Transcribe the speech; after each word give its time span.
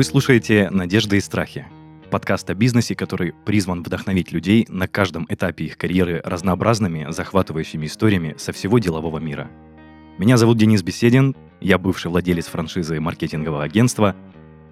Вы 0.00 0.04
слушаете 0.04 0.70
«Надежды 0.70 1.18
и 1.18 1.20
страхи»— 1.20 1.66
подкаст 2.10 2.48
о 2.48 2.54
бизнесе, 2.54 2.94
который 2.94 3.34
призван 3.44 3.82
вдохновить 3.82 4.32
людей 4.32 4.64
на 4.70 4.88
каждом 4.88 5.26
этапе 5.28 5.66
их 5.66 5.76
карьеры 5.76 6.22
разнообразными, 6.24 7.08
захватывающими 7.10 7.84
историями 7.84 8.34
со 8.38 8.52
всего 8.52 8.78
делового 8.78 9.18
мира. 9.18 9.50
Меня 10.16 10.38
зовут 10.38 10.56
Денис 10.56 10.82
Беседин, 10.82 11.36
я 11.60 11.76
бывший 11.76 12.10
владелец 12.10 12.46
франшизы 12.46 12.98
маркетингового 12.98 13.62
агентства, 13.62 14.16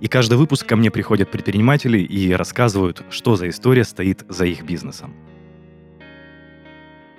и 0.00 0.09
каждый 0.09 0.39
выпуск 0.39 0.67
ко 0.67 0.77
мне 0.77 0.91
приходят 0.91 1.31
предприниматели 1.31 1.99
и 1.99 2.32
рассказывают, 2.32 3.04
что 3.11 3.36
за 3.36 3.50
история 3.50 3.85
стоит 3.85 4.25
за 4.31 4.46
их 4.46 4.63
бизнесом. 4.63 5.14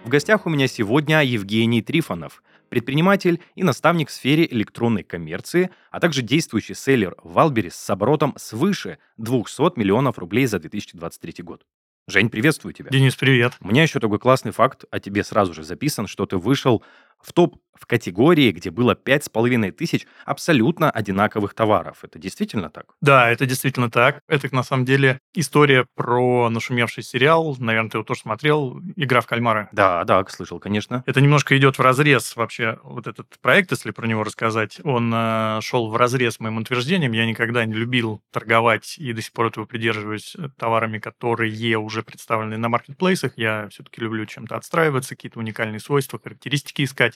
В 0.03 0.09
гостях 0.09 0.47
у 0.47 0.49
меня 0.49 0.67
сегодня 0.67 1.23
Евгений 1.23 1.83
Трифонов, 1.83 2.41
предприниматель 2.69 3.41
и 3.55 3.63
наставник 3.63 4.09
в 4.09 4.11
сфере 4.11 4.47
электронной 4.49 5.03
коммерции, 5.03 5.69
а 5.91 5.99
также 5.99 6.21
действующий 6.21 6.73
селлер 6.75 7.15
Валберис 7.23 7.75
с 7.75 7.89
оборотом 7.89 8.33
свыше 8.37 8.97
200 9.17 9.77
миллионов 9.77 10.17
рублей 10.17 10.45
за 10.45 10.59
2023 10.59 11.43
год. 11.43 11.65
Жень, 12.09 12.29
приветствую 12.31 12.73
тебя. 12.73 12.89
Денис, 12.89 13.15
привет. 13.15 13.53
У 13.61 13.67
меня 13.67 13.83
еще 13.83 13.99
такой 13.99 14.17
классный 14.17 14.51
факт 14.51 14.83
о 14.89 14.99
тебе 14.99 15.23
сразу 15.23 15.53
же 15.53 15.63
записан, 15.63 16.07
что 16.07 16.25
ты 16.25 16.37
вышел 16.37 16.83
в 17.21 17.33
топ 17.33 17.57
в 17.79 17.85
категории, 17.85 18.51
где 18.51 18.71
было 18.71 18.93
пять 18.93 19.23
с 19.23 19.29
половиной 19.29 19.71
тысяч 19.71 20.05
абсолютно 20.25 20.91
одинаковых 20.91 21.53
товаров. 21.53 21.99
Это 22.03 22.19
действительно 22.19 22.69
так? 22.69 22.85
Да, 23.01 23.29
это 23.31 23.45
действительно 23.45 23.89
так. 23.89 24.21
Это, 24.27 24.53
на 24.53 24.63
самом 24.63 24.85
деле, 24.85 25.19
история 25.33 25.85
про 25.95 26.49
нашумевший 26.49 27.03
сериал. 27.03 27.55
Наверное, 27.57 27.89
ты 27.89 27.97
его 27.97 28.03
тоже 28.03 28.21
смотрел. 28.21 28.81
«Игра 28.95 29.21
в 29.21 29.27
кальмара». 29.27 29.69
Да, 29.71 30.03
да, 30.03 30.25
слышал, 30.27 30.59
конечно. 30.59 31.03
Это 31.05 31.21
немножко 31.21 31.57
идет 31.57 31.77
в 31.77 31.81
разрез 31.81 32.35
вообще. 32.35 32.79
Вот 32.83 33.07
этот 33.07 33.27
проект, 33.41 33.71
если 33.71 33.91
про 33.91 34.05
него 34.05 34.23
рассказать, 34.23 34.79
он 34.83 35.11
э, 35.15 35.59
шел 35.61 35.89
в 35.89 35.95
разрез 35.95 36.39
моим 36.39 36.57
утверждением. 36.57 37.13
Я 37.13 37.25
никогда 37.25 37.63
не 37.65 37.73
любил 37.73 38.21
торговать 38.31 38.95
и 38.97 39.13
до 39.13 39.21
сих 39.21 39.31
пор 39.31 39.47
этого 39.47 39.65
придерживаюсь 39.65 40.35
э, 40.35 40.49
товарами, 40.57 40.99
которые 40.99 41.77
уже 41.77 42.03
представлены 42.03 42.57
на 42.57 42.67
маркетплейсах. 42.67 43.33
Я 43.37 43.69
все-таки 43.69 44.01
люблю 44.01 44.25
чем-то 44.25 44.55
отстраиваться, 44.57 45.15
какие-то 45.15 45.39
уникальные 45.39 45.79
свойства, 45.79 46.19
характеристики 46.21 46.83
искать. 46.83 47.08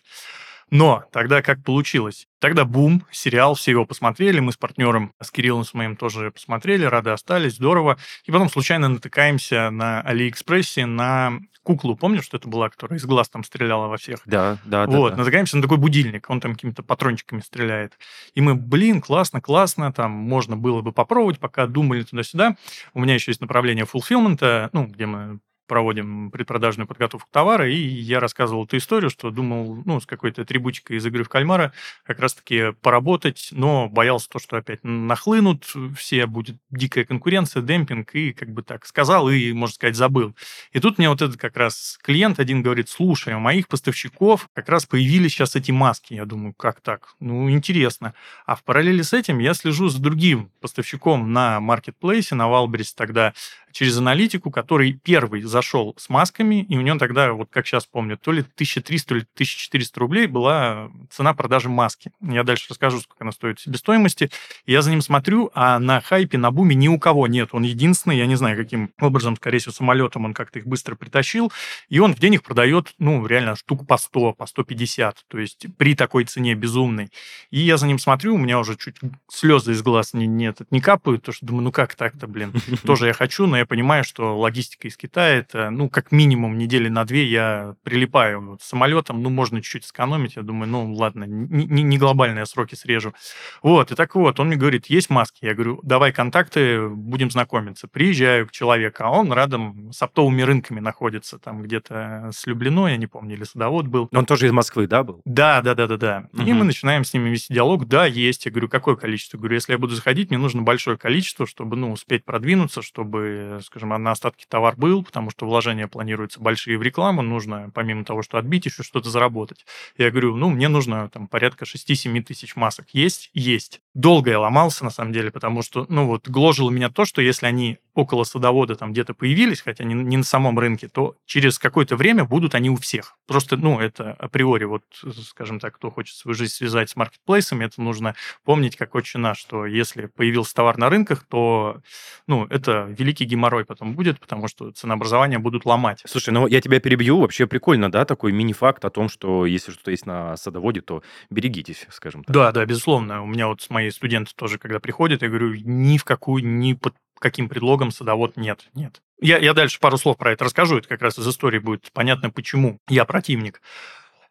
Но 0.70 1.04
тогда 1.12 1.42
как 1.42 1.64
получилось? 1.64 2.28
Тогда 2.40 2.66
бум, 2.66 3.06
сериал, 3.12 3.54
все 3.56 3.72
его 3.72 3.86
посмотрели, 3.86 4.40
мы 4.40 4.52
с 4.52 4.58
партнером, 4.58 5.14
с 5.22 5.30
Кириллом 5.30 5.66
с 5.66 5.74
моим 5.74 5.96
тоже 5.96 6.32
посмотрели, 6.32 6.84
рады 6.86 7.12
остались, 7.12 7.56
здорово. 7.56 7.98
И 8.26 8.32
потом 8.32 8.50
случайно 8.50 8.88
натыкаемся 8.90 9.70
на 9.70 10.02
Алиэкспрессе 10.02 10.86
на 10.86 11.40
куклу, 11.64 11.96
помнишь, 11.96 12.24
что 12.26 12.38
это 12.38 12.48
была, 12.48 12.70
которая 12.70 13.00
из 13.00 13.06
глаз 13.06 13.30
там 13.30 13.44
стреляла 13.44 13.88
во 13.88 13.98
всех? 13.98 14.20
Да, 14.26 14.58
да, 14.66 14.86
Вот, 14.86 15.12
да. 15.12 15.18
натыкаемся 15.18 15.58
на 15.58 15.62
такой 15.64 15.78
будильник, 15.78 16.30
он 16.30 16.42
там 16.42 16.54
какими-то 16.54 16.84
патрончиками 16.84 17.40
стреляет. 17.42 17.98
И 18.34 18.42
мы, 18.42 18.56
блин, 18.56 19.02
классно, 19.02 19.42
классно, 19.42 19.94
там 19.94 20.12
можно 20.12 20.58
было 20.58 20.82
бы 20.82 20.92
попробовать, 20.92 21.40
пока 21.40 21.68
думали 21.68 22.04
туда-сюда. 22.04 22.58
У 22.94 23.00
меня 23.00 23.14
еще 23.14 23.32
есть 23.32 23.42
направление 23.42 23.86
фулфилмента, 23.86 24.70
ну, 24.74 24.88
где 24.88 25.06
мы 25.06 25.40
проводим 25.68 26.32
предпродажную 26.32 26.88
подготовку 26.88 27.30
товара, 27.32 27.70
и 27.70 27.76
я 27.76 28.20
рассказывал 28.20 28.66
эту 28.66 28.78
историю, 28.78 29.10
что 29.10 29.32
думал, 29.32 29.82
ну, 29.86 30.00
с 30.00 30.06
какой-то 30.06 30.42
атрибутикой 30.42 30.98
из 30.98 31.06
игры 31.06 31.24
в 31.24 31.30
кальмара 31.30 31.74
как 32.06 32.20
раз-таки 32.20 32.74
поработать, 32.82 33.50
но 33.52 33.90
боялся 33.90 34.30
то, 34.30 34.40
что 34.40 34.58
опять 34.58 34.84
нахлынут 34.84 35.74
все, 35.98 36.26
будет 36.26 36.58
дикая 36.70 37.06
конкуренция, 37.06 37.62
демпинг, 37.62 38.14
и 38.16 38.34
как 38.34 38.50
бы 38.52 38.64
так 38.64 38.86
сказал, 38.86 39.30
и, 39.30 39.54
можно 39.54 39.74
сказать, 39.74 39.96
забыл. 39.96 40.36
И 40.72 40.80
тут 40.80 40.98
мне 40.98 41.10
вот 41.10 41.22
этот 41.22 41.38
как 41.38 41.58
раз 41.58 41.98
клиент 42.02 42.40
один 42.40 42.62
говорит, 42.62 42.90
слушай, 42.90 43.34
у 43.34 43.40
моих 43.40 43.68
поставщиков 43.68 44.50
как 44.54 44.70
раз 44.70 44.86
появились 44.86 45.32
сейчас 45.32 45.56
эти 45.56 45.72
маски. 45.72 46.14
Я 46.14 46.26
думаю, 46.26 46.54
как 46.54 46.82
так? 46.82 47.16
Ну, 47.20 47.50
интересно. 47.50 48.14
А 48.46 48.56
в 48.56 48.64
параллели 48.64 49.02
с 49.02 49.14
этим 49.14 49.40
я 49.40 49.54
слежу 49.54 49.90
за 49.90 50.02
другим 50.02 50.52
поставщиком 50.62 51.32
на 51.34 51.60
маркетплейсе, 51.60 52.36
на 52.36 52.48
Валберис 52.48 52.94
тогда, 52.94 53.34
через 53.74 53.98
аналитику, 53.98 54.52
который 54.52 54.94
первый 55.04 55.42
зашел 55.42 55.96
с 55.98 56.08
масками, 56.10 56.64
и 56.64 56.78
у 56.78 56.82
него 56.82 56.98
тогда, 56.98 57.34
вот 57.34 57.50
как 57.52 57.68
сейчас 57.68 57.86
помню, 57.86 58.18
то 58.18 58.32
ли 58.32 58.42
1300, 58.42 59.08
то 59.08 59.16
ли 59.16 59.22
1400 59.34 60.00
рублей 60.00 60.28
была 60.28 60.90
цена 61.10 61.34
продажи 61.34 61.70
маски. 61.70 62.12
Я 62.22 62.44
дальше 62.44 62.68
расскажу, 62.70 63.00
сколько 63.00 63.24
она 63.24 63.32
стоит 63.32 63.60
себестоимости. 63.60 64.30
Я 64.66 64.82
за 64.82 64.92
ним 64.92 65.02
смотрю, 65.02 65.52
а 65.54 65.80
на 65.80 66.00
хайпе, 66.02 66.38
на 66.38 66.52
буме 66.52 66.76
ни 66.76 66.88
у 66.88 67.00
кого 67.00 67.28
нет. 67.28 67.50
Он 67.52 67.64
единственный, 67.64 68.18
я 68.18 68.28
не 68.28 68.36
знаю, 68.36 68.56
каким 68.56 68.92
образом, 69.02 69.36
скорее 69.36 69.58
всего, 69.58 69.74
самолетом 69.74 70.26
он 70.26 70.34
как-то 70.34 70.60
их 70.60 70.68
быстро 70.68 70.96
притащил, 70.96 71.52
и 71.90 72.00
он 72.00 72.14
в 72.14 72.20
день 72.20 72.36
их 72.36 72.44
продает, 72.44 72.94
ну, 73.00 73.26
реально, 73.26 73.56
штуку 73.56 73.86
по 73.86 73.98
100, 73.98 74.34
по 74.34 74.46
150, 74.46 75.26
то 75.28 75.40
есть 75.40 75.66
при 75.78 75.96
такой 75.96 76.26
цене 76.26 76.54
безумной. 76.54 77.10
И 77.50 77.60
я 77.60 77.78
за 77.78 77.88
ним 77.88 78.00
смотрю, 78.00 78.36
у 78.36 78.38
меня 78.38 78.60
уже 78.60 78.78
чуть 78.78 78.98
слезы 79.30 79.72
из 79.72 79.82
глаз 79.82 80.14
не, 80.14 80.28
нет, 80.28 80.60
не 80.70 80.80
капают, 80.80 81.24
то 81.24 81.32
что 81.32 81.46
думаю, 81.46 81.64
ну 81.64 81.72
как 81.72 81.96
так-то, 81.96 82.28
блин, 82.28 82.54
тоже 82.86 83.08
я 83.08 83.14
хочу, 83.14 83.48
но 83.48 83.58
я 83.58 83.63
понимаю, 83.66 84.04
что 84.04 84.38
логистика 84.38 84.88
из 84.88 84.98
Китая, 84.98 85.36
это, 85.36 85.70
ну, 85.70 85.90
как 85.90 86.12
минимум 86.12 86.58
недели 86.58 86.90
на 86.90 87.06
две 87.06 87.26
я 87.26 87.76
прилипаю 87.84 88.52
вот, 88.52 88.62
самолетом, 88.62 89.22
ну, 89.22 89.30
можно 89.30 89.62
чуть-чуть 89.62 89.86
сэкономить, 89.86 90.36
я 90.36 90.42
думаю, 90.42 90.70
ну, 90.70 90.94
ладно, 90.94 91.24
не, 91.26 91.84
не 91.84 91.98
глобальные 91.98 92.46
сроки 92.46 92.76
срежу. 92.76 93.14
Вот, 93.62 93.92
и 93.92 93.96
так 93.96 94.16
вот, 94.16 94.40
он 94.40 94.48
мне 94.48 94.58
говорит, 94.58 94.88
есть 94.88 95.10
маски? 95.10 95.46
Я 95.46 95.54
говорю, 95.54 95.80
давай 95.84 96.12
контакты, 96.12 96.88
будем 96.88 97.32
знакомиться. 97.32 97.88
Приезжаю 97.88 98.48
к 98.48 98.52
человеку, 98.52 99.04
а 99.04 99.10
он 99.10 99.34
рядом 99.34 99.92
с 99.92 100.02
оптовыми 100.02 100.42
рынками 100.42 100.80
находится, 100.80 101.40
там 101.40 101.62
где-то 101.62 102.30
с 102.34 102.46
Люблино, 102.46 102.88
я 102.88 102.98
не 102.98 103.08
помню, 103.08 103.36
или 103.36 103.44
Садовод 103.44 103.88
был. 103.88 104.10
Он 104.14 104.26
тоже 104.26 104.48
из 104.48 104.52
Москвы, 104.52 104.88
да, 104.88 105.04
был? 105.04 105.22
Да, 105.26 105.62
да, 105.62 105.76
да, 105.76 105.88
да, 105.88 105.98
да. 105.98 106.30
Угу. 106.34 106.44
И 106.44 106.54
мы 106.54 106.64
начинаем 106.66 107.04
с 107.04 107.14
ними 107.14 107.30
вести 107.30 107.54
диалог. 107.54 107.88
Да, 107.88 108.06
есть. 108.06 108.46
Я 108.46 108.52
говорю, 108.52 108.70
какое 108.70 108.96
количество? 108.96 109.38
Я 109.38 109.40
говорю, 109.40 109.56
если 109.56 109.72
я 109.74 109.78
буду 109.78 109.96
заходить, 109.96 110.30
мне 110.30 110.38
нужно 110.38 110.62
большое 110.62 110.98
количество, 110.98 111.46
чтобы, 111.48 111.76
ну, 111.76 111.92
успеть 111.92 112.26
продвинуться, 112.26 112.82
чтобы 112.82 113.53
скажем, 113.62 113.90
на 113.90 114.12
остатки 114.12 114.46
товар 114.48 114.76
был, 114.76 115.04
потому 115.04 115.30
что 115.30 115.46
вложения 115.46 115.88
планируются 115.88 116.40
большие 116.40 116.78
в 116.78 116.82
рекламу, 116.82 117.22
нужно, 117.22 117.70
помимо 117.74 118.04
того, 118.06 118.24
что 118.24 118.38
отбить, 118.38 118.66
еще 118.66 118.84
что-то 118.84 119.10
заработать. 119.10 119.66
Я 119.98 120.10
говорю, 120.10 120.36
ну, 120.36 120.50
мне 120.50 120.68
нужно 120.68 121.10
там 121.10 121.28
порядка 121.28 121.66
6-7 121.66 122.22
тысяч 122.24 122.56
масок. 122.56 122.88
Есть? 122.94 123.30
Есть. 123.34 123.83
Долго 123.94 124.32
я 124.32 124.40
ломался, 124.40 124.84
на 124.84 124.90
самом 124.90 125.14
деле, 125.14 125.30
потому 125.32 125.62
что, 125.62 125.86
ну, 125.90 126.08
вот, 126.08 126.28
гложило 126.28 126.70
меня 126.70 126.90
то, 126.90 127.06
что 127.06 127.22
если 127.22 127.46
они 127.46 127.78
около 127.94 128.24
садовода 128.24 128.76
там 128.76 128.92
где-то 128.92 129.14
появились, 129.14 129.62
хотя 129.62 129.84
не, 129.84 129.94
не 129.94 130.18
на 130.18 130.24
самом 130.24 130.58
рынке, 130.58 130.88
то 130.88 131.16
через 131.26 131.60
какое-то 131.60 131.96
время 131.96 132.26
будут 132.26 132.56
они 132.56 132.70
у 132.70 132.76
всех. 132.76 133.18
Просто, 133.28 133.56
ну, 133.56 133.80
это 133.80 134.14
априори, 134.14 134.64
вот, 134.64 134.84
скажем 135.28 135.60
так, 135.60 135.76
кто 135.76 135.92
хочет 135.92 136.16
свою 136.16 136.34
жизнь 136.34 136.54
связать 136.54 136.90
с 136.90 136.96
маркетплейсами, 136.96 137.66
это 137.66 137.82
нужно 137.82 138.16
помнить, 138.44 138.76
как 138.76 138.96
отчина, 138.96 139.36
что 139.36 139.66
если 139.66 140.08
появился 140.08 140.56
товар 140.56 140.78
на 140.78 140.90
рынках, 140.90 141.26
то, 141.30 141.82
ну, 142.28 142.46
это 142.46 142.88
великий 142.98 143.26
геморрой 143.26 143.66
потом 143.66 143.94
будет, 143.94 144.20
потому 144.20 144.48
что 144.48 144.72
ценообразование 144.72 145.38
будут 145.38 145.66
ломать. 145.66 146.02
Слушай, 146.06 146.32
ну 146.32 146.48
я 146.48 146.62
тебя 146.62 146.80
перебью, 146.80 147.20
вообще 147.20 147.46
прикольно, 147.46 147.92
да, 147.92 148.06
такой 148.06 148.32
мини-факт 148.32 148.84
о 148.86 148.90
том, 148.90 149.08
что 149.08 149.46
если 149.46 149.72
что-то 149.72 149.92
есть 149.92 150.06
на 150.06 150.36
садоводе, 150.38 150.82
то 150.82 151.04
берегитесь, 151.30 151.86
скажем 151.92 152.24
так. 152.24 152.34
Да, 152.34 152.52
да, 152.52 152.66
безусловно. 152.66 153.22
У 153.22 153.28
меня 153.28 153.48
вот 153.48 153.62
с 153.62 153.70
мои 153.84 153.92
студенты 153.92 154.32
тоже, 154.36 154.58
когда 154.58 154.80
приходят, 154.80 155.22
я 155.22 155.30
говорю, 155.30 155.54
ни 155.56 155.98
в 155.98 156.04
какую, 156.04 156.46
ни 156.46 156.74
под 156.74 156.96
каким 157.20 157.50
предлогом 157.50 157.92
садовод 157.92 158.38
нет, 158.38 158.70
нет. 158.74 159.02
Я, 159.22 159.38
я 159.38 159.54
дальше 159.54 159.80
пару 159.80 159.98
слов 159.98 160.18
про 160.18 160.32
это 160.32 160.46
расскажу, 160.46 160.78
это 160.78 160.88
как 160.88 161.02
раз 161.02 161.18
из 161.18 161.28
истории 161.28 161.60
будет 161.60 161.90
понятно, 161.94 162.30
почему 162.30 162.80
я 162.90 163.06
противник. 163.06 163.62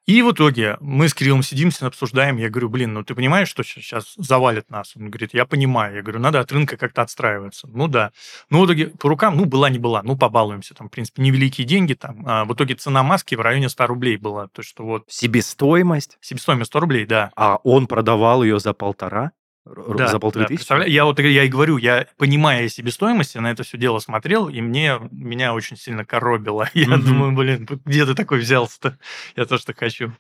И 0.05 0.21
в 0.23 0.33
итоге 0.33 0.79
мы 0.81 1.09
с 1.09 1.15
Кириллом 1.15 1.45
сидимся, 1.45 1.87
обсуждаем. 1.87 2.37
Я 2.37 2.51
говорю, 2.51 2.69
блин, 2.69 2.93
ну 2.93 3.05
ты 3.05 3.15
понимаешь, 3.15 3.49
что 3.49 3.63
сейчас 3.63 4.15
завалит 4.17 4.69
нас? 4.69 4.97
Он 4.97 5.11
говорит, 5.11 5.31
я 5.33 5.47
понимаю. 5.47 5.95
Я 5.95 6.03
говорю, 6.03 6.19
надо 6.19 6.41
от 6.41 6.51
рынка 6.51 6.77
как-то 6.77 7.03
отстраиваться. 7.03 7.69
Ну 7.69 7.87
да. 7.87 8.11
Ну 8.51 8.61
в 8.61 8.67
итоге 8.67 8.89
по 8.89 9.09
рукам, 9.09 9.37
ну 9.37 9.45
была 9.45 9.71
не 9.71 9.79
была, 9.79 10.03
ну 10.03 10.17
побалуемся. 10.17 10.75
Там, 10.75 10.89
в 10.89 10.91
принципе, 10.91 11.23
невеликие 11.23 11.67
деньги. 11.69 11.95
Там. 11.95 12.25
А 12.27 12.45
в 12.45 12.53
итоге 12.53 12.75
цена 12.75 13.05
маски 13.05 13.37
в 13.37 13.41
районе 13.41 13.69
100 13.69 13.87
рублей 13.87 14.17
была. 14.17 14.49
То, 14.49 14.63
что 14.63 14.85
вот... 14.85 15.05
Себестоимость? 15.09 16.19
Себестоимость 16.21 16.71
100 16.71 16.81
рублей, 16.81 17.07
да. 17.07 17.31
А 17.37 17.57
он 17.63 17.87
продавал 17.87 18.43
ее 18.43 18.59
за 18.59 18.73
полтора? 18.73 19.31
Да, 19.65 20.09
за 20.09 20.19
полторы 20.19 20.45
да, 20.45 20.49
тысячи? 20.49 20.89
Я 20.89 21.05
вот 21.05 21.19
я 21.21 21.45
и 21.45 21.49
говорю, 21.49 21.77
я, 21.77 22.07
понимая 22.17 22.69
себестоимость, 22.69 23.37
на 23.37 23.51
это 23.51 23.63
все 23.63 23.79
дело 23.79 24.01
смотрел, 24.01 24.49
и 24.49 24.61
мне 24.61 24.99
меня 25.11 25.55
очень 25.55 25.77
сильно 25.77 26.05
коробило. 26.05 26.69
Я 26.75 26.87
mm-hmm. 26.87 27.03
думаю, 27.03 27.33
блин, 27.33 27.69
где 27.85 28.05
ты 28.05 28.15
такой 28.15 28.41
взялся-то? 28.41 28.99
Я 29.37 29.45
тоже 29.45 29.65
так 29.65 29.79
хочу. 29.79 30.13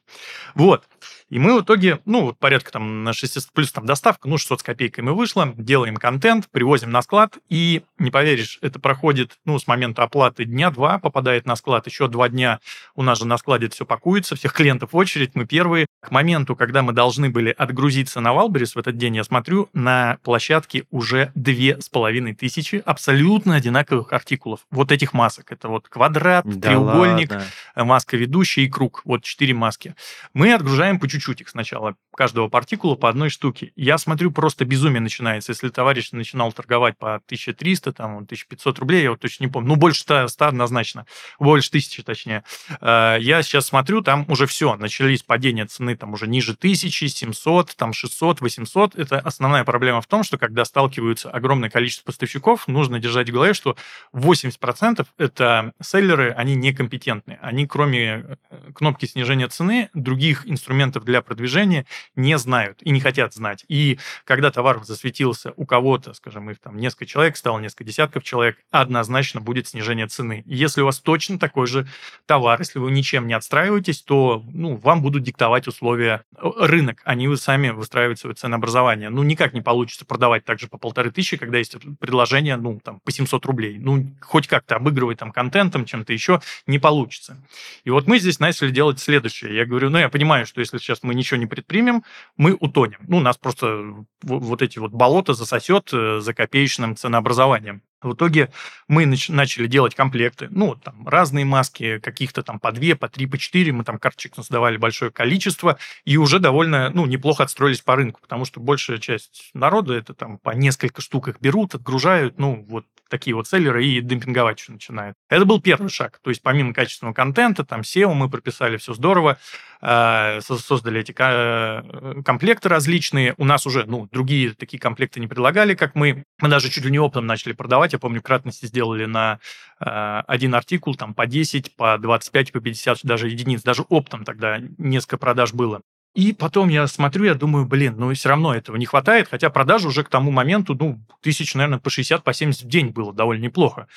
Вот. 0.54 0.84
И 1.32 1.38
мы 1.38 1.58
в 1.58 1.64
итоге, 1.64 1.98
ну, 2.04 2.26
вот 2.26 2.38
порядка 2.38 2.72
там 2.72 3.04
на 3.04 3.14
600 3.14 3.52
плюс 3.54 3.72
там 3.72 3.86
доставка, 3.86 4.28
ну, 4.28 4.36
600 4.36 4.60
с 4.60 4.62
копейками 4.62 5.08
вышло, 5.08 5.54
делаем 5.56 5.96
контент, 5.96 6.46
привозим 6.50 6.90
на 6.90 7.00
склад, 7.00 7.38
и, 7.48 7.84
не 7.98 8.10
поверишь, 8.10 8.58
это 8.60 8.78
проходит, 8.78 9.38
ну, 9.46 9.58
с 9.58 9.66
момента 9.66 10.02
оплаты 10.02 10.44
дня-два, 10.44 10.98
попадает 10.98 11.46
на 11.46 11.56
склад, 11.56 11.86
еще 11.86 12.06
два 12.06 12.28
дня 12.28 12.60
у 12.96 13.02
нас 13.02 13.18
же 13.18 13.26
на 13.26 13.38
складе 13.38 13.70
все 13.70 13.86
пакуется, 13.86 14.36
всех 14.36 14.52
клиентов 14.52 14.92
в 14.92 14.96
очередь, 14.98 15.30
мы 15.32 15.46
первые. 15.46 15.86
К 16.02 16.10
моменту, 16.10 16.54
когда 16.54 16.82
мы 16.82 16.92
должны 16.92 17.30
были 17.30 17.54
отгрузиться 17.56 18.20
на 18.20 18.34
Валберис 18.34 18.74
в 18.74 18.78
этот 18.78 18.98
день, 18.98 19.16
я 19.16 19.24
смотрю, 19.24 19.70
на 19.72 20.18
площадке 20.24 20.84
уже 20.90 21.32
две 21.34 21.80
с 21.80 21.88
половиной 21.88 22.34
тысячи 22.34 22.82
абсолютно 22.84 23.54
одинаковых 23.54 24.12
артикулов. 24.12 24.60
Вот 24.70 24.92
этих 24.92 25.14
масок. 25.14 25.50
Это 25.50 25.68
вот 25.68 25.88
квадрат, 25.88 26.44
Да 26.44 26.68
треугольник, 26.68 27.30
ладно. 27.30 27.84
маска 27.84 28.18
ведущая 28.18 28.64
и 28.64 28.68
круг. 28.68 29.00
Вот 29.06 29.22
четыре 29.22 29.54
маски. 29.54 29.94
Мы 30.34 30.52
отгружаем 30.52 30.98
по 30.98 31.08
чуть-чуть 31.08 31.21
чуть-чуть 31.22 31.40
их 31.42 31.48
сначала, 31.48 31.94
каждого 32.14 32.48
партикула 32.48 32.96
по 32.96 33.08
одной 33.08 33.30
штуке. 33.30 33.72
Я 33.76 33.98
смотрю, 33.98 34.32
просто 34.32 34.64
безумие 34.64 35.00
начинается. 35.00 35.52
Если 35.52 35.68
товарищ 35.68 36.10
начинал 36.12 36.52
торговать 36.52 36.98
по 36.98 37.14
1300, 37.14 37.92
там, 37.92 38.16
1500 38.16 38.78
рублей, 38.80 39.02
я 39.04 39.10
вот 39.10 39.20
точно 39.20 39.44
не 39.44 39.50
помню, 39.50 39.68
ну, 39.68 39.76
больше 39.76 40.00
100, 40.00 40.28
100 40.28 40.46
однозначно, 40.46 41.06
больше 41.38 41.70
тысячи, 41.70 42.02
точнее. 42.02 42.42
Э, 42.80 43.16
я 43.20 43.42
сейчас 43.42 43.66
смотрю, 43.66 44.02
там 44.02 44.24
уже 44.28 44.46
все, 44.46 44.74
начались 44.76 45.22
падения 45.22 45.66
цены, 45.66 45.96
там 45.96 46.12
уже 46.12 46.26
ниже 46.26 46.52
1000, 46.52 47.08
700, 47.08 47.76
там 47.76 47.92
600, 47.92 48.40
800. 48.40 48.96
Это 48.96 49.20
основная 49.20 49.64
проблема 49.64 50.00
в 50.00 50.06
том, 50.06 50.24
что 50.24 50.38
когда 50.38 50.64
сталкиваются 50.64 51.30
огромное 51.30 51.70
количество 51.70 52.06
поставщиков, 52.06 52.66
нужно 52.66 52.98
держать 52.98 53.30
в 53.30 53.32
голове, 53.32 53.54
что 53.54 53.76
80% 54.12 55.06
это 55.18 55.72
селлеры, 55.80 56.32
они 56.36 56.56
некомпетентны. 56.56 57.38
Они, 57.40 57.66
кроме 57.66 58.02
э, 58.02 58.36
кнопки 58.74 59.06
снижения 59.06 59.48
цены, 59.48 59.88
других 59.94 60.48
инструментов 60.48 61.04
для 61.04 61.11
продвижения 61.20 61.84
не 62.16 62.38
знают 62.38 62.78
и 62.82 62.90
не 62.90 63.00
хотят 63.00 63.34
знать. 63.34 63.64
И 63.68 63.98
когда 64.24 64.50
товар 64.50 64.82
засветился 64.84 65.52
у 65.56 65.66
кого-то, 65.66 66.14
скажем, 66.14 66.50
их 66.50 66.60
там 66.60 66.78
несколько 66.78 67.06
человек, 67.06 67.36
стало 67.36 67.58
несколько 67.58 67.84
десятков 67.84 68.22
человек, 68.22 68.56
однозначно 68.70 69.40
будет 69.40 69.68
снижение 69.68 70.06
цены. 70.06 70.42
Если 70.46 70.80
у 70.80 70.86
вас 70.86 71.00
точно 71.00 71.38
такой 71.38 71.66
же 71.66 71.86
товар, 72.26 72.58
если 72.60 72.78
вы 72.78 72.90
ничем 72.90 73.26
не 73.26 73.34
отстраиваетесь, 73.34 74.02
то 74.02 74.42
ну, 74.52 74.76
вам 74.76 75.02
будут 75.02 75.22
диктовать 75.22 75.66
условия 75.66 76.24
э, 76.36 76.50
рынок, 76.58 77.02
а 77.04 77.14
не 77.14 77.28
вы 77.28 77.36
сами 77.36 77.70
выстраивать 77.70 78.18
свое 78.18 78.34
ценообразование. 78.34 79.10
Ну, 79.10 79.22
никак 79.22 79.52
не 79.52 79.60
получится 79.60 80.04
продавать 80.04 80.44
также 80.44 80.68
по 80.68 80.78
полторы 80.78 81.10
тысячи, 81.10 81.36
когда 81.36 81.58
есть 81.58 81.76
предложение, 81.98 82.56
ну, 82.56 82.80
там, 82.80 83.00
по 83.00 83.10
700 83.10 83.44
рублей. 83.46 83.78
Ну, 83.78 84.14
хоть 84.20 84.46
как-то 84.46 84.76
обыгрывать 84.76 85.18
там 85.18 85.32
контентом, 85.32 85.84
чем-то 85.84 86.12
еще, 86.12 86.40
не 86.66 86.78
получится. 86.78 87.42
И 87.84 87.90
вот 87.90 88.06
мы 88.06 88.18
здесь 88.18 88.38
начали 88.40 88.70
делать 88.70 89.00
следующее. 89.00 89.54
Я 89.56 89.66
говорю, 89.66 89.90
ну, 89.90 89.98
я 89.98 90.08
понимаю, 90.08 90.46
что 90.46 90.60
если 90.60 90.78
сейчас 90.78 91.01
мы 91.02 91.14
ничего 91.14 91.38
не 91.38 91.46
предпримем, 91.46 92.04
мы 92.36 92.54
утонем. 92.54 93.00
Ну, 93.06 93.20
нас 93.20 93.36
просто 93.36 94.04
вот 94.22 94.62
эти 94.62 94.78
вот 94.78 94.92
болота 94.92 95.34
засосет 95.34 95.90
э, 95.92 96.20
за 96.20 96.34
копеечным 96.34 96.96
ценообразованием. 96.96 97.82
В 98.02 98.14
итоге 98.14 98.50
мы 98.88 99.04
нач- 99.04 99.32
начали 99.32 99.66
делать 99.66 99.94
комплекты, 99.94 100.48
ну, 100.50 100.74
там, 100.74 101.06
разные 101.06 101.44
маски, 101.44 101.98
каких-то 101.98 102.42
там 102.42 102.58
по 102.60 102.72
две, 102.72 102.96
по 102.96 103.08
три, 103.08 103.26
по 103.26 103.38
четыре, 103.38 103.72
мы 103.72 103.84
там 103.84 103.98
карточек 103.98 104.34
создавали 104.34 104.76
большое 104.76 105.10
количество, 105.10 105.78
и 106.04 106.16
уже 106.16 106.38
довольно, 106.38 106.90
ну, 106.90 107.06
неплохо 107.06 107.44
отстроились 107.44 107.80
по 107.80 107.96
рынку, 107.96 108.20
потому 108.20 108.44
что 108.44 108.60
большая 108.60 108.98
часть 108.98 109.50
народа 109.54 109.94
это 109.94 110.14
там 110.14 110.38
по 110.38 110.50
несколько 110.50 111.02
штук 111.02 111.28
их 111.28 111.40
берут, 111.40 111.74
отгружают, 111.74 112.38
ну, 112.38 112.64
вот 112.68 112.84
такие 113.12 113.36
вот 113.36 113.46
селлеры 113.46 113.84
и 113.84 114.00
демпинговать 114.00 114.58
еще 114.58 114.72
начинают. 114.72 115.14
Это 115.28 115.44
был 115.44 115.60
первый 115.60 115.90
шаг, 115.90 116.18
то 116.22 116.30
есть 116.30 116.42
помимо 116.42 116.72
качественного 116.72 117.14
контента, 117.14 117.62
там 117.62 117.82
SEO 117.82 118.14
мы 118.14 118.30
прописали, 118.30 118.78
все 118.78 118.94
здорово, 118.94 119.38
э, 119.82 120.40
создали 120.40 121.00
эти 121.00 121.14
э, 121.18 122.22
комплекты 122.24 122.70
различные, 122.70 123.34
у 123.36 123.44
нас 123.44 123.66
уже, 123.66 123.84
ну, 123.84 124.08
другие 124.10 124.54
такие 124.54 124.80
комплекты 124.80 125.20
не 125.20 125.26
предлагали, 125.26 125.74
как 125.74 125.94
мы, 125.94 126.24
мы 126.40 126.48
даже 126.48 126.70
чуть 126.70 126.86
ли 126.86 126.90
не 126.90 126.98
оптом 126.98 127.26
начали 127.26 127.52
продавать, 127.52 127.91
я 127.92 127.98
помню, 127.98 128.22
кратности 128.22 128.66
сделали 128.66 129.04
на 129.04 129.38
э, 129.80 130.22
один 130.26 130.54
артикул 130.54 130.94
там 130.94 131.14
по 131.14 131.26
10, 131.26 131.76
по 131.76 131.98
25, 131.98 132.52
по 132.52 132.60
50 132.60 133.00
даже 133.02 133.28
единиц. 133.28 133.62
Даже 133.62 133.82
оптом 133.88 134.24
тогда 134.24 134.58
несколько 134.78 135.18
продаж 135.18 135.52
было. 135.52 135.82
И 136.14 136.34
потом 136.34 136.68
я 136.68 136.86
смотрю, 136.88 137.24
я 137.24 137.34
думаю, 137.34 137.64
блин, 137.64 137.94
ну 137.96 138.12
все 138.12 138.28
равно 138.28 138.54
этого 138.54 138.76
не 138.76 138.84
хватает, 138.84 139.28
хотя 139.30 139.48
продажи 139.48 139.88
уже 139.88 140.04
к 140.04 140.10
тому 140.10 140.30
моменту, 140.30 140.76
ну, 140.78 141.00
тысяч, 141.22 141.54
наверное, 141.54 141.78
по 141.78 141.88
60, 141.88 142.22
по 142.22 142.34
70 142.34 142.64
в 142.64 142.68
день 142.68 142.88
было 142.88 143.14
довольно 143.14 143.44
неплохо. 143.44 143.88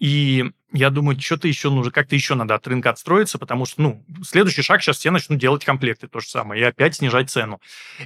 И 0.00 0.50
я 0.72 0.90
думаю, 0.90 1.20
что-то 1.20 1.46
еще 1.46 1.70
нужно, 1.70 1.92
как-то 1.92 2.16
еще 2.16 2.34
надо 2.34 2.56
от 2.56 2.66
рынка 2.66 2.90
отстроиться, 2.90 3.38
потому 3.38 3.66
что, 3.66 3.82
ну, 3.82 4.04
следующий 4.24 4.62
шаг 4.62 4.82
сейчас 4.82 4.98
все 4.98 5.12
начнут 5.12 5.38
делать 5.38 5.64
комплекты, 5.64 6.08
то 6.08 6.18
же 6.18 6.26
самое, 6.26 6.60
и 6.60 6.64
опять 6.64 6.96
снижать 6.96 7.30
цену. 7.30 7.60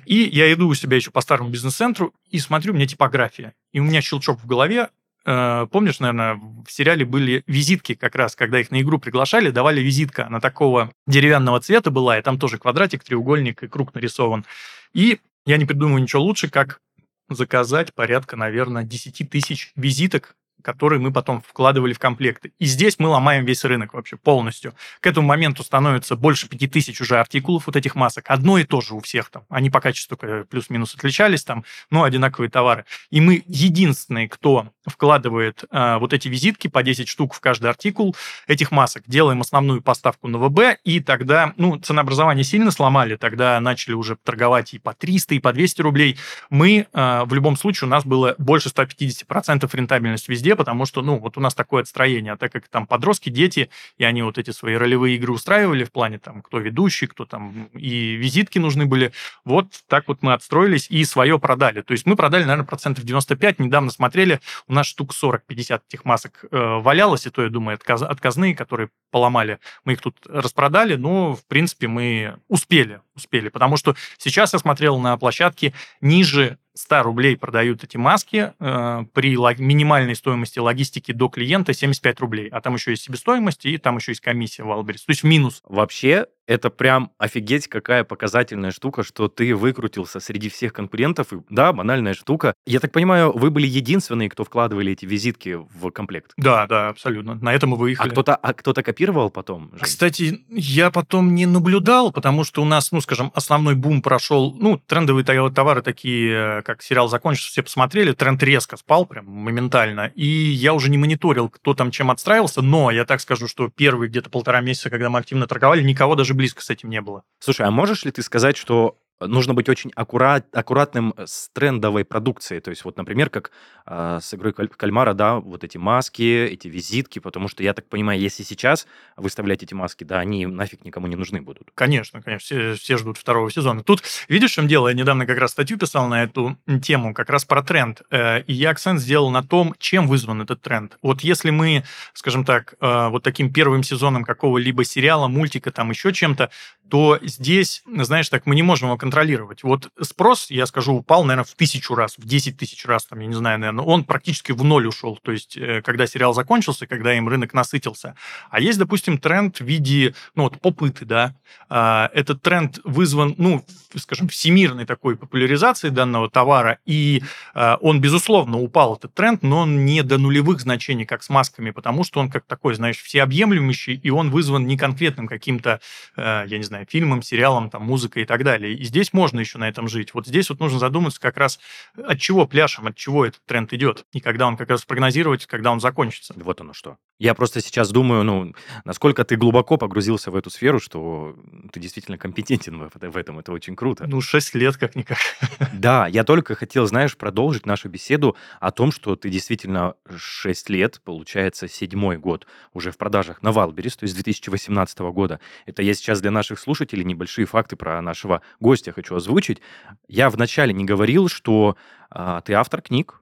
И 0.04 0.16
я 0.16 0.52
иду 0.52 0.68
у 0.68 0.74
себя 0.74 0.96
еще 0.96 1.10
по 1.10 1.22
старому 1.22 1.48
бизнес-центру 1.48 2.12
и 2.30 2.38
смотрю, 2.40 2.74
у 2.74 2.76
меня 2.76 2.86
типография. 2.86 3.54
И 3.72 3.80
у 3.80 3.84
меня 3.84 4.02
щелчок 4.02 4.40
в 4.40 4.46
голове, 4.46 4.90
помнишь, 5.24 6.00
наверное, 6.00 6.34
в 6.34 6.70
сериале 6.70 7.04
были 7.04 7.42
визитки 7.46 7.94
как 7.94 8.14
раз, 8.14 8.36
когда 8.36 8.60
их 8.60 8.70
на 8.70 8.80
игру 8.82 8.98
приглашали, 8.98 9.50
давали 9.50 9.80
визитка, 9.80 10.26
она 10.26 10.40
такого 10.40 10.92
деревянного 11.06 11.60
цвета 11.60 11.90
была, 11.90 12.18
и 12.18 12.22
там 12.22 12.38
тоже 12.38 12.58
квадратик, 12.58 13.04
треугольник 13.04 13.62
и 13.62 13.68
круг 13.68 13.94
нарисован. 13.94 14.44
И 14.92 15.20
я 15.46 15.56
не 15.56 15.64
придумаю 15.64 16.02
ничего 16.02 16.22
лучше, 16.22 16.48
как 16.48 16.80
заказать 17.28 17.94
порядка, 17.94 18.36
наверное, 18.36 18.84
10 18.84 19.30
тысяч 19.30 19.72
визиток 19.76 20.36
которые 20.64 20.98
мы 20.98 21.12
потом 21.12 21.42
вкладывали 21.42 21.92
в 21.92 21.98
комплекты. 21.98 22.52
И 22.58 22.64
здесь 22.64 22.98
мы 22.98 23.08
ломаем 23.08 23.44
весь 23.44 23.64
рынок 23.64 23.92
вообще 23.94 24.16
полностью. 24.16 24.74
К 25.00 25.06
этому 25.06 25.28
моменту 25.28 25.62
становится 25.62 26.16
больше 26.16 26.48
5000 26.48 27.00
уже 27.00 27.18
артикулов 27.18 27.66
вот 27.66 27.76
этих 27.76 27.94
масок. 27.94 28.24
Одно 28.28 28.58
и 28.58 28.64
то 28.64 28.80
же 28.80 28.94
у 28.94 29.00
всех 29.00 29.28
там. 29.30 29.44
Они 29.50 29.70
по 29.70 29.80
качеству 29.80 30.16
плюс-минус 30.16 30.94
отличались 30.94 31.44
там, 31.44 31.64
но 31.90 32.02
одинаковые 32.02 32.50
товары. 32.50 32.86
И 33.10 33.20
мы 33.20 33.44
единственные, 33.46 34.28
кто 34.28 34.68
вкладывает 34.86 35.64
э, 35.70 35.98
вот 35.98 36.12
эти 36.12 36.28
визитки 36.28 36.68
по 36.68 36.82
10 36.82 37.08
штук 37.08 37.34
в 37.34 37.40
каждый 37.40 37.70
артикул 37.70 38.16
этих 38.46 38.70
масок. 38.70 39.04
Делаем 39.06 39.40
основную 39.40 39.82
поставку 39.82 40.28
на 40.28 40.38
ВБ, 40.38 40.78
и 40.84 41.00
тогда, 41.00 41.52
ну, 41.56 41.78
ценообразование 41.78 42.44
сильно 42.44 42.70
сломали, 42.70 43.16
тогда 43.16 43.60
начали 43.60 43.94
уже 43.94 44.16
торговать 44.16 44.74
и 44.74 44.78
по 44.78 44.94
300, 44.94 45.34
и 45.34 45.38
по 45.38 45.52
200 45.52 45.82
рублей. 45.82 46.18
Мы, 46.50 46.86
э, 46.92 47.22
в 47.24 47.34
любом 47.34 47.56
случае, 47.56 47.88
у 47.88 47.90
нас 47.90 48.04
было 48.04 48.34
больше 48.38 48.68
150% 48.70 49.74
рентабельность 49.74 50.28
везде, 50.28 50.53
потому 50.56 50.86
что, 50.86 51.02
ну, 51.02 51.18
вот 51.18 51.36
у 51.36 51.40
нас 51.40 51.54
такое 51.54 51.82
отстроение, 51.82 52.32
а 52.32 52.36
так 52.36 52.52
как 52.52 52.68
там 52.68 52.86
подростки, 52.86 53.30
дети, 53.30 53.70
и 53.98 54.04
они 54.04 54.22
вот 54.22 54.38
эти 54.38 54.50
свои 54.50 54.74
ролевые 54.74 55.16
игры 55.16 55.32
устраивали 55.32 55.84
в 55.84 55.92
плане 55.92 56.18
там, 56.18 56.42
кто 56.42 56.58
ведущий, 56.58 57.06
кто 57.06 57.24
там, 57.24 57.68
и 57.74 58.14
визитки 58.14 58.58
нужны 58.58 58.86
были, 58.86 59.12
вот 59.44 59.66
так 59.88 60.08
вот 60.08 60.22
мы 60.22 60.32
отстроились 60.32 60.90
и 60.90 61.04
свое 61.04 61.38
продали. 61.38 61.82
То 61.82 61.92
есть 61.92 62.06
мы 62.06 62.16
продали, 62.16 62.44
наверное, 62.44 62.66
процентов 62.66 63.04
95, 63.04 63.58
недавно 63.58 63.90
смотрели, 63.90 64.40
у 64.66 64.72
нас 64.72 64.86
штук 64.86 65.12
40-50 65.12 65.82
этих 65.88 66.04
масок 66.04 66.44
э, 66.50 66.56
валялось, 66.56 67.26
и 67.26 67.30
то, 67.30 67.42
я 67.42 67.48
думаю, 67.48 67.74
отказ, 67.74 68.02
отказные, 68.02 68.54
которые 68.54 68.90
поломали, 69.10 69.58
мы 69.84 69.92
их 69.92 70.00
тут 70.00 70.16
распродали, 70.26 70.96
но, 70.96 71.34
в 71.34 71.44
принципе, 71.46 71.88
мы 71.88 72.36
успели, 72.48 73.00
успели, 73.14 73.48
потому 73.48 73.76
что 73.76 73.94
сейчас 74.18 74.52
я 74.52 74.58
смотрел 74.58 74.98
на 74.98 75.16
площадке 75.16 75.72
ниже 76.00 76.58
100 76.74 77.02
рублей 77.02 77.36
продают 77.36 77.84
эти 77.84 77.96
маски, 77.96 78.52
э, 78.58 79.04
при 79.12 79.36
лог, 79.36 79.58
минимальной 79.58 80.16
стоимости 80.16 80.58
логистики 80.58 81.12
до 81.12 81.28
клиента 81.28 81.72
75 81.72 82.20
рублей, 82.20 82.48
а 82.48 82.60
там 82.60 82.74
еще 82.74 82.90
есть 82.90 83.04
себестоимость 83.04 83.64
и 83.64 83.78
там 83.78 83.96
еще 83.96 84.12
есть 84.12 84.20
комиссия 84.20 84.64
в 84.64 84.68
Wildberries, 84.68 85.04
то 85.06 85.10
есть 85.10 85.24
минус. 85.24 85.62
Вообще, 85.64 86.26
это 86.46 86.70
прям 86.70 87.10
офигеть 87.18 87.68
какая 87.68 88.04
показательная 88.04 88.70
штука, 88.70 89.02
что 89.02 89.28
ты 89.28 89.54
выкрутился 89.54 90.20
среди 90.20 90.48
всех 90.48 90.72
конкурентов. 90.72 91.32
И, 91.32 91.36
да, 91.50 91.72
банальная 91.72 92.14
штука. 92.14 92.54
Я 92.66 92.80
так 92.80 92.92
понимаю, 92.92 93.32
вы 93.32 93.50
были 93.50 93.66
единственные, 93.66 94.28
кто 94.28 94.44
вкладывали 94.44 94.92
эти 94.92 95.06
визитки 95.06 95.58
в 95.74 95.90
комплект. 95.90 96.32
Да, 96.36 96.66
да, 96.66 96.88
абсолютно. 96.88 97.34
На 97.36 97.54
этом 97.54 97.70
мы 97.70 97.76
выехали. 97.76 98.08
А 98.08 98.12
кто-то, 98.12 98.36
а 98.36 98.52
кто-то 98.52 98.82
копировал 98.82 99.30
потом? 99.30 99.70
Жень? 99.72 99.80
Кстати, 99.80 100.44
я 100.48 100.90
потом 100.90 101.34
не 101.34 101.46
наблюдал, 101.46 102.12
потому 102.12 102.44
что 102.44 102.62
у 102.62 102.64
нас, 102.64 102.92
ну, 102.92 103.00
скажем, 103.00 103.32
основной 103.34 103.74
бум 103.74 104.02
прошел, 104.02 104.54
ну, 104.58 104.78
трендовые 104.78 105.24
товары 105.24 105.82
такие, 105.82 106.62
как 106.62 106.82
сериал 106.82 107.08
закончился, 107.08 107.50
все 107.50 107.62
посмотрели, 107.62 108.12
тренд 108.12 108.42
резко 108.42 108.76
спал 108.76 109.06
прям 109.06 109.26
моментально, 109.26 110.12
и 110.14 110.26
я 110.26 110.74
уже 110.74 110.90
не 110.90 110.98
мониторил, 110.98 111.48
кто 111.48 111.74
там 111.74 111.90
чем 111.90 112.10
отстраивался, 112.10 112.62
но 112.62 112.90
я 112.90 113.04
так 113.04 113.20
скажу, 113.20 113.48
что 113.48 113.68
первые 113.68 114.08
где-то 114.08 114.30
полтора 114.30 114.60
месяца, 114.60 114.90
когда 114.90 115.10
мы 115.10 115.18
активно 115.18 115.46
торговали, 115.46 115.82
никого 115.82 116.14
даже 116.14 116.33
близко 116.34 116.62
с 116.62 116.70
этим 116.70 116.90
не 116.90 117.00
было. 117.00 117.24
Слушай, 117.38 117.66
а 117.66 117.70
можешь 117.70 118.04
ли 118.04 118.10
ты 118.10 118.22
сказать, 118.22 118.56
что 118.56 118.98
нужно 119.20 119.54
быть 119.54 119.68
очень 119.68 119.90
аккурат, 119.94 120.46
аккуратным 120.54 121.14
с 121.24 121.48
трендовой 121.50 122.04
продукцией. 122.04 122.60
То 122.60 122.70
есть 122.70 122.84
вот, 122.84 122.96
например, 122.96 123.30
как 123.30 123.50
э, 123.86 124.18
с 124.20 124.34
игрой 124.34 124.52
кальмара, 124.52 125.14
да, 125.14 125.36
вот 125.36 125.64
эти 125.64 125.78
маски, 125.78 126.22
эти 126.22 126.68
визитки, 126.68 127.18
потому 127.18 127.48
что, 127.48 127.62
я 127.62 127.74
так 127.74 127.88
понимаю, 127.88 128.20
если 128.20 128.42
сейчас 128.42 128.86
выставлять 129.16 129.62
эти 129.62 129.74
маски, 129.74 130.04
да, 130.04 130.18
они 130.18 130.46
нафиг 130.46 130.84
никому 130.84 131.06
не 131.06 131.16
нужны 131.16 131.40
будут. 131.40 131.70
Конечно, 131.74 132.22
конечно, 132.22 132.44
все, 132.44 132.74
все 132.74 132.96
ждут 132.96 133.18
второго 133.18 133.50
сезона. 133.50 133.82
Тут, 133.82 134.02
видишь, 134.28 134.52
в 134.52 134.54
чем 134.54 134.68
дело? 134.68 134.88
Я 134.88 134.94
недавно 134.94 135.26
как 135.26 135.38
раз 135.38 135.52
статью 135.52 135.78
писал 135.78 136.08
на 136.08 136.24
эту 136.24 136.56
тему, 136.82 137.14
как 137.14 137.30
раз 137.30 137.44
про 137.44 137.62
тренд, 137.62 138.02
э, 138.10 138.42
и 138.42 138.52
я 138.52 138.70
акцент 138.70 139.00
сделал 139.00 139.30
на 139.30 139.42
том, 139.42 139.74
чем 139.78 140.06
вызван 140.06 140.42
этот 140.42 140.60
тренд. 140.60 140.98
Вот 141.02 141.20
если 141.20 141.50
мы, 141.50 141.84
скажем 142.12 142.44
так, 142.44 142.74
э, 142.80 143.08
вот 143.08 143.22
таким 143.22 143.52
первым 143.52 143.82
сезоном 143.82 144.24
какого-либо 144.24 144.84
сериала, 144.84 145.28
мультика, 145.28 145.70
там 145.70 145.90
еще 145.90 146.12
чем-то, 146.12 146.50
то 146.88 147.18
здесь, 147.22 147.82
знаешь, 147.86 148.28
так 148.28 148.46
мы 148.46 148.54
не 148.54 148.62
можем 148.62 148.90
контролировать. 149.04 149.62
Вот 149.62 149.90
спрос, 150.00 150.50
я 150.50 150.64
скажу, 150.64 150.94
упал, 150.94 151.24
наверное, 151.24 151.44
в 151.44 151.54
тысячу 151.54 151.94
раз, 151.94 152.16
в 152.16 152.26
десять 152.26 152.56
тысяч 152.56 152.86
раз, 152.86 153.04
там, 153.04 153.20
я 153.20 153.26
не 153.26 153.34
знаю, 153.34 153.58
наверное, 153.58 153.84
он 153.84 154.04
практически 154.04 154.52
в 154.52 154.64
ноль 154.64 154.86
ушел. 154.86 155.18
То 155.22 155.30
есть, 155.30 155.58
э, 155.58 155.82
когда 155.82 156.06
сериал 156.06 156.32
закончился, 156.32 156.86
когда 156.86 157.12
им 157.12 157.28
рынок 157.28 157.52
насытился. 157.52 158.14
А 158.48 158.60
есть, 158.60 158.78
допустим, 158.78 159.18
тренд 159.18 159.60
в 159.60 159.64
виде, 159.64 160.14
ну, 160.34 160.44
вот, 160.44 160.58
попыты, 160.58 161.04
да. 161.04 161.34
А, 161.68 162.10
этот 162.14 162.40
тренд 162.40 162.78
вызван, 162.84 163.34
ну, 163.36 163.62
скажем, 163.96 164.28
всемирной 164.28 164.86
такой 164.86 165.16
популяризацией 165.16 165.92
данного 165.92 166.30
товара, 166.30 166.78
и 166.86 167.22
а, 167.52 167.76
он, 167.82 168.00
безусловно, 168.00 168.58
упал, 168.58 168.96
этот 168.96 169.12
тренд, 169.12 169.42
но 169.42 169.58
он 169.58 169.84
не 169.84 170.02
до 170.02 170.16
нулевых 170.16 170.60
значений, 170.60 171.04
как 171.04 171.22
с 171.22 171.28
масками, 171.28 171.72
потому 171.72 172.04
что 172.04 172.20
он 172.20 172.30
как 172.30 172.46
такой, 172.46 172.74
знаешь, 172.74 173.02
всеобъемлющий, 173.02 173.94
и 173.94 174.08
он 174.08 174.30
вызван 174.30 174.66
не 174.66 174.78
конкретным 174.78 175.28
каким-то, 175.28 175.80
э, 176.16 176.44
я 176.46 176.56
не 176.56 176.64
знаю, 176.64 176.86
фильмам, 176.88 177.22
сериалам, 177.22 177.68
там, 177.68 177.82
музыкой 177.82 178.22
и 178.22 178.26
так 178.26 178.44
далее. 178.44 178.72
И 178.72 178.93
здесь 178.94 179.12
можно 179.12 179.40
еще 179.40 179.58
на 179.58 179.68
этом 179.68 179.88
жить. 179.88 180.14
Вот 180.14 180.24
здесь 180.24 180.48
вот 180.50 180.60
нужно 180.60 180.78
задуматься 180.78 181.20
как 181.20 181.36
раз, 181.36 181.58
от 181.96 182.20
чего 182.20 182.46
пляшем, 182.46 182.86
от 182.86 182.94
чего 182.94 183.26
этот 183.26 183.44
тренд 183.44 183.72
идет, 183.72 184.06
и 184.12 184.20
когда 184.20 184.46
он 184.46 184.56
как 184.56 184.70
раз 184.70 184.84
прогнозировать, 184.84 185.46
когда 185.46 185.72
он 185.72 185.80
закончится. 185.80 186.32
Вот 186.36 186.60
оно 186.60 186.72
что. 186.72 186.96
Я 187.18 187.34
просто 187.34 187.60
сейчас 187.60 187.90
думаю, 187.90 188.22
ну, 188.22 188.54
насколько 188.84 189.24
ты 189.24 189.36
глубоко 189.36 189.76
погрузился 189.76 190.30
в 190.30 190.36
эту 190.36 190.50
сферу, 190.50 190.78
что 190.78 191.36
ты 191.72 191.80
действительно 191.80 192.18
компетентен 192.18 192.90
в, 192.92 193.16
этом. 193.16 193.38
Это 193.38 193.52
очень 193.52 193.74
круто. 193.74 194.06
Ну, 194.06 194.20
6 194.20 194.54
лет 194.54 194.76
как-никак. 194.76 195.18
Да, 195.72 196.06
я 196.06 196.24
только 196.24 196.54
хотел, 196.54 196.86
знаешь, 196.86 197.16
продолжить 197.16 197.66
нашу 197.66 197.88
беседу 197.88 198.36
о 198.60 198.70
том, 198.70 198.90
что 198.90 199.16
ты 199.16 199.28
действительно 199.28 199.94
6 200.14 200.70
лет, 200.70 201.00
получается, 201.04 201.68
седьмой 201.68 202.16
год 202.16 202.46
уже 202.72 202.90
в 202.90 202.96
продажах 202.96 203.42
на 203.42 203.52
Валберис, 203.52 203.96
то 203.96 204.04
есть 204.04 204.14
2018 204.14 204.98
года. 205.00 205.40
Это 205.66 205.82
я 205.82 205.94
сейчас 205.94 206.20
для 206.20 206.30
наших 206.30 206.58
слушателей 206.58 207.04
небольшие 207.04 207.46
факты 207.46 207.76
про 207.76 208.00
нашего 208.00 208.40
гостя 208.60 208.83
хочу 208.92 209.14
озвучить. 209.14 209.60
Я 210.08 210.30
вначале 210.30 210.72
не 210.72 210.84
говорил, 210.84 211.28
что 211.28 211.76
а, 212.10 212.40
ты 212.40 212.54
автор 212.54 212.82
книг, 212.82 213.20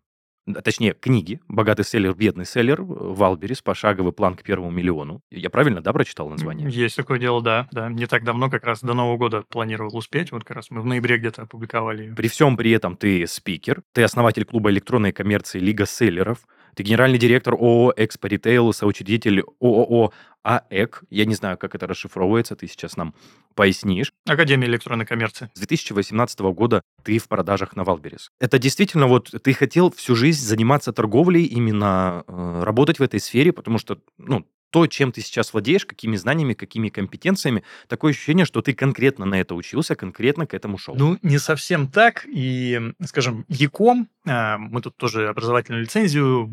точнее, 0.64 0.94
книги 0.94 1.40
«Богатый 1.48 1.84
селлер, 1.84 2.14
бедный 2.14 2.44
селлер», 2.44 2.82
Wildberries, 2.82 3.62
«Пошаговый 3.62 4.12
план 4.12 4.34
к 4.34 4.42
первому 4.42 4.70
миллиону». 4.70 5.22
Я 5.30 5.50
правильно, 5.50 5.80
да, 5.80 5.92
прочитал 5.92 6.28
название? 6.28 6.68
Есть 6.70 6.96
такое 6.96 7.18
дело, 7.18 7.42
да. 7.42 7.68
да. 7.72 7.88
Не 7.88 8.06
так 8.06 8.24
давно, 8.24 8.50
как 8.50 8.64
раз 8.64 8.80
до 8.80 8.94
Нового 8.94 9.16
года 9.16 9.44
планировал 9.48 9.96
успеть. 9.96 10.32
Вот 10.32 10.44
как 10.44 10.56
раз 10.56 10.70
мы 10.70 10.80
в 10.80 10.86
ноябре 10.86 11.18
где-то 11.18 11.42
опубликовали. 11.42 12.12
При 12.14 12.28
всем 12.28 12.56
при 12.56 12.72
этом 12.72 12.96
ты 12.96 13.26
спикер, 13.26 13.82
ты 13.92 14.02
основатель 14.02 14.44
клуба 14.44 14.70
электронной 14.70 15.12
коммерции 15.12 15.58
«Лига 15.58 15.86
селлеров», 15.86 16.40
ты 16.74 16.82
генеральный 16.82 17.18
директор 17.18 17.54
ООО 17.54 17.92
«Экспо 17.96 18.28
Ритейл», 18.28 18.72
соучредитель 18.72 19.42
ООО 19.60 20.12
АЭК. 20.42 21.04
Я 21.10 21.24
не 21.24 21.34
знаю, 21.34 21.56
как 21.56 21.74
это 21.74 21.86
расшифровывается, 21.86 22.56
ты 22.56 22.66
сейчас 22.66 22.96
нам 22.96 23.14
пояснишь. 23.54 24.12
Академия 24.26 24.66
электронной 24.66 25.06
коммерции. 25.06 25.50
С 25.54 25.58
2018 25.58 26.40
года 26.40 26.82
ты 27.04 27.18
в 27.18 27.28
продажах 27.28 27.76
на 27.76 27.84
Wildberries. 27.84 28.30
Это 28.40 28.58
действительно 28.58 29.06
вот 29.06 29.30
ты 29.42 29.52
хотел 29.52 29.90
всю 29.92 30.16
жизнь 30.16 30.44
заниматься 30.44 30.92
торговлей, 30.92 31.44
именно 31.44 32.24
э, 32.26 32.62
работать 32.64 32.98
в 32.98 33.02
этой 33.02 33.20
сфере, 33.20 33.52
потому 33.52 33.78
что, 33.78 33.98
ну, 34.18 34.46
то, 34.72 34.86
чем 34.86 35.12
ты 35.12 35.20
сейчас 35.20 35.52
владеешь, 35.52 35.84
какими 35.84 36.16
знаниями, 36.16 36.54
какими 36.54 36.88
компетенциями, 36.88 37.62
такое 37.88 38.12
ощущение, 38.12 38.46
что 38.46 38.62
ты 38.62 38.72
конкретно 38.72 39.26
на 39.26 39.38
это 39.38 39.54
учился, 39.54 39.94
конкретно 39.94 40.46
к 40.46 40.54
этому 40.54 40.78
шел. 40.78 40.94
Ну, 40.94 41.18
не 41.22 41.38
совсем 41.38 41.88
так. 41.88 42.26
И, 42.26 42.80
скажем, 43.04 43.44
ЯКОМ, 43.48 44.08
а, 44.26 44.56
мы 44.56 44.80
тут 44.80 44.96
тоже 44.96 45.28
образовательную 45.28 45.82
лицензию 45.82 46.50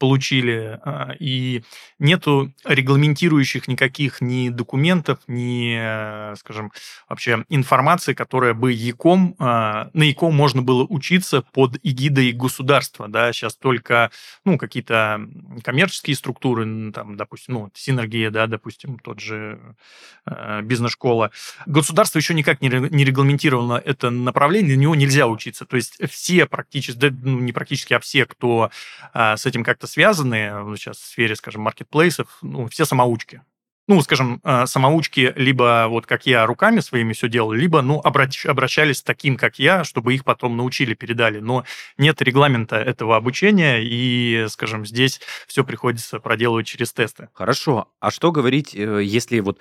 получили, 0.00 0.80
а, 0.82 1.12
и 1.20 1.62
нету 1.98 2.52
регламентирующих 2.64 3.68
никаких 3.68 4.22
ни 4.22 4.48
документов, 4.48 5.18
ни, 5.28 5.76
э, 5.78 6.34
скажем, 6.36 6.72
вообще 7.08 7.44
информации, 7.50 8.14
которая 8.14 8.54
бы 8.54 8.72
ЯКом, 8.72 9.36
а, 9.38 9.90
на 9.92 10.04
ЯКом 10.04 10.34
можно 10.34 10.62
было 10.62 10.86
учиться 10.88 11.42
под 11.52 11.78
эгидой 11.82 12.32
государства, 12.32 13.08
да, 13.08 13.30
сейчас 13.32 13.54
только, 13.56 14.10
ну, 14.46 14.56
какие-то 14.56 15.20
коммерческие 15.62 16.16
структуры, 16.16 16.90
там, 16.92 17.16
допустим, 17.16 17.54
ну, 17.54 17.70
синергия, 17.74 18.30
да, 18.30 18.46
допустим, 18.46 18.98
тот 18.98 19.20
же 19.20 19.60
э, 20.24 20.62
бизнес-школа. 20.62 21.30
Государство 21.66 22.18
еще 22.18 22.32
никак 22.32 22.62
не 22.62 22.70
регламентировано 23.04 23.74
это 23.84 24.08
направление, 24.08 24.76
на 24.76 24.80
него 24.80 24.94
нельзя 24.94 25.26
учиться, 25.26 25.66
то 25.66 25.76
есть 25.76 25.98
все 26.10 26.46
практически, 26.46 26.98
да, 26.98 27.10
ну, 27.10 27.38
не 27.40 27.52
практически, 27.52 27.92
а 27.92 28.00
все, 28.00 28.24
кто 28.24 28.70
а, 29.12 29.36
с 29.36 29.44
этим 29.44 29.62
как-то 29.62 29.89
связанные 29.90 30.76
сейчас 30.76 30.98
в 30.98 31.06
сфере, 31.06 31.36
скажем, 31.36 31.62
маркетплейсов, 31.62 32.38
ну, 32.42 32.68
все 32.68 32.84
самоучки 32.84 33.42
ну, 33.90 34.00
скажем, 34.02 34.40
э, 34.44 34.66
самоучки 34.66 35.32
либо 35.34 35.86
вот 35.88 36.06
как 36.06 36.24
я 36.24 36.46
руками 36.46 36.78
своими 36.78 37.12
все 37.12 37.28
делал, 37.28 37.50
либо, 37.50 37.82
ну, 37.82 37.98
обращ, 37.98 38.46
обращались 38.46 39.02
таким, 39.02 39.36
как 39.36 39.58
я, 39.58 39.82
чтобы 39.82 40.14
их 40.14 40.24
потом 40.24 40.56
научили, 40.56 40.94
передали. 40.94 41.40
Но 41.40 41.64
нет 41.98 42.22
регламента 42.22 42.76
этого 42.76 43.16
обучения, 43.16 43.80
и, 43.82 44.46
скажем, 44.48 44.86
здесь 44.86 45.20
все 45.48 45.64
приходится 45.64 46.20
проделывать 46.20 46.68
через 46.68 46.92
тесты. 46.92 47.30
Хорошо. 47.34 47.88
А 47.98 48.12
что 48.12 48.30
говорить, 48.30 48.76
э, 48.76 49.02
если 49.02 49.40
вот 49.40 49.58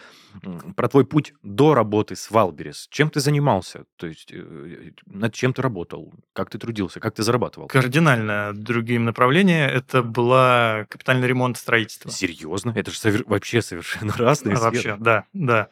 про 0.76 0.88
твой 0.88 1.06
путь 1.06 1.34
до 1.42 1.74
работы 1.74 2.16
с 2.16 2.30
Wildberries? 2.30 2.88
Чем 2.92 3.10
ты 3.10 3.22
занимался? 3.22 3.86
То 3.98 4.06
есть 4.06 4.32
э, 4.32 4.92
над 5.08 5.34
чем 5.34 5.54
ты 5.54 5.64
работал? 5.64 6.14
Как 6.34 6.52
ты 6.52 6.60
трудился? 6.60 7.00
Как 7.00 7.16
ты 7.16 7.24
зарабатывал? 7.24 7.68
Кардинально 7.68 8.52
другим 8.54 9.06
направлением. 9.06 9.70
Это 9.70 10.04
была 10.04 10.86
капитальный 10.88 11.28
ремонт 11.28 11.58
строительства. 11.58 12.12
Серьезно? 12.12 12.74
Это 12.76 12.92
же 12.92 13.00
совер... 13.00 13.24
вообще 13.26 13.64
совершенно 13.64 14.14
разные 14.20 14.56
а, 14.56 14.60
Вообще, 14.60 14.96
да, 15.00 15.26
да. 15.34 15.70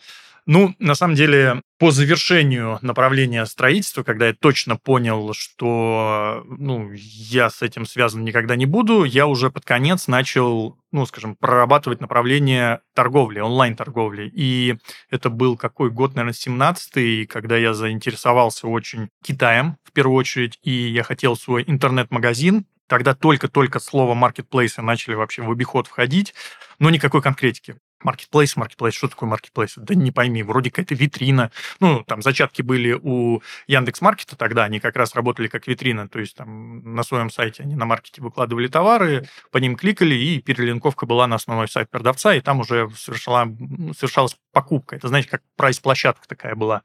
Ну, 0.48 0.74
на 0.80 0.96
самом 0.96 1.16
деле, 1.16 1.62
по 1.78 1.92
завершению 1.92 2.80
направления 2.82 3.46
строительства, 3.46 4.04
когда 4.04 4.28
я 4.28 4.34
точно 4.34 4.78
понял, 4.78 5.34
что 5.34 6.46
ну, 6.48 6.90
я 6.94 7.50
с 7.50 7.62
этим 7.62 7.86
связан 7.86 8.24
никогда 8.24 8.56
не 8.56 8.66
буду, 8.66 9.04
я 9.04 9.28
уже 9.28 9.52
под 9.52 9.66
конец 9.66 10.08
начал, 10.08 10.78
ну, 10.94 11.06
скажем, 11.06 11.36
прорабатывать 11.36 12.00
направление 12.00 12.80
торговли, 12.96 13.42
онлайн-торговли. 13.42 14.32
И 14.34 14.78
это 15.10 15.30
был 15.30 15.58
какой 15.58 15.92
год, 15.92 16.16
наверное, 16.16 16.34
17-й, 16.34 17.26
когда 17.26 17.58
я 17.58 17.74
заинтересовался 17.74 18.70
очень 18.70 19.10
Китаем, 19.22 19.76
в 19.84 19.92
первую 19.92 20.16
очередь, 20.16 20.60
и 20.64 20.72
я 20.72 21.04
хотел 21.04 21.36
свой 21.36 21.66
интернет-магазин, 21.68 22.66
Тогда 22.88 23.14
только-только 23.14 23.80
слово 23.80 24.14
маркетплейсы 24.14 24.82
начали 24.82 25.16
вообще 25.16 25.42
в 25.42 25.52
обиход 25.52 25.88
входить, 25.88 26.34
но 26.80 26.90
никакой 26.90 27.22
конкретики. 27.22 27.76
Маркетплейс, 28.04 28.56
маркетплейс, 28.56 28.94
что 28.94 29.08
такое 29.08 29.30
маркетплейс? 29.30 29.74
Да 29.76 29.96
не 29.96 30.12
пойми, 30.12 30.44
вроде 30.44 30.70
какая-то 30.70 30.96
витрина. 30.96 31.52
Ну, 31.80 32.04
там 32.04 32.22
зачатки 32.22 32.62
были 32.62 32.98
у 33.02 33.42
Яндекс 33.68 34.02
Маркета 34.02 34.36
тогда, 34.36 34.66
они 34.66 34.80
как 34.80 34.96
раз 34.96 35.16
работали 35.16 35.48
как 35.48 35.68
витрина, 35.68 36.08
то 36.08 36.20
есть 36.20 36.36
там 36.36 36.96
на 36.96 37.04
своем 37.04 37.30
сайте 37.30 37.64
они 37.64 37.76
на 37.76 37.86
маркете 37.86 38.22
выкладывали 38.22 38.68
товары, 38.68 39.28
по 39.52 39.58
ним 39.58 39.76
кликали, 39.76 40.16
и 40.16 40.42
перелинковка 40.42 41.06
была 41.06 41.28
на 41.28 41.36
основной 41.36 41.68
сайт 41.68 41.90
продавца, 41.90 42.36
и 42.36 42.42
там 42.42 42.60
уже 42.60 42.90
совершала, 42.96 43.52
совершалась 43.98 44.38
покупка. 44.52 44.96
Это, 44.96 45.08
знаете, 45.08 45.30
как 45.30 45.42
прайс-площадка 45.56 46.28
такая 46.28 46.56
была. 46.56 46.84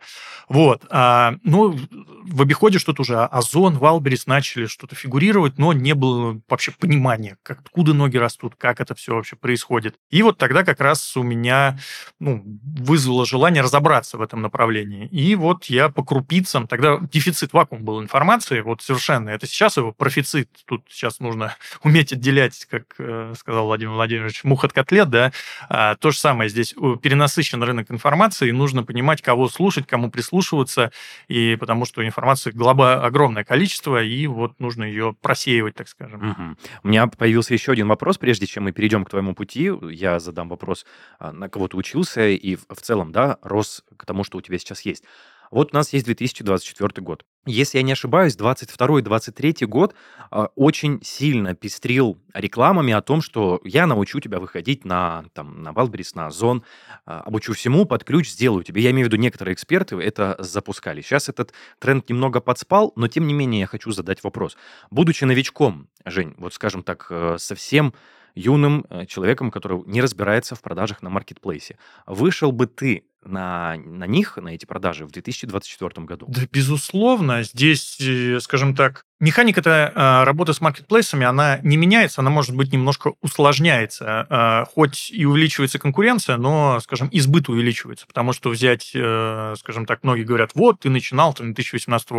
Вот. 0.48 0.84
А, 0.90 1.34
ну, 1.42 1.78
в 2.24 2.42
обиходе 2.42 2.78
что-то 2.78 3.02
уже 3.02 3.18
Озон, 3.18 3.78
Валберис 3.78 4.26
начали 4.26 4.66
что-то 4.66 4.94
фигурировать, 4.94 5.58
но 5.58 5.72
не 5.72 5.94
было 5.94 6.40
вообще 6.48 6.72
понимания, 6.72 7.36
как, 7.42 7.60
откуда 7.60 7.94
ноги 7.94 8.16
растут, 8.16 8.54
как 8.56 8.80
это 8.80 8.94
все 8.94 9.14
вообще 9.14 9.36
происходит. 9.36 9.96
И 10.10 10.22
вот 10.22 10.38
тогда 10.38 10.64
как 10.64 10.80
раз 10.80 11.01
у 11.16 11.22
меня 11.22 11.78
ну, 12.20 12.42
вызвало 12.62 13.26
желание 13.26 13.62
разобраться 13.62 14.18
в 14.18 14.22
этом 14.22 14.42
направлении. 14.42 15.06
И 15.08 15.34
вот 15.34 15.66
я 15.66 15.88
по 15.88 16.04
крупицам, 16.04 16.66
тогда 16.66 16.98
дефицит 17.12 17.52
вакуум 17.52 17.84
был 17.84 18.02
информации, 18.02 18.60
вот 18.60 18.82
совершенно. 18.82 19.30
Это 19.30 19.46
сейчас 19.46 19.76
его 19.76 19.92
профицит. 19.92 20.48
Тут 20.66 20.84
сейчас 20.88 21.20
нужно 21.20 21.56
уметь 21.82 22.12
отделять, 22.12 22.66
как 22.66 22.84
э, 22.98 23.34
сказал 23.36 23.66
Владимир 23.66 23.92
Владимирович, 23.92 24.44
мух 24.44 24.64
от 24.64 24.72
котлет, 24.72 25.10
да. 25.10 25.32
А, 25.68 25.96
то 25.96 26.10
же 26.10 26.18
самое 26.18 26.48
здесь. 26.50 26.74
Перенасыщен 27.02 27.62
рынок 27.62 27.90
информации, 27.90 28.48
и 28.48 28.52
нужно 28.52 28.82
понимать, 28.82 29.22
кого 29.22 29.48
слушать, 29.48 29.86
кому 29.86 30.10
прислушиваться, 30.10 30.92
и 31.28 31.56
потому 31.58 31.84
что 31.84 32.04
информации 32.04 32.50
глоба 32.50 33.04
огромное 33.04 33.44
количество, 33.44 34.02
и 34.02 34.26
вот 34.26 34.58
нужно 34.60 34.84
ее 34.84 35.14
просеивать, 35.20 35.74
так 35.74 35.88
скажем. 35.88 36.30
Угу. 36.30 36.56
У 36.84 36.88
меня 36.88 37.06
появился 37.06 37.54
еще 37.54 37.72
один 37.72 37.88
вопрос, 37.88 38.18
прежде 38.18 38.46
чем 38.46 38.64
мы 38.64 38.72
перейдем 38.72 39.04
к 39.04 39.10
твоему 39.10 39.34
пути. 39.34 39.70
Я 39.90 40.18
задам 40.20 40.48
вопрос 40.48 40.86
на 41.20 41.48
кого 41.48 41.68
ты 41.68 41.76
учился 41.76 42.28
и 42.28 42.56
в 42.56 42.80
целом, 42.80 43.12
да, 43.12 43.38
рос 43.42 43.84
к 43.96 44.04
тому, 44.04 44.24
что 44.24 44.38
у 44.38 44.40
тебя 44.40 44.58
сейчас 44.58 44.82
есть. 44.82 45.04
Вот 45.52 45.74
у 45.74 45.76
нас 45.76 45.92
есть 45.92 46.06
2024 46.06 47.04
год. 47.04 47.26
Если 47.44 47.76
я 47.76 47.82
не 47.84 47.92
ошибаюсь, 47.92 48.34
22-23 48.36 49.66
год 49.66 49.94
э, 50.30 50.46
очень 50.54 51.00
сильно 51.02 51.54
пестрил 51.54 52.18
рекламами 52.32 52.94
о 52.94 53.02
том, 53.02 53.20
что 53.20 53.60
я 53.62 53.86
научу 53.86 54.18
тебя 54.20 54.40
выходить 54.40 54.86
на, 54.86 55.26
там, 55.34 55.62
на 55.62 55.72
Валберис, 55.72 56.14
на 56.14 56.28
Озон, 56.28 56.64
э, 57.06 57.10
обучу 57.10 57.52
всему, 57.52 57.84
под 57.84 58.02
ключ 58.02 58.30
сделаю 58.30 58.64
тебе. 58.64 58.80
Я 58.80 58.92
имею 58.92 59.08
в 59.08 59.12
виду, 59.12 59.20
некоторые 59.20 59.52
эксперты 59.52 59.96
это 59.96 60.36
запускали. 60.38 61.02
Сейчас 61.02 61.28
этот 61.28 61.52
тренд 61.78 62.08
немного 62.08 62.40
подспал, 62.40 62.94
но 62.96 63.06
тем 63.06 63.26
не 63.26 63.34
менее 63.34 63.60
я 63.60 63.66
хочу 63.66 63.90
задать 63.90 64.24
вопрос. 64.24 64.56
Будучи 64.90 65.24
новичком, 65.24 65.88
Жень, 66.06 66.34
вот 66.38 66.54
скажем 66.54 66.82
так, 66.82 67.08
э, 67.10 67.36
совсем 67.38 67.92
юным 68.34 68.84
э, 68.88 69.06
человеком, 69.06 69.50
который 69.50 69.82
не 69.86 70.00
разбирается 70.00 70.54
в 70.54 70.62
продажах 70.62 71.02
на 71.02 71.10
маркетплейсе. 71.10 71.78
Вышел 72.06 72.52
бы 72.52 72.66
ты 72.66 73.04
на, 73.24 73.76
на 73.76 74.06
них, 74.06 74.36
на 74.36 74.48
эти 74.48 74.66
продажи 74.66 75.06
в 75.06 75.12
2024 75.12 76.06
году? 76.06 76.26
Да, 76.28 76.42
безусловно. 76.50 77.42
Здесь, 77.42 78.00
э, 78.00 78.40
скажем 78.40 78.74
так, 78.74 79.04
Механика 79.22 79.60
это 79.60 79.92
э, 79.94 80.24
работы 80.24 80.52
с 80.52 80.60
маркетплейсами, 80.60 81.24
она 81.24 81.60
не 81.62 81.76
меняется, 81.76 82.22
она, 82.22 82.30
может 82.30 82.56
быть, 82.56 82.72
немножко 82.72 83.12
усложняется. 83.20 84.26
Э, 84.28 84.64
хоть 84.74 85.12
и 85.12 85.24
увеличивается 85.24 85.78
конкуренция, 85.78 86.36
но, 86.38 86.80
скажем, 86.80 87.08
избыт 87.12 87.48
увеличивается. 87.48 88.04
Потому 88.08 88.32
что 88.32 88.50
взять, 88.50 88.90
э, 88.96 89.54
скажем 89.60 89.86
так, 89.86 90.00
многие 90.02 90.24
говорят, 90.24 90.50
вот, 90.56 90.80
ты 90.80 90.90
начинал 90.90 91.34
в 91.34 91.36
2018 91.36 92.10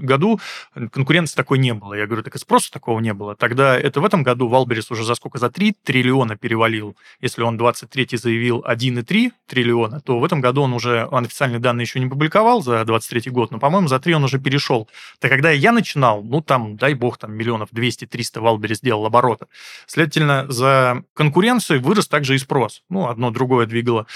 году, 0.00 0.40
конкуренции 0.90 1.36
такой 1.36 1.58
не 1.58 1.74
было. 1.74 1.94
Я 1.94 2.06
говорю, 2.06 2.24
так 2.24 2.34
и 2.34 2.38
спроса 2.40 2.72
такого 2.72 2.98
не 2.98 3.14
было. 3.14 3.36
Тогда 3.36 3.78
это 3.78 4.00
в 4.00 4.04
этом 4.04 4.24
году 4.24 4.48
Валберис 4.48 4.90
уже 4.90 5.04
за 5.04 5.14
сколько? 5.14 5.38
За 5.38 5.50
3 5.50 5.76
триллиона 5.84 6.36
перевалил. 6.36 6.96
Если 7.20 7.42
он 7.42 7.56
23 7.56 8.16
заявил 8.16 8.64
1,3 8.66 9.30
триллиона, 9.46 10.00
то 10.00 10.18
в 10.18 10.24
этом 10.24 10.40
году 10.40 10.62
он 10.62 10.72
уже, 10.72 11.06
он 11.12 11.22
официальные 11.22 11.60
данные 11.60 11.84
еще 11.84 12.00
не 12.00 12.08
публиковал 12.08 12.62
за 12.62 12.84
23 12.84 13.30
год, 13.30 13.52
но, 13.52 13.60
по-моему, 13.60 13.86
за 13.86 14.00
3 14.00 14.14
он 14.14 14.24
уже 14.24 14.40
перешел. 14.40 14.88
Так 15.20 15.30
когда 15.30 15.52
я 15.52 15.70
начинал, 15.70 16.24
ну, 16.24 16.42
там, 16.48 16.76
дай 16.76 16.94
бог, 16.94 17.18
там 17.18 17.34
миллионов 17.34 17.70
200-300 17.72 18.40
Валбери 18.40 18.74
сделал 18.74 19.06
оборота. 19.06 19.46
Следовательно, 19.86 20.50
за 20.50 21.04
конкуренцию 21.14 21.80
вырос 21.80 22.08
также 22.08 22.34
и 22.34 22.38
спрос. 22.38 22.82
Ну, 22.88 23.06
одно 23.06 23.30
другое 23.30 23.66
двигало. 23.66 24.06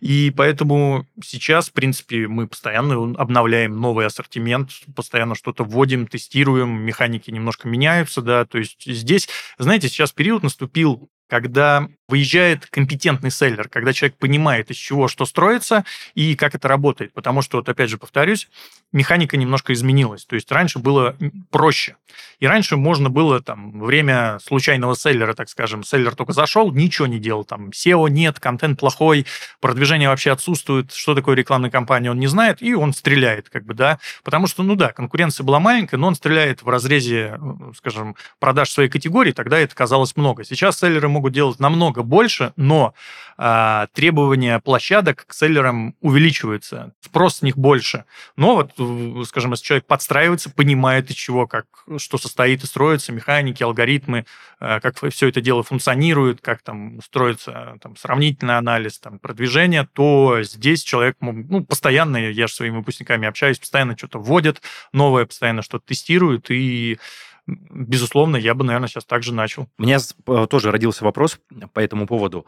И 0.00 0.32
поэтому 0.36 1.06
сейчас, 1.22 1.68
в 1.68 1.72
принципе, 1.72 2.26
мы 2.26 2.48
постоянно 2.48 3.14
обновляем 3.16 3.78
новый 3.80 4.06
ассортимент, 4.06 4.70
постоянно 4.96 5.36
что-то 5.36 5.62
вводим, 5.62 6.08
тестируем, 6.08 6.70
механики 6.70 7.30
немножко 7.30 7.68
меняются, 7.68 8.22
да, 8.22 8.46
то 8.46 8.58
есть 8.58 8.82
здесь, 8.84 9.28
знаете, 9.58 9.88
сейчас 9.88 10.12
период 10.12 10.42
наступил 10.42 11.08
когда 11.32 11.88
выезжает 12.12 12.66
компетентный 12.66 13.30
селлер, 13.30 13.70
когда 13.70 13.94
человек 13.94 14.18
понимает, 14.18 14.70
из 14.70 14.76
чего 14.76 15.08
что 15.08 15.24
строится 15.24 15.86
и 16.14 16.36
как 16.36 16.54
это 16.54 16.68
работает. 16.68 17.14
Потому 17.14 17.40
что, 17.40 17.56
вот 17.56 17.70
опять 17.70 17.88
же 17.88 17.96
повторюсь, 17.96 18.50
механика 18.92 19.38
немножко 19.38 19.72
изменилась. 19.72 20.26
То 20.26 20.34
есть 20.34 20.52
раньше 20.52 20.78
было 20.78 21.16
проще. 21.50 21.96
И 22.38 22.46
раньше 22.46 22.76
можно 22.76 23.08
было 23.08 23.40
там 23.40 23.80
время 23.80 24.38
случайного 24.44 24.94
селлера, 24.94 25.32
так 25.32 25.48
скажем, 25.48 25.84
селлер 25.84 26.14
только 26.14 26.34
зашел, 26.34 26.70
ничего 26.70 27.06
не 27.06 27.18
делал. 27.18 27.44
Там 27.44 27.70
SEO 27.70 28.10
нет, 28.10 28.38
контент 28.38 28.78
плохой, 28.78 29.24
продвижение 29.60 30.10
вообще 30.10 30.32
отсутствует, 30.32 30.92
что 30.92 31.14
такое 31.14 31.34
рекламная 31.34 31.70
кампания, 31.70 32.10
он 32.10 32.18
не 32.18 32.26
знает, 32.26 32.60
и 32.60 32.74
он 32.74 32.92
стреляет, 32.92 33.48
как 33.48 33.64
бы, 33.64 33.72
да. 33.72 33.98
Потому 34.22 34.46
что, 34.46 34.62
ну 34.62 34.74
да, 34.74 34.92
конкуренция 34.92 35.44
была 35.44 35.60
маленькая, 35.60 35.96
но 35.96 36.08
он 36.08 36.14
стреляет 36.14 36.62
в 36.62 36.68
разрезе, 36.68 37.38
скажем, 37.74 38.16
продаж 38.38 38.70
своей 38.70 38.90
категории, 38.90 39.32
тогда 39.32 39.58
это 39.58 39.74
казалось 39.74 40.14
много. 40.16 40.44
Сейчас 40.44 40.78
селлеры 40.78 41.08
могут 41.08 41.32
делать 41.32 41.58
намного 41.58 42.01
больше, 42.02 42.52
но 42.56 42.94
а, 43.36 43.88
требования 43.92 44.60
площадок 44.60 45.26
к 45.26 45.34
селлерам 45.34 45.96
увеличиваются, 46.00 46.92
спрос 47.00 47.38
с 47.38 47.42
них 47.42 47.56
больше. 47.56 48.04
Но 48.36 48.54
вот, 48.54 49.26
скажем, 49.26 49.52
если 49.52 49.64
человек 49.64 49.86
подстраивается, 49.86 50.50
понимает, 50.50 51.10
из 51.10 51.16
чего, 51.16 51.46
как, 51.46 51.66
что 51.96 52.18
состоит 52.18 52.62
и 52.62 52.66
строится, 52.66 53.12
механики, 53.12 53.62
алгоритмы, 53.62 54.26
а, 54.60 54.80
как 54.80 54.96
все 55.10 55.28
это 55.28 55.40
дело 55.40 55.62
функционирует, 55.62 56.40
как 56.40 56.62
там 56.62 57.00
строится 57.02 57.78
там, 57.80 57.96
сравнительный 57.96 58.58
анализ, 58.58 58.98
там, 58.98 59.18
продвижение, 59.18 59.88
то 59.92 60.42
здесь 60.42 60.82
человек 60.82 61.16
ну, 61.20 61.64
постоянно, 61.64 62.18
я 62.18 62.46
же 62.46 62.52
своими 62.52 62.76
выпускниками 62.76 63.26
общаюсь, 63.26 63.58
постоянно 63.58 63.96
что-то 63.96 64.18
вводит 64.18 64.62
новое, 64.92 65.26
постоянно 65.26 65.62
что-то 65.62 65.86
тестирует, 65.86 66.50
и 66.50 66.98
безусловно, 67.46 68.36
я 68.36 68.54
бы, 68.54 68.64
наверное, 68.64 68.88
сейчас 68.88 69.04
также 69.04 69.32
начал. 69.34 69.68
У 69.78 69.82
меня 69.82 69.98
э, 69.98 70.46
тоже 70.48 70.70
родился 70.70 71.04
вопрос 71.04 71.38
по 71.72 71.80
этому 71.80 72.06
поводу. 72.06 72.46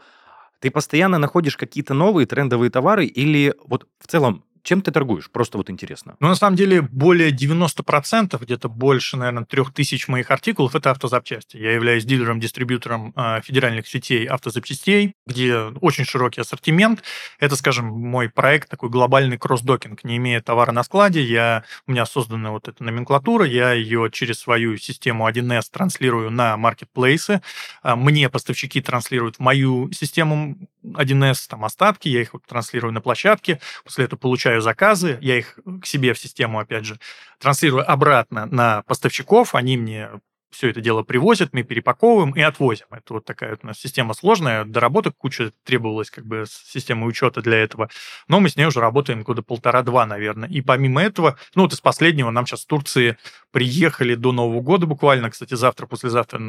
Ты 0.59 0.71
постоянно 0.71 1.17
находишь 1.17 1.57
какие-то 1.57 1.93
новые 1.93 2.25
трендовые 2.25 2.69
товары 2.69 3.05
или 3.05 3.53
вот 3.65 3.87
в 3.99 4.07
целом 4.07 4.43
чем 4.65 4.81
ты 4.81 4.91
торгуешь? 4.91 5.29
Просто 5.29 5.57
вот 5.57 5.69
интересно. 5.69 6.15
Ну, 6.19 6.27
на 6.27 6.35
самом 6.35 6.57
деле, 6.57 6.81
более 6.81 7.31
90%, 7.31 8.37
где-то 8.43 8.67
больше, 8.67 9.15
наверное, 9.15 9.45
3000 9.45 10.09
моих 10.09 10.31
артикулов– 10.31 10.75
это 10.75 10.91
автозапчасти. 10.91 11.57
Я 11.57 11.73
являюсь 11.73 12.03
дилером-дистрибьютором 12.03 13.13
э, 13.15 13.41
федеральных 13.43 13.87
сетей 13.87 14.25
автозапчастей, 14.25 15.15
где 15.27 15.55
очень 15.81 16.03
широкий 16.03 16.41
ассортимент. 16.41 17.03
Это, 17.39 17.55
скажем, 17.55 17.85
мой 17.85 18.27
проект, 18.29 18.69
такой 18.69 18.89
глобальный 18.89 19.37
кросс-докинг. 19.37 20.03
Не 20.03 20.17
имея 20.17 20.41
товара 20.41 20.71
на 20.71 20.83
складе, 20.83 21.23
я, 21.23 21.63
у 21.87 21.91
меня 21.91 22.05
создана 22.05 22.51
вот 22.51 22.67
эта 22.67 22.83
номенклатура, 22.83 23.45
я 23.45 23.73
ее 23.73 24.09
через 24.11 24.39
свою 24.39 24.77
систему 24.77 25.29
1С 25.29 25.65
транслирую 25.71 26.31
на 26.31 26.57
маркетплейсы. 26.57 27.41
А, 27.83 27.95
мне 27.95 28.29
поставщики 28.29 28.81
транслируют 28.81 29.35
в 29.35 29.39
мою 29.39 29.91
систему 29.91 30.57
1С 30.83 31.47
там 31.49 31.65
остатки, 31.65 32.09
я 32.09 32.21
их 32.21 32.31
транслирую 32.47 32.93
на 32.93 33.01
площадке, 33.01 33.59
после 33.83 34.05
этого 34.05 34.19
получаю 34.19 34.54
заказы, 34.61 35.17
я 35.21 35.37
их 35.37 35.57
к 35.81 35.85
себе 35.85 36.13
в 36.13 36.19
систему, 36.19 36.59
опять 36.59 36.85
же, 36.85 36.99
транслирую 37.39 37.89
обратно 37.89 38.45
на 38.45 38.83
поставщиков, 38.83 39.55
они 39.55 39.77
мне 39.77 40.09
все 40.55 40.69
это 40.69 40.81
дело 40.81 41.03
привозят, 41.03 41.53
мы 41.53 41.63
перепаковываем 41.63 42.31
и 42.31 42.41
отвозим. 42.41 42.85
Это 42.91 43.15
вот 43.15 43.25
такая 43.25 43.51
вот 43.51 43.59
у 43.63 43.67
нас 43.67 43.77
система 43.77 44.13
сложная, 44.13 44.63
доработок 44.63 45.15
куча 45.17 45.51
требовалась 45.63 46.09
как 46.09 46.25
бы 46.25 46.45
системы 46.47 47.05
учета 47.05 47.41
для 47.41 47.57
этого, 47.57 47.89
но 48.27 48.39
мы 48.39 48.49
с 48.49 48.55
ней 48.55 48.65
уже 48.65 48.79
работаем 48.79 49.23
года 49.23 49.41
полтора-два, 49.41 50.05
наверное. 50.05 50.47
И 50.49 50.61
помимо 50.61 51.03
этого, 51.03 51.37
ну 51.55 51.63
вот 51.63 51.73
из 51.73 51.81
последнего 51.81 52.31
нам 52.31 52.45
сейчас 52.45 52.63
в 52.63 52.67
Турции 52.67 53.17
приехали 53.51 54.15
до 54.15 54.31
Нового 54.31 54.61
года 54.61 54.85
буквально, 54.85 55.29
кстати, 55.29 55.53
завтра, 55.53 55.87
послезавтра 55.87 56.41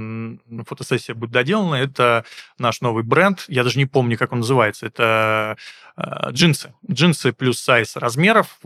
фотосессия 0.66 1.14
будет 1.14 1.30
доделана, 1.30 1.76
это 1.76 2.24
наш 2.58 2.80
новый 2.80 3.02
бренд, 3.02 3.44
я 3.48 3.64
даже 3.64 3.78
не 3.78 3.86
помню, 3.86 4.16
как 4.16 4.32
он 4.32 4.38
называется, 4.38 4.86
это 4.86 5.56
э, 5.96 6.30
джинсы, 6.30 6.74
джинсы 6.90 7.32
плюс 7.32 7.60
сайз 7.60 7.96
размеров, 7.96 8.58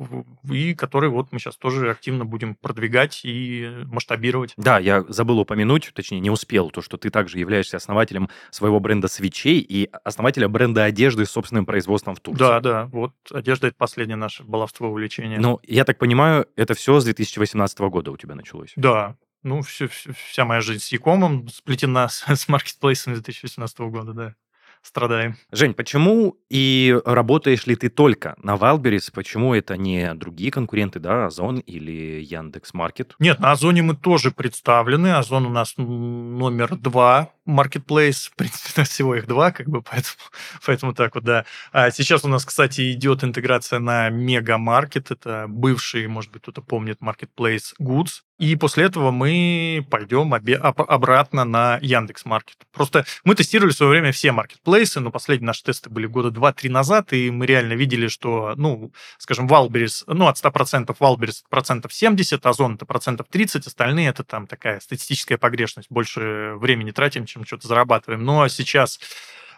и 0.51 0.75
которые 0.75 1.11
вот 1.11 1.33
мы 1.33 1.39
сейчас 1.39 1.57
тоже 1.57 1.91
активно 1.91 2.25
будем 2.25 2.55
продвигать 2.55 3.21
и 3.25 3.85
масштабировать. 3.87 4.55
Да, 4.57 4.79
я 4.79 5.05
забыл 5.09 5.30
забыл 5.31 5.41
упомянуть, 5.41 5.91
точнее, 5.95 6.21
не 6.21 6.31
успел, 6.31 6.71
то, 6.71 6.83
что 6.83 6.97
ты 6.97 7.11
также 7.11 7.39
являешься 7.39 7.77
основателем 7.77 8.29
своего 8.51 8.81
бренда 8.81 9.09
свечей 9.09 9.61
и 9.61 9.89
основателя 10.05 10.49
бренда 10.49 10.85
одежды 10.85 11.25
с 11.25 11.31
собственным 11.31 11.67
производством 11.67 12.15
в 12.15 12.21
Турции. 12.21 12.41
Да, 12.41 12.61
да, 12.61 12.87
вот 12.87 13.13
одежда— 13.31 13.67
это 13.69 13.77
последнее 13.77 14.17
наше 14.17 14.43
баловство 14.43 14.89
увлечение. 14.89 15.39
Ну, 15.39 15.61
я 15.63 15.85
так 15.85 15.99
понимаю, 15.99 16.47
это 16.57 16.75
все 16.75 16.99
с 16.99 17.05
2018 17.05 17.79
года 17.81 18.11
у 18.11 18.17
тебя 18.17 18.35
началось? 18.35 18.73
Да, 18.77 19.17
ну, 19.43 19.63
все, 19.63 19.87
все, 19.87 20.13
вся 20.13 20.45
моя 20.45 20.61
жизнь 20.61 20.83
с 20.83 20.93
Якомом 20.93 21.49
сплетена 21.49 22.09
с, 22.09 22.25
с 22.37 22.49
маркетплейсом 22.49 23.15
2018 23.15 23.81
года, 23.81 24.13
да 24.13 24.35
страдаем. 24.83 25.37
Жень, 25.53 25.75
почему 25.75 26.37
и 26.49 26.99
работаешь 27.05 27.67
ли 27.67 27.77
ты 27.77 27.89
только 27.89 28.35
на 28.43 28.55
Wildberries? 28.55 29.11
Почему 29.13 29.55
это 29.55 29.77
не 29.77 30.15
другие 30.15 30.51
конкуренты, 30.51 30.99
да, 30.99 31.27
Озон 31.27 31.59
или 31.59 32.21
Яндекс 32.23 32.75
Маркет? 32.75 33.15
Нет, 33.19 33.41
на 33.41 33.53
Озоне 33.53 33.83
мы 33.83 33.97
тоже 33.97 34.31
представлены. 34.31 35.15
Озон 35.15 35.47
у 35.47 35.51
нас 35.51 35.75
номер 35.77 36.77
два 36.77 37.31
marketplace, 37.47 38.31
в 38.31 38.37
принципе, 38.37 38.85
всего 38.85 39.15
их 39.17 39.27
два, 39.27 39.51
как 39.51 39.69
бы, 39.69 39.83
поэтому, 39.91 40.17
поэтому 40.65 40.95
так 40.95 41.15
вот, 41.15 41.25
да. 41.25 41.45
А 41.73 41.91
сейчас 41.91 42.25
у 42.25 42.29
нас, 42.29 42.45
кстати, 42.45 42.93
идет 42.93 43.25
интеграция 43.25 43.79
на 43.79 44.09
Мегамаркет, 44.09 45.11
это 45.11 45.47
бывший, 45.49 46.07
может 46.07 46.31
быть, 46.33 46.43
кто-то 46.43 46.63
помнит, 46.63 46.99
маркетплейс 47.01 47.75
Goods, 47.81 48.23
и 48.41 48.57
после 48.57 48.85
этого 48.85 49.11
мы 49.11 49.87
пойдем 49.91 50.33
обе- 50.33 50.57
обратно 50.57 51.45
на 51.45 51.79
Яндекс 51.83 52.25
Маркет. 52.25 52.57
Просто 52.73 53.05
мы 53.23 53.35
тестировали 53.35 53.71
в 53.71 53.77
свое 53.77 53.91
время 53.91 54.13
все 54.13 54.33
маркетплейсы, 54.33 54.99
но 55.01 55.11
последние 55.11 55.49
наши 55.49 55.63
тесты 55.63 55.91
были 55.91 56.07
года 56.07 56.31
2-3 56.31 56.71
назад, 56.71 57.13
и 57.13 57.31
мы 57.31 57.45
реально 57.45 57.75
видели, 57.75 58.09
что, 58.09 58.55
ну, 58.57 58.93
скажем, 59.19 59.47
Wildberries, 59.47 60.05
ну, 60.07 60.27
от 60.27 60.39
100% 60.39 60.97
Wildberries 60.99 61.45
процентов 61.51 61.93
70, 61.93 62.45
Озон 62.47 62.77
это 62.77 62.87
процентов 62.87 63.27
30, 63.31 63.67
остальные 63.67 64.09
это 64.09 64.25
там 64.25 64.47
такая 64.47 64.81
статистическая 64.81 65.37
погрешность, 65.37 65.91
больше 65.91 66.55
времени 66.57 66.93
тратим, 66.93 67.27
чем 67.27 67.45
что-то 67.45 67.69
зарабатываем. 67.69 68.25
Но 68.25 68.49
сейчас 68.49 69.01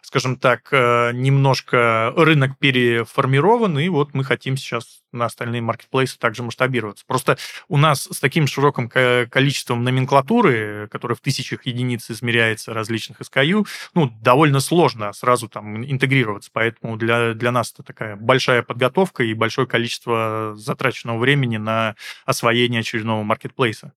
скажем 0.02 0.36
так, 0.36 0.68
э, 0.72 1.12
немножко 1.14 2.12
рынок 2.16 2.58
переформирован, 2.58 3.78
и 3.78 3.88
вот 3.88 4.14
мы 4.14 4.24
хотим 4.24 4.56
сейчас 4.56 5.02
на 5.12 5.26
остальные 5.26 5.62
маркетплейсы 5.62 6.18
также 6.18 6.42
масштабироваться. 6.42 7.04
Просто 7.06 7.38
у 7.68 7.76
нас 7.76 8.08
с 8.10 8.18
таким 8.18 8.46
широким 8.46 8.88
количеством 8.88 9.84
номенклатуры, 9.84 10.88
которая 10.90 11.16
в 11.16 11.20
тысячах 11.20 11.66
единиц 11.66 12.10
измеряется 12.10 12.74
различных 12.74 13.20
SKU, 13.20 13.66
ну, 13.94 14.10
довольно 14.20 14.60
сложно 14.60 15.12
сразу 15.12 15.48
там 15.48 15.84
интегрироваться, 15.84 16.50
поэтому 16.52 16.96
для, 16.96 17.34
для 17.34 17.52
нас 17.52 17.72
это 17.72 17.82
такая 17.82 18.16
большая 18.16 18.62
подготовка 18.62 19.22
и 19.22 19.34
большое 19.34 19.66
количество 19.66 20.54
затраченного 20.56 21.18
времени 21.18 21.58
на 21.58 21.94
освоение 22.24 22.80
очередного 22.80 23.22
маркетплейса. 23.22 23.92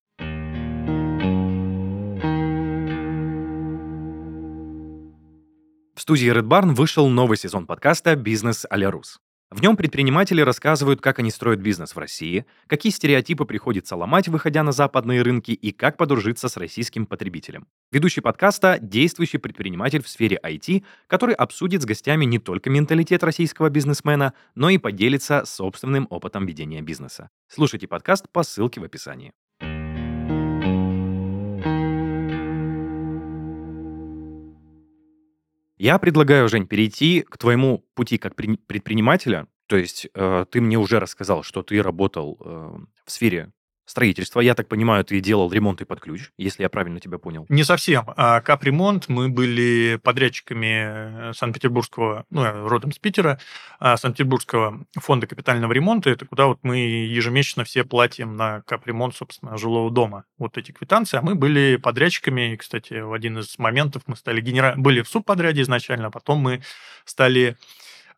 В 5.96 6.02
студии 6.02 6.30
Red 6.30 6.42
Barn 6.42 6.74
вышел 6.74 7.08
новый 7.08 7.38
сезон 7.38 7.64
подкаста 7.64 8.16
«Бизнес 8.16 8.66
а 8.68 8.76
Рус». 8.90 9.18
В 9.50 9.62
нем 9.62 9.78
предприниматели 9.78 10.42
рассказывают, 10.42 11.00
как 11.00 11.20
они 11.20 11.30
строят 11.30 11.60
бизнес 11.60 11.96
в 11.96 11.98
России, 11.98 12.44
какие 12.66 12.92
стереотипы 12.92 13.46
приходится 13.46 13.96
ломать, 13.96 14.28
выходя 14.28 14.62
на 14.62 14.72
западные 14.72 15.22
рынки, 15.22 15.52
и 15.52 15.72
как 15.72 15.96
подружиться 15.96 16.50
с 16.50 16.58
российским 16.58 17.06
потребителем. 17.06 17.66
Ведущий 17.92 18.20
подкаста– 18.20 18.78
действующий 18.82 19.38
предприниматель 19.38 20.02
в 20.02 20.08
сфере 20.08 20.38
IT, 20.44 20.84
который 21.06 21.34
обсудит 21.34 21.80
с 21.80 21.86
гостями 21.86 22.26
не 22.26 22.38
только 22.38 22.68
менталитет 22.68 23.24
российского 23.24 23.70
бизнесмена, 23.70 24.34
но 24.54 24.68
и 24.68 24.76
поделится 24.76 25.46
собственным 25.46 26.08
опытом 26.10 26.44
ведения 26.44 26.82
бизнеса. 26.82 27.30
Слушайте 27.48 27.88
подкаст 27.88 28.28
по 28.30 28.42
ссылке 28.42 28.82
в 28.82 28.84
описании. 28.84 29.32
Я 35.78 35.98
предлагаю, 35.98 36.48
Жень, 36.48 36.66
перейти 36.66 37.22
к 37.22 37.36
твоему 37.36 37.84
пути 37.94 38.18
как 38.18 38.34
предпринимателя. 38.34 39.46
То 39.66 39.76
есть 39.76 40.08
э, 40.14 40.46
ты 40.50 40.60
мне 40.60 40.78
уже 40.78 41.00
рассказал, 41.00 41.42
что 41.42 41.62
ты 41.62 41.82
работал 41.82 42.38
э, 42.40 42.78
в 43.04 43.10
сфере 43.10 43.52
строительства. 43.86 44.40
Я 44.40 44.54
так 44.54 44.68
понимаю, 44.68 45.04
ты 45.04 45.20
делал 45.20 45.50
ремонты 45.50 45.84
под 45.84 46.00
ключ, 46.00 46.30
если 46.36 46.62
я 46.62 46.68
правильно 46.68 47.00
тебя 47.00 47.18
понял. 47.18 47.46
Не 47.48 47.64
совсем. 47.64 48.04
А 48.16 48.40
капремонт 48.40 49.08
мы 49.08 49.28
были 49.28 49.98
подрядчиками 50.02 51.30
э, 51.30 51.32
Санкт-Петербургского, 51.32 52.26
ну, 52.30 52.68
родом 52.68 52.92
с 52.92 52.98
Питера, 52.98 53.38
а 53.78 53.96
Санкт-Петербургского 53.96 54.84
фонда 54.98 55.26
капитального 55.26 55.72
ремонта. 55.72 56.10
Это 56.10 56.26
куда 56.26 56.46
вот 56.46 56.58
мы 56.62 56.78
ежемесячно 56.78 57.64
все 57.64 57.84
платим 57.84 58.36
на 58.36 58.62
капремонт, 58.62 59.14
собственно, 59.14 59.56
жилого 59.56 59.90
дома. 59.90 60.24
Вот 60.36 60.58
эти 60.58 60.72
квитанции. 60.72 61.16
А 61.18 61.22
мы 61.22 61.36
были 61.36 61.76
подрядчиками. 61.76 62.52
И, 62.52 62.56
кстати, 62.56 62.94
в 62.94 63.12
один 63.12 63.38
из 63.38 63.56
моментов 63.58 64.02
мы 64.06 64.16
стали 64.16 64.40
генера... 64.40 64.74
были 64.76 65.02
в 65.02 65.08
субподряде 65.08 65.62
изначально, 65.62 66.08
а 66.08 66.10
потом 66.10 66.40
мы 66.40 66.62
стали 67.04 67.56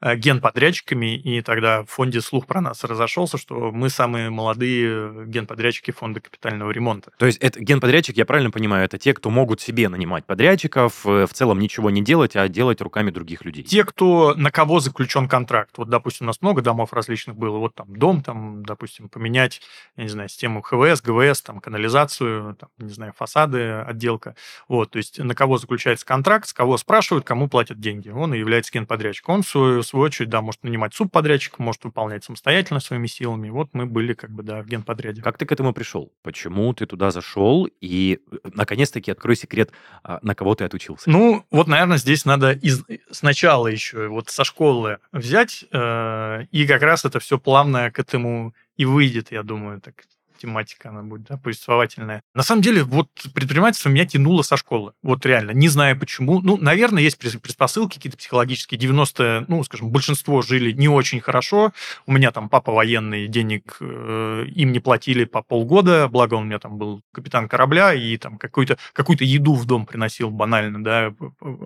генподрядчиками, 0.00 1.16
и 1.16 1.42
тогда 1.42 1.82
в 1.82 1.86
фонде 1.86 2.20
слух 2.20 2.46
про 2.46 2.60
нас 2.60 2.84
разошелся, 2.84 3.38
что 3.38 3.72
мы 3.72 3.90
самые 3.90 4.30
молодые 4.30 5.26
генподрядчики 5.26 5.90
фонда 5.90 6.20
капитального 6.20 6.70
ремонта. 6.70 7.10
То 7.18 7.26
есть 7.26 7.38
это 7.38 7.60
генподрядчик, 7.60 8.16
я 8.16 8.24
правильно 8.24 8.50
понимаю, 8.50 8.84
это 8.84 8.98
те, 8.98 9.14
кто 9.14 9.30
могут 9.30 9.60
себе 9.60 9.88
нанимать 9.88 10.24
подрядчиков, 10.24 11.04
э, 11.06 11.26
в 11.26 11.32
целом 11.32 11.58
ничего 11.58 11.90
не 11.90 12.02
делать, 12.02 12.36
а 12.36 12.48
делать 12.48 12.80
руками 12.80 13.10
других 13.10 13.44
людей? 13.44 13.64
Те, 13.64 13.84
кто 13.84 14.34
на 14.34 14.50
кого 14.50 14.80
заключен 14.80 15.28
контракт. 15.28 15.76
Вот, 15.76 15.88
допустим, 15.88 16.26
у 16.26 16.28
нас 16.28 16.40
много 16.42 16.62
домов 16.62 16.92
различных 16.92 17.36
было. 17.36 17.58
Вот 17.58 17.74
там 17.74 17.96
дом, 17.96 18.22
там, 18.22 18.64
допустим, 18.64 19.08
поменять, 19.08 19.60
я 19.96 20.04
не 20.04 20.10
знаю, 20.10 20.28
систему 20.28 20.62
ХВС, 20.62 21.02
ГВС, 21.02 21.42
там, 21.42 21.60
канализацию, 21.60 22.56
там, 22.56 22.70
не 22.78 22.92
знаю, 22.92 23.12
фасады, 23.16 23.84
отделка. 23.86 24.36
Вот, 24.68 24.92
то 24.92 24.98
есть 24.98 25.18
на 25.18 25.34
кого 25.34 25.58
заключается 25.58 26.06
контракт, 26.06 26.48
с 26.48 26.52
кого 26.52 26.76
спрашивают, 26.76 27.24
кому 27.24 27.48
платят 27.48 27.80
деньги. 27.80 28.10
Он 28.10 28.34
и 28.34 28.38
является 28.38 28.72
генподрядчиком. 28.72 29.36
Он 29.36 29.42
свою 29.42 29.82
свою 29.88 30.04
очередь, 30.04 30.28
да, 30.28 30.40
может 30.40 30.62
нанимать 30.64 30.94
субподрядчика, 30.94 31.62
может 31.62 31.84
выполнять 31.84 32.24
самостоятельно 32.24 32.80
своими 32.80 33.06
силами. 33.06 33.48
Вот 33.50 33.70
мы 33.72 33.86
были 33.86 34.14
как 34.14 34.30
бы, 34.30 34.42
да, 34.42 34.62
в 34.62 34.66
генподряде. 34.66 35.22
Как 35.22 35.38
ты 35.38 35.46
к 35.46 35.52
этому 35.52 35.72
пришел? 35.72 36.12
Почему 36.22 36.72
ты 36.74 36.86
туда 36.86 37.10
зашел? 37.10 37.68
И, 37.80 38.20
э, 38.30 38.36
наконец-таки, 38.54 39.10
открой 39.10 39.36
секрет, 39.36 39.72
а, 40.02 40.18
на 40.22 40.34
кого 40.34 40.54
ты 40.54 40.64
отучился. 40.64 41.10
Ну, 41.10 41.44
вот, 41.50 41.66
наверное, 41.66 41.98
здесь 41.98 42.24
надо 42.24 42.52
из... 42.52 42.84
сначала 43.10 43.66
еще 43.66 44.08
вот 44.08 44.28
со 44.30 44.44
школы 44.44 44.98
взять, 45.12 45.64
э, 45.70 46.44
и 46.50 46.66
как 46.66 46.82
раз 46.82 47.04
это 47.04 47.18
все 47.20 47.38
плавно 47.38 47.90
к 47.90 47.98
этому 47.98 48.54
и 48.76 48.84
выйдет, 48.84 49.32
я 49.32 49.42
думаю, 49.42 49.80
так 49.80 50.04
тематика 50.38 50.90
она 50.90 51.02
будет, 51.02 51.24
да, 51.24 51.36
повествовательная. 51.36 52.22
На 52.34 52.42
самом 52.42 52.62
деле, 52.62 52.84
вот 52.84 53.08
предпринимательство 53.34 53.88
меня 53.88 54.06
тянуло 54.06 54.42
со 54.42 54.56
школы. 54.56 54.92
Вот 55.02 55.24
реально, 55.26 55.50
не 55.50 55.68
знаю 55.68 55.98
почему. 55.98 56.40
Ну, 56.40 56.56
наверное, 56.56 57.02
есть 57.02 57.18
предпосылки 57.18 57.96
какие-то 57.96 58.18
психологические. 58.18 58.78
90 58.78 59.46
ну, 59.48 59.64
скажем, 59.64 59.90
большинство 59.90 60.42
жили 60.42 60.72
не 60.72 60.88
очень 60.88 61.20
хорошо. 61.20 61.72
У 62.06 62.12
меня 62.12 62.30
там 62.30 62.48
папа 62.48 62.72
военный, 62.72 63.28
денег 63.28 63.76
э, 63.80 64.44
им 64.54 64.72
не 64.72 64.80
платили 64.80 65.24
по 65.24 65.42
полгода, 65.42 66.08
благо 66.08 66.34
он 66.34 66.44
у 66.44 66.46
меня 66.46 66.58
там 66.58 66.78
был 66.78 67.02
капитан 67.12 67.48
корабля, 67.48 67.94
и 67.94 68.16
там 68.16 68.38
какую-то 68.38 68.78
какую 68.92 69.18
еду 69.20 69.54
в 69.54 69.64
дом 69.64 69.86
приносил 69.86 70.30
банально, 70.30 70.82
да, 70.82 71.14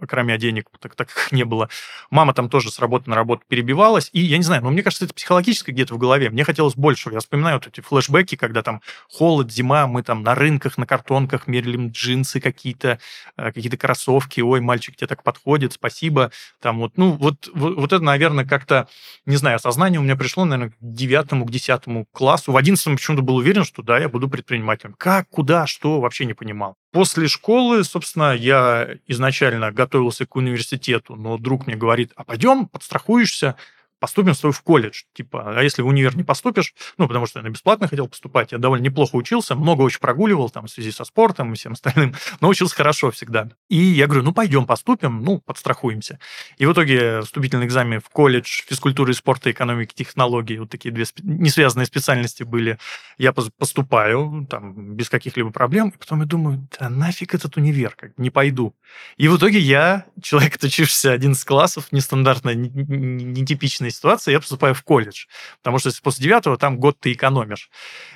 кроме 0.09 0.39
денег 0.39 0.69
так, 0.81 0.95
так 0.95 1.09
не 1.31 1.45
было. 1.45 1.69
Мама 2.11 2.35
там 2.35 2.49
тоже 2.49 2.71
с 2.71 2.79
работы 2.79 3.11
на 3.11 3.17
работу 3.17 3.43
перебивалась, 3.47 4.11
и 4.13 4.21
я 4.21 4.37
не 4.37 4.45
знаю, 4.45 4.63
но 4.63 4.71
мне 4.71 4.83
кажется, 4.83 5.05
это 5.05 5.15
психологически 5.15 5.71
где-то 5.71 5.95
в 5.95 5.99
голове. 5.99 6.31
Мне 6.31 6.45
хотелось 6.45 6.75
больше. 6.75 7.11
Я 7.13 7.21
вспоминаю 7.21 7.57
вот 7.57 7.67
эти 7.67 7.81
флешбеки, 7.81 8.37
когда 8.37 8.62
там 8.63 8.81
холод, 9.09 9.51
зима, 9.53 9.87
мы 9.87 10.03
там 10.03 10.23
на 10.23 10.35
рынках, 10.35 10.79
на 10.79 10.87
картонках 10.87 11.47
мерили 11.47 11.89
джинсы 11.89 12.41
какие-то, 12.41 12.99
э, 13.37 13.53
какие-то 13.53 13.77
кроссовки, 13.77 14.41
ой, 14.41 14.61
мальчик 14.61 14.97
тебе 14.97 15.07
так 15.07 15.23
подходит, 15.23 15.73
спасибо. 15.73 16.31
Там 16.61 16.79
вот, 16.79 16.93
ну, 16.97 17.13
вот, 17.13 17.49
вот, 17.55 17.77
вот 17.77 17.93
это, 17.93 18.03
наверное, 18.03 18.45
как-то, 18.45 18.89
не 19.27 19.37
знаю, 19.37 19.57
осознание 19.57 20.01
у 20.01 20.03
меня 20.03 20.17
пришло, 20.17 20.45
наверное, 20.45 20.71
к 20.71 20.77
девятому, 20.81 21.47
к 21.47 21.51
десятому 21.51 22.07
классу. 22.13 22.53
В 22.53 22.57
одиннадцатом 22.57 22.97
почему-то 22.97 23.23
был 23.23 23.37
уверен, 23.37 23.65
что 23.65 23.83
да, 23.83 23.99
я 23.99 24.09
буду 24.09 24.29
предпринимателем. 24.29 24.95
Как, 24.99 25.29
куда, 25.29 25.67
что, 25.67 26.01
вообще 26.01 26.25
не 26.25 26.35
понимал. 26.35 26.77
После 26.93 27.27
школы, 27.27 27.85
собственно, 27.85 28.35
я 28.35 28.97
изначально 29.07 29.73
готовился 29.73 30.27
к 30.27 30.37
университету, 30.37 31.17
но 31.17 31.39
друг 31.39 31.67
мне 31.67 31.75
говорит, 31.75 32.13
а 32.17 32.25
пойдем, 32.25 32.67
подстрахуешься, 32.67 33.57
поступим 34.03 34.35
с 34.35 34.41
тобой 34.41 34.53
в 34.53 34.61
колледж. 34.63 35.05
Типа, 35.15 35.57
а 35.57 35.63
если 35.63 35.81
в 35.81 35.87
универ 35.87 36.17
не 36.17 36.25
поступишь, 36.25 36.75
ну, 36.99 37.07
потому 37.07 37.27
что 37.27 37.39
я 37.39 37.45
на 37.45 37.51
бесплатно 37.51 37.87
хотел 37.87 38.09
поступать, 38.09 38.51
я 38.51 38.59
довольно 38.59 38.83
неплохо 38.83 39.15
учился, 39.15 39.55
много 39.55 39.83
очень 39.83 40.01
прогуливал 40.01 40.51
там 40.51 40.67
в 40.67 40.71
связи 40.71 40.91
со 40.91 41.05
спортом 41.05 41.53
и 41.53 41.55
всем 41.57 41.75
остальным, 41.75 42.13
но 42.41 42.49
учился 42.49 42.75
хорошо 42.75 43.13
всегда. 43.13 43.49
И 43.69 43.77
я 43.77 44.09
говорю, 44.09 44.25
ну, 44.25 44.33
пойдем 44.33 44.67
поступим, 44.67 45.23
ну, 45.23 45.39
подстрахуемся. 45.39 46.19
И 46.59 46.67
в 46.67 46.73
итоге 46.73 47.21
вступительный 47.21 47.67
экзамен 47.67 48.01
в 48.01 48.09
колледж 48.09 48.65
физкультуры 48.67 49.15
спорта, 49.15 49.53
экономики, 49.53 49.95
технологий, 49.95 50.59
вот 50.59 50.71
такие 50.71 50.91
две 50.91 51.05
не 51.23 51.51
связанные 51.51 51.87
специальности 51.87 52.43
были. 52.43 52.79
Я 53.19 53.33
поступаю 53.33 54.49
там 54.51 54.97
без 54.97 55.11
каких-либо 55.11 55.53
проблем, 55.53 55.91
и 55.91 55.97
потом 55.97 56.23
я 56.23 56.27
думаю, 56.27 56.67
да 56.77 56.91
нафиг 56.91 57.37
этот 57.37 57.57
универ, 57.57 57.95
как 57.95 58.19
не 58.19 58.31
пойду. 58.31 58.75
И 59.17 59.29
в 59.29 59.37
итоге 59.37 59.61
я, 59.61 60.07
человек, 60.21 60.57
отучившийся 60.57 61.13
11 61.13 61.45
классов, 61.45 61.87
нестандартно, 61.93 62.53
нетипичный 62.53 63.92
ситуации, 63.93 64.33
я 64.33 64.41
поступаю 64.41 64.75
в 64.75 64.83
колледж. 64.83 65.27
Потому 65.59 65.79
что 65.79 65.91
после 66.03 66.25
девятого 66.25 66.57
там 66.57 66.79
год 66.79 66.99
ты 66.99 67.13
экономишь. 67.13 67.71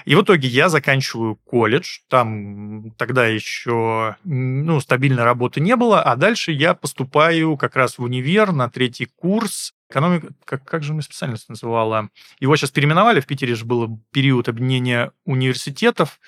И 0.05 0.15
в 0.15 0.23
итоге 0.23 0.49
я 0.49 0.69
заканчиваю 0.69 1.37
колледж. 1.37 1.99
Там 2.09 2.91
тогда 2.93 3.27
еще 3.27 4.17
ну, 4.25 4.81
стабильной 4.81 5.25
работы 5.25 5.61
не 5.61 5.77
было. 5.77 6.03
А 6.03 6.17
дальше 6.17 6.53
я 6.53 6.75
поступаю 6.75 7.57
как 7.57 7.77
раз 7.77 7.99
в 7.99 8.03
универ 8.03 8.53
на 8.53 8.69
третий 8.69 9.07
курс 9.07 9.76
Экономика, 9.89 10.29
как, 10.45 10.65
как 10.65 10.83
же 10.83 10.95
мы 10.95 11.03
специальность 11.03 11.49
называла? 11.49 12.09
Его 12.41 12.57
сейчас 12.57 12.71
переименовали, 12.71 13.21
в 13.21 13.27
Питере 13.27 13.55
же 13.55 13.65
был 13.65 14.01
период 14.13 14.49
объединения 14.49 15.13
университетов, 15.25 16.19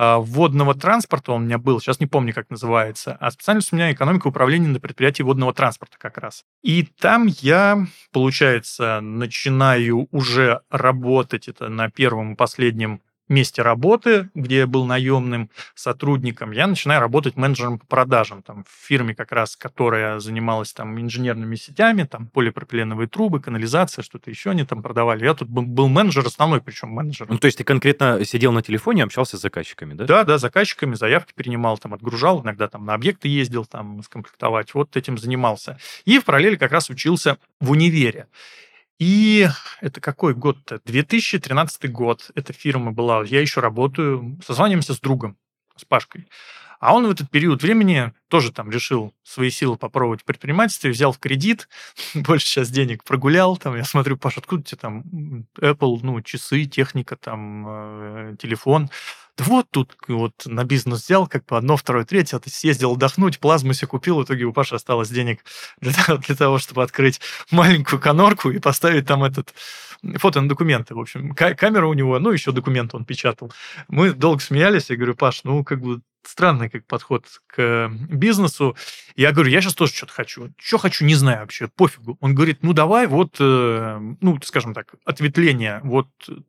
а, 0.00 0.18
водного 0.18 0.74
транспорта 0.74 1.32
он 1.32 1.42
у 1.42 1.44
меня 1.46 1.58
был, 1.58 1.80
сейчас 1.80 1.98
не 1.98 2.06
помню, 2.06 2.32
как 2.32 2.50
называется, 2.50 3.16
а 3.18 3.32
специальность 3.32 3.72
у 3.72 3.76
меня 3.76 3.92
экономика 3.92 4.28
управления 4.28 4.68
на 4.68 4.78
предприятии 4.78 5.24
водного 5.24 5.52
транспорта 5.52 5.96
как 5.98 6.18
раз. 6.18 6.44
И 6.62 6.84
там 6.84 7.26
я, 7.26 7.84
получается, 8.12 9.00
начинаю 9.00 10.06
уже 10.12 10.60
работать, 10.70 11.48
это 11.48 11.68
на 11.68 11.90
первом 11.90 12.34
и 12.34 12.36
последнем 12.36 13.00
месте 13.28 13.62
работы, 13.62 14.30
где 14.34 14.58
я 14.58 14.66
был 14.66 14.84
наемным 14.84 15.50
сотрудником, 15.74 16.52
я 16.52 16.66
начинаю 16.66 17.00
работать 17.00 17.36
менеджером 17.36 17.78
по 17.78 17.86
продажам. 17.86 18.42
Там, 18.42 18.64
в 18.64 18.86
фирме 18.86 19.14
как 19.14 19.32
раз, 19.32 19.56
которая 19.56 20.18
занималась 20.20 20.72
там 20.72 20.98
инженерными 21.00 21.56
сетями, 21.56 22.04
там 22.04 22.26
полипропиленовые 22.26 23.08
трубы, 23.08 23.40
канализация, 23.40 24.02
что-то 24.02 24.30
еще 24.30 24.50
они 24.50 24.64
там 24.64 24.82
продавали. 24.82 25.24
Я 25.24 25.34
тут 25.34 25.48
был 25.48 25.88
менеджер, 25.88 26.26
основной 26.26 26.60
причем 26.60 26.88
менеджер. 26.88 27.26
Ну, 27.28 27.38
то 27.38 27.46
есть 27.46 27.58
ты 27.58 27.64
конкретно 27.64 28.24
сидел 28.24 28.52
на 28.52 28.62
телефоне, 28.62 29.04
общался 29.04 29.36
с 29.36 29.40
заказчиками, 29.40 29.94
да? 29.94 30.04
Да, 30.04 30.24
да, 30.24 30.38
заказчиками, 30.38 30.94
заявки 30.94 31.32
принимал, 31.34 31.78
там 31.78 31.94
отгружал, 31.94 32.42
иногда 32.42 32.68
там 32.68 32.84
на 32.84 32.94
объекты 32.94 33.28
ездил, 33.28 33.64
там 33.64 34.02
скомплектовать. 34.02 34.74
Вот 34.74 34.96
этим 34.96 35.18
занимался. 35.18 35.78
И 36.04 36.18
в 36.18 36.24
параллели 36.24 36.56
как 36.56 36.72
раз 36.72 36.90
учился 36.90 37.38
в 37.60 37.70
универе. 37.70 38.26
И 38.98 39.48
это 39.80 40.00
какой 40.00 40.34
год-то? 40.34 40.80
2013 40.84 41.90
год. 41.90 42.30
Эта 42.34 42.52
фирма 42.52 42.92
была. 42.92 43.22
Я 43.24 43.40
еще 43.40 43.60
работаю. 43.60 44.38
Созваниваемся 44.44 44.94
с 44.94 45.00
другом, 45.00 45.36
с 45.76 45.84
Пашкой. 45.84 46.28
А 46.80 46.94
он 46.94 47.06
в 47.06 47.10
этот 47.10 47.30
период 47.30 47.62
времени 47.62 48.12
тоже 48.28 48.52
там 48.52 48.70
решил 48.70 49.14
свои 49.24 49.50
силы 49.50 49.76
попробовать 49.76 50.22
в 50.22 50.24
предпринимательстве, 50.24 50.90
взял 50.90 51.12
в 51.12 51.18
кредит, 51.18 51.68
больше 52.14 52.46
сейчас 52.46 52.70
денег 52.70 53.04
прогулял, 53.04 53.56
там, 53.56 53.76
я 53.76 53.84
смотрю, 53.84 54.16
Паш, 54.16 54.38
откуда 54.38 54.62
тебе 54.62 54.78
там 54.78 55.04
Apple, 55.60 56.00
ну, 56.02 56.20
часы, 56.22 56.64
техника, 56.64 57.16
там, 57.16 57.64
э, 57.68 58.36
телефон. 58.38 58.90
Да 59.36 59.44
вот 59.44 59.66
тут 59.70 59.96
вот 60.08 60.32
на 60.46 60.64
бизнес 60.64 61.04
взял, 61.04 61.28
как 61.28 61.46
бы 61.46 61.56
одно, 61.56 61.76
второе, 61.76 62.04
третье, 62.04 62.40
ты 62.40 62.50
съездил 62.50 62.92
отдохнуть, 62.92 63.38
плазму 63.38 63.72
себе 63.72 63.86
купил, 63.86 64.18
в 64.18 64.24
итоге 64.24 64.44
у 64.44 64.52
Паши 64.52 64.74
осталось 64.74 65.10
денег 65.10 65.44
для 65.80 65.92
того, 65.92 66.18
для 66.18 66.34
того, 66.34 66.58
чтобы 66.58 66.82
открыть 66.82 67.20
маленькую 67.50 68.00
конорку 68.00 68.50
и 68.50 68.58
поставить 68.58 69.06
там 69.06 69.22
этот 69.22 69.54
фото 70.16 70.40
на 70.40 70.48
документы, 70.48 70.94
в 70.94 71.00
общем. 71.00 71.34
Камера 71.34 71.86
у 71.86 71.92
него, 71.92 72.18
ну, 72.18 72.30
еще 72.30 72.50
документы 72.52 72.96
он 72.96 73.04
печатал. 73.04 73.52
Мы 73.88 74.12
долго 74.12 74.40
смеялись, 74.40 74.90
я 74.90 74.96
говорю, 74.96 75.14
Паш, 75.14 75.44
ну, 75.44 75.64
как 75.64 75.80
бы 75.80 76.00
странный 76.28 76.68
как 76.68 76.86
подход 76.86 77.26
к 77.46 77.90
бизнесу. 78.10 78.76
Я 79.16 79.32
говорю, 79.32 79.50
я 79.50 79.60
сейчас 79.60 79.74
тоже 79.74 79.92
что-то 79.94 80.12
хочу. 80.12 80.52
Что 80.58 80.78
хочу, 80.78 81.04
не 81.04 81.14
знаю 81.14 81.40
вообще, 81.40 81.68
пофигу. 81.68 82.18
Он 82.20 82.34
говорит, 82.34 82.58
ну 82.62 82.72
давай 82.72 83.06
вот, 83.06 83.36
э, 83.40 83.98
ну, 84.20 84.38
скажем 84.42 84.74
так, 84.74 84.94
ответвление 85.04 85.80
вот 85.82 86.08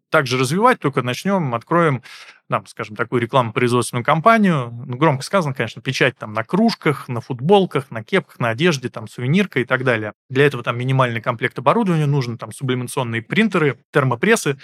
так 0.09 0.27
же 0.27 0.37
развивать, 0.37 0.79
только 0.79 1.01
начнем, 1.01 1.55
откроем, 1.55 2.03
там, 2.49 2.65
скажем, 2.65 2.95
такую 2.95 3.21
рекламно-производственную 3.21 4.03
компанию. 4.03 4.71
Ну, 4.85 4.97
громко 4.97 5.23
сказано, 5.23 5.53
конечно, 5.53 5.81
печать 5.81 6.17
там 6.17 6.33
на 6.33 6.43
кружках, 6.43 7.07
на 7.07 7.21
футболках, 7.21 7.91
на 7.91 8.03
кепках, 8.03 8.39
на 8.39 8.49
одежде, 8.49 8.89
там, 8.89 9.07
сувенирка 9.07 9.59
и 9.59 9.65
так 9.65 9.83
далее. 9.83 10.13
Для 10.29 10.45
этого 10.45 10.63
там 10.63 10.77
минимальный 10.77 11.21
комплект 11.21 11.57
оборудования 11.59 12.07
нужен, 12.07 12.37
там, 12.37 12.51
сублимационные 12.51 13.21
принтеры, 13.21 13.79
термопрессы, 13.91 14.57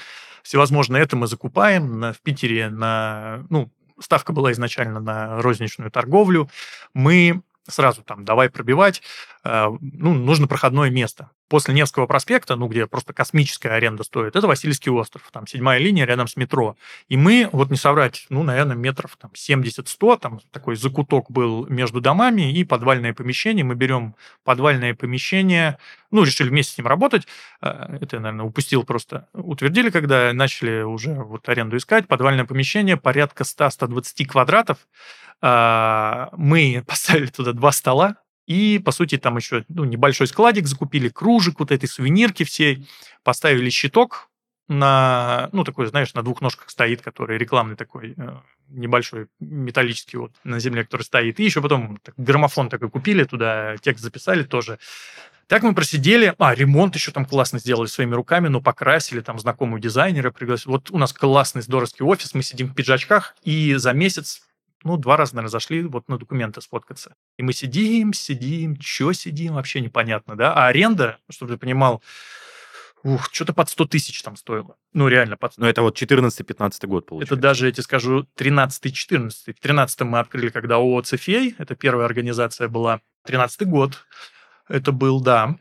всевозможное 0.44 1.02
это 1.02 1.16
мы 1.16 1.28
закупаем 1.28 2.00
на, 2.00 2.14
в 2.14 2.22
Питере 2.22 2.70
на, 2.70 3.46
ну, 3.50 3.72
ставка 4.00 4.34
была 4.34 4.52
изначально 4.52 5.00
на 5.00 5.42
розничную 5.42 5.92
торговлю. 5.92 6.50
Мы 6.94 7.42
сразу 7.68 8.04
там 8.04 8.26
давай 8.26 8.50
пробивать, 8.50 9.02
э, 9.44 9.68
ну, 9.80 10.14
нужно 10.14 10.48
проходное 10.48 10.90
место. 10.90 11.32
После 11.48 11.74
Невского 11.76 12.08
проспекта, 12.08 12.56
ну, 12.56 12.68
где 12.68 12.88
просто 12.88 13.14
космическая 13.14 13.70
аренда 13.70 14.04
стоит, 14.04 14.36
это 14.36 14.48
Васильевский 14.48 14.92
остров, 14.92 15.30
там 15.32 15.46
седьмая 15.46 15.80
линия 15.80 16.06
рядом 16.06 16.28
с 16.28 16.36
метро. 16.36 16.76
И 17.08 17.18
мы, 17.18 17.50
вот 17.52 17.70
не 17.70 17.78
соврать, 17.78 18.26
ну, 18.30 18.42
наверное, 18.42 18.76
метров 18.76 19.16
там 19.18 19.32
70-100, 19.36 20.20
там 20.20 20.40
такой 20.52 20.76
закуток 20.76 21.30
был 21.30 21.68
между 21.68 22.02
домами 22.02 22.52
и 22.52 22.64
подвальное 22.64 23.14
помещение. 23.14 23.64
Мы 23.64 23.76
берем 23.76 24.16
подвальное 24.44 24.96
помещение, 24.96 25.78
ну, 26.10 26.24
решили 26.24 26.50
вместе 26.50 26.74
с 26.74 26.78
ним 26.80 26.88
работать. 26.88 27.28
Э, 27.62 27.98
это 28.02 28.16
я, 28.16 28.22
наверное, 28.22 28.46
упустил 28.46 28.84
просто. 28.84 29.28
Утвердили, 29.34 29.90
когда 29.90 30.34
начали 30.34 30.82
уже 30.82 31.14
вот 31.14 31.48
аренду 31.48 31.78
искать. 31.78 32.08
Подвальное 32.08 32.46
помещение 32.46 32.98
порядка 32.98 33.44
100-120 33.44 34.26
квадратов. 34.26 34.80
Э, 35.42 36.28
мы 36.32 36.84
поставили 36.88 37.28
туда 37.28 37.54
два 37.54 37.72
стола, 37.72 38.16
и, 38.48 38.80
по 38.84 38.92
сути, 38.92 39.18
там 39.18 39.38
еще 39.38 39.66
ну, 39.70 39.84
небольшой 39.86 40.28
складик 40.28 40.68
закупили, 40.68 41.10
кружек, 41.10 41.60
вот 41.60 41.72
этой 41.72 41.88
сувенирки 41.88 42.44
всей, 42.44 42.88
поставили 43.24 43.70
щиток 43.70 44.30
на, 44.68 45.50
ну, 45.52 45.64
такой, 45.64 45.88
знаешь, 45.88 46.14
на 46.14 46.24
двух 46.24 46.42
ножках 46.42 46.70
стоит, 46.70 47.02
который 47.02 47.38
рекламный 47.38 47.76
такой, 47.76 48.16
э, 48.18 48.38
небольшой 48.70 49.28
металлический 49.40 50.18
вот 50.18 50.32
на 50.44 50.60
земле, 50.60 50.84
который 50.84 51.04
стоит. 51.04 51.40
И 51.40 51.44
еще 51.44 51.62
потом 51.62 51.98
так, 52.02 52.16
граммофон 52.18 52.70
такой 52.70 52.90
купили, 52.90 53.24
туда 53.24 53.78
текст 53.78 54.04
записали 54.04 54.44
тоже. 54.44 54.80
Так 55.48 55.62
мы 55.62 55.76
просидели, 55.76 56.34
а, 56.40 56.56
ремонт 56.56 56.96
еще 56.96 57.12
там 57.12 57.26
классно 57.26 57.60
сделали 57.60 57.88
своими 57.88 58.16
руками, 58.16 58.48
но 58.48 58.62
покрасили, 58.62 59.22
там 59.22 59.38
знакомого 59.38 59.80
дизайнера 59.80 60.32
пригласили. 60.32 60.72
Вот 60.72 60.90
у 60.90 60.98
нас 60.98 61.14
классный, 61.14 61.62
здоровский 61.62 62.04
офис, 62.04 62.34
мы 62.34 62.42
сидим 62.42 62.70
в 62.70 62.74
пиджачках, 62.74 63.36
и 63.44 63.76
за 63.76 63.94
месяц 63.94 64.42
ну, 64.86 64.98
два 64.98 65.18
раза, 65.18 65.36
наверное, 65.36 65.52
зашли 65.52 65.84
вот 65.84 66.08
на 66.08 66.18
документы 66.18 66.62
сфоткаться. 66.62 67.16
И 67.38 67.44
мы 67.44 67.54
сидим, 67.54 68.14
сидим, 68.14 68.80
что 68.80 69.12
сидим, 69.14 69.56
вообще 69.56 69.82
непонятно, 69.82 70.36
да? 70.36 70.54
А 70.54 70.68
аренда, 70.68 71.18
чтобы 71.30 71.54
ты 71.54 71.58
понимал, 71.58 72.04
ух, 73.04 73.30
что-то 73.32 73.54
под 73.54 73.68
100 73.68 73.86
тысяч 73.86 74.22
там 74.22 74.36
стоило. 74.36 74.78
Ну, 74.94 75.08
реально. 75.08 75.38
Под... 75.38 75.58
Но 75.58 75.68
это 75.68 75.82
вот 75.82 76.00
14-15 76.00 76.88
год 76.88 77.08
получается. 77.08 77.34
Это 77.34 77.42
даже, 77.42 77.66
я 77.66 77.72
тебе 77.72 77.84
скажу, 77.84 78.28
13-14. 78.38 79.54
В 79.54 79.60
13 79.60 80.02
мы 80.02 80.20
открыли, 80.20 80.50
когда 80.50 80.76
ООО 80.76 81.02
«Цефей», 81.02 81.56
это 81.58 81.76
первая 81.76 82.06
организация 82.06 82.68
была, 82.68 83.02
13 83.26 83.68
год 83.68 84.06
это 84.68 84.92
был, 84.92 85.20
да. 85.20 85.58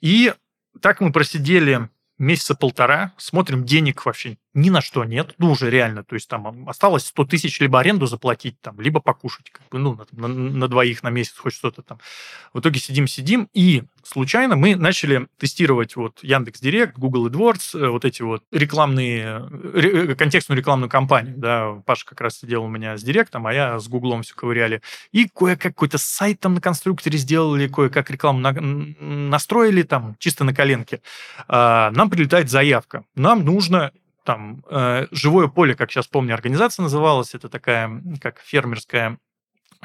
И 0.00 0.32
так 0.80 1.00
мы 1.00 1.12
просидели 1.12 1.88
месяца 2.18 2.54
полтора, 2.54 3.12
смотрим, 3.16 3.64
денег 3.64 4.04
вообще 4.06 4.38
ни 4.54 4.70
на 4.70 4.80
что 4.80 5.04
нет, 5.04 5.34
ну, 5.38 5.50
уже 5.50 5.70
реально, 5.70 6.04
то 6.04 6.14
есть 6.14 6.28
там 6.28 6.68
осталось 6.68 7.06
100 7.06 7.24
тысяч 7.24 7.60
либо 7.60 7.80
аренду 7.80 8.06
заплатить, 8.06 8.60
там, 8.60 8.80
либо 8.80 9.00
покушать, 9.00 9.50
как 9.50 9.68
бы, 9.68 9.78
ну, 9.78 9.98
на, 10.12 10.28
на, 10.28 10.34
на 10.34 10.68
двоих 10.68 11.02
на 11.02 11.10
месяц 11.10 11.36
хоть 11.36 11.54
что-то 11.54 11.82
там. 11.82 11.98
В 12.52 12.60
итоге 12.60 12.80
сидим-сидим, 12.80 13.48
и 13.52 13.84
случайно 14.02 14.56
мы 14.56 14.76
начали 14.76 15.28
тестировать 15.38 15.96
вот 15.96 16.18
Яндекс 16.22 16.60
Директ, 16.60 16.98
Google 16.98 17.28
AdWords, 17.28 17.78
э, 17.78 17.88
вот 17.88 18.04
эти 18.04 18.22
вот 18.22 18.42
рекламные, 18.50 19.48
ре, 19.50 20.14
контекстную 20.14 20.58
рекламную 20.58 20.90
кампанию, 20.90 21.36
да, 21.36 21.82
Паша 21.86 22.04
как 22.04 22.20
раз 22.20 22.38
сидел 22.38 22.64
у 22.64 22.68
меня 22.68 22.96
с 22.98 23.02
Директом, 23.02 23.46
а 23.46 23.54
я 23.54 23.78
с 23.78 23.88
Гуглом 23.88 24.22
все 24.22 24.34
ковыряли, 24.34 24.82
и 25.12 25.28
кое-как 25.28 25.70
какой-то 25.70 25.98
сайт 25.98 26.40
там 26.40 26.54
на 26.54 26.60
конструкторе 26.60 27.16
сделали, 27.16 27.68
кое-как 27.68 28.10
рекламу 28.10 28.40
на, 28.40 28.52
настроили 28.52 29.82
там 29.82 30.16
чисто 30.18 30.44
на 30.44 30.52
коленке. 30.52 31.00
А, 31.48 31.90
нам 31.92 32.10
прилетает 32.10 32.50
заявка, 32.50 33.04
нам 33.14 33.44
нужно 33.44 33.92
там 34.24 34.64
э, 34.70 35.06
живое 35.10 35.48
поле, 35.48 35.74
как 35.74 35.90
сейчас 35.90 36.06
помню, 36.06 36.34
организация 36.34 36.82
называлась, 36.82 37.34
это 37.34 37.48
такая 37.48 38.02
как 38.20 38.40
фермерская 38.40 39.18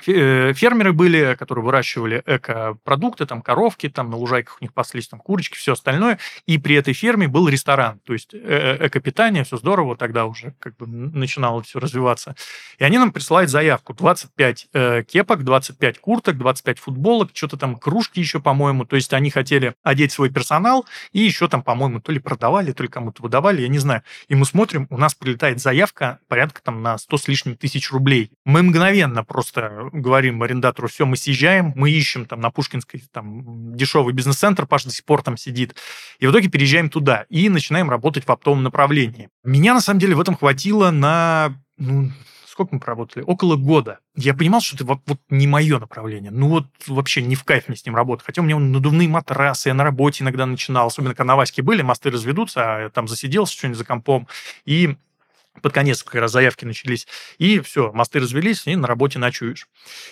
фермеры 0.02 0.94
были, 0.94 1.36
которые 1.38 1.64
выращивали 1.64 2.22
эко-продукты, 2.26 3.26
там 3.26 3.42
коровки, 3.42 3.90
там 3.90 4.10
на 4.10 4.18
лужайках 4.18 4.58
у 4.60 4.64
них 4.64 4.74
паслись 4.74 5.08
там 5.08 5.20
курочки, 5.20 5.58
все 5.58 5.74
остальное, 5.74 6.20
и 6.46 6.58
при 6.58 6.76
этой 6.76 6.94
ферме 6.94 7.28
был 7.28 7.48
ресторан, 7.48 8.00
то 8.00 8.14
есть 8.14 8.34
э, 8.34 8.40
э, 8.40 8.88
эко-питание, 8.88 9.44
все 9.44 9.58
здорово, 9.58 9.96
тогда 9.96 10.26
уже 10.26 10.54
как 10.60 10.76
бы 10.78 10.88
начинало 10.88 11.64
все 11.64 11.80
развиваться. 11.80 12.36
И 12.78 12.84
они 12.84 12.98
нам 12.98 13.12
присылают 13.12 13.50
заявку, 13.50 13.94
25 13.94 14.68
э, 14.74 15.04
кепок, 15.04 15.44
25 15.44 16.00
курток, 16.00 16.38
25 16.38 16.80
футболок, 16.80 17.32
что-то 17.34 17.58
там 17.58 17.76
кружки 17.78 18.20
еще, 18.20 18.40
по-моему, 18.40 18.86
то 18.86 18.96
есть 18.96 19.14
они 19.14 19.30
хотели 19.30 19.76
одеть 19.84 20.12
свой 20.12 20.30
персонал, 20.30 20.86
и 21.14 21.20
еще 21.20 21.48
там, 21.48 21.64
по-моему, 21.64 22.02
то 22.02 22.12
ли 22.12 22.20
продавали, 22.20 22.72
то 22.74 22.84
ли 22.84 22.90
кому-то 22.90 23.24
выдавали, 23.24 23.62
я 23.62 23.70
не 23.70 23.80
знаю. 23.80 24.04
И 24.28 24.36
мы 24.36 24.46
смотрим, 24.46 24.88
у 24.90 24.98
нас 24.98 25.16
прилетает 25.16 25.60
заявка 25.62 26.20
порядка 26.28 26.62
там 26.62 26.82
на 26.82 26.98
100 26.98 27.18
с 27.18 27.28
лишним 27.28 27.56
тысяч 27.56 27.92
рублей. 27.92 28.32
Мы 28.44 28.64
мгновенно 28.64 29.24
просто 29.24 29.85
говорим 29.91 30.43
арендатору, 30.43 30.88
все, 30.88 31.06
мы 31.06 31.17
съезжаем, 31.17 31.74
мы 31.76 31.91
ищем 31.91 32.26
там 32.26 32.39
на 32.39 32.52
Пушкинской 32.52 33.04
там 33.12 33.76
дешевый 33.76 34.13
бизнес-центр, 34.13 34.65
Паша 34.65 34.86
до 34.86 34.93
сих 34.93 35.06
пор 35.06 35.21
там 35.21 35.38
сидит, 35.38 35.76
и 36.19 36.28
в 36.28 36.32
итоге 36.32 36.50
переезжаем 36.50 36.89
туда 36.89 37.26
и 37.30 37.50
начинаем 37.50 37.89
работать 37.89 38.26
в 38.26 38.30
оптовом 38.30 38.63
направлении. 38.63 39.30
Меня, 39.43 39.74
на 39.74 39.82
самом 39.82 40.00
деле, 40.00 40.15
в 40.15 40.19
этом 40.19 40.36
хватило 40.36 40.91
на, 40.91 41.56
ну, 41.78 42.12
сколько 42.56 42.74
мы 42.74 42.80
проработали? 42.80 43.21
Около 43.28 43.58
года. 43.58 44.00
Я 44.15 44.34
понимал, 44.34 44.62
что 44.62 44.78
это 44.78 44.86
вот, 44.86 45.02
вот 45.08 45.19
не 45.30 45.45
мое 45.45 45.78
направление. 45.78 46.32
Ну 46.32 46.48
вот 46.48 46.67
вообще 46.88 47.21
не 47.21 47.36
в 47.36 47.43
кайф 47.43 47.67
мне 47.67 47.76
с 47.76 47.86
ним 47.86 47.98
работать. 47.98 48.26
Хотя 48.26 48.41
у 48.41 48.45
меня 48.45 48.58
надувные 48.58 49.10
матрасы, 49.10 49.67
я 49.67 49.74
на 49.74 49.84
работе 49.84 50.24
иногда 50.24 50.45
начинал, 50.45 50.88
особенно 50.88 51.13
когда 51.13 51.34
на 51.34 51.36
Ваське 51.36 51.62
были, 51.62 51.82
мосты 51.82 52.12
разведутся, 52.12 52.62
а 52.63 52.82
я 52.84 52.89
там 52.89 53.10
засиделся 53.10 53.54
что-нибудь 53.54 53.78
за 53.78 53.84
компом. 53.84 54.30
И 54.63 54.95
под 55.62 55.74
конец 55.74 56.04
как 56.04 56.15
раз 56.15 56.32
заявки 56.32 56.65
начались, 56.65 57.08
и 57.38 57.60
все, 57.60 57.91
мосты 57.91 58.20
развелись, 58.20 58.68
и 58.68 58.76
на 58.76 58.88
работе 58.88 59.20
ночуешь. 59.20 59.68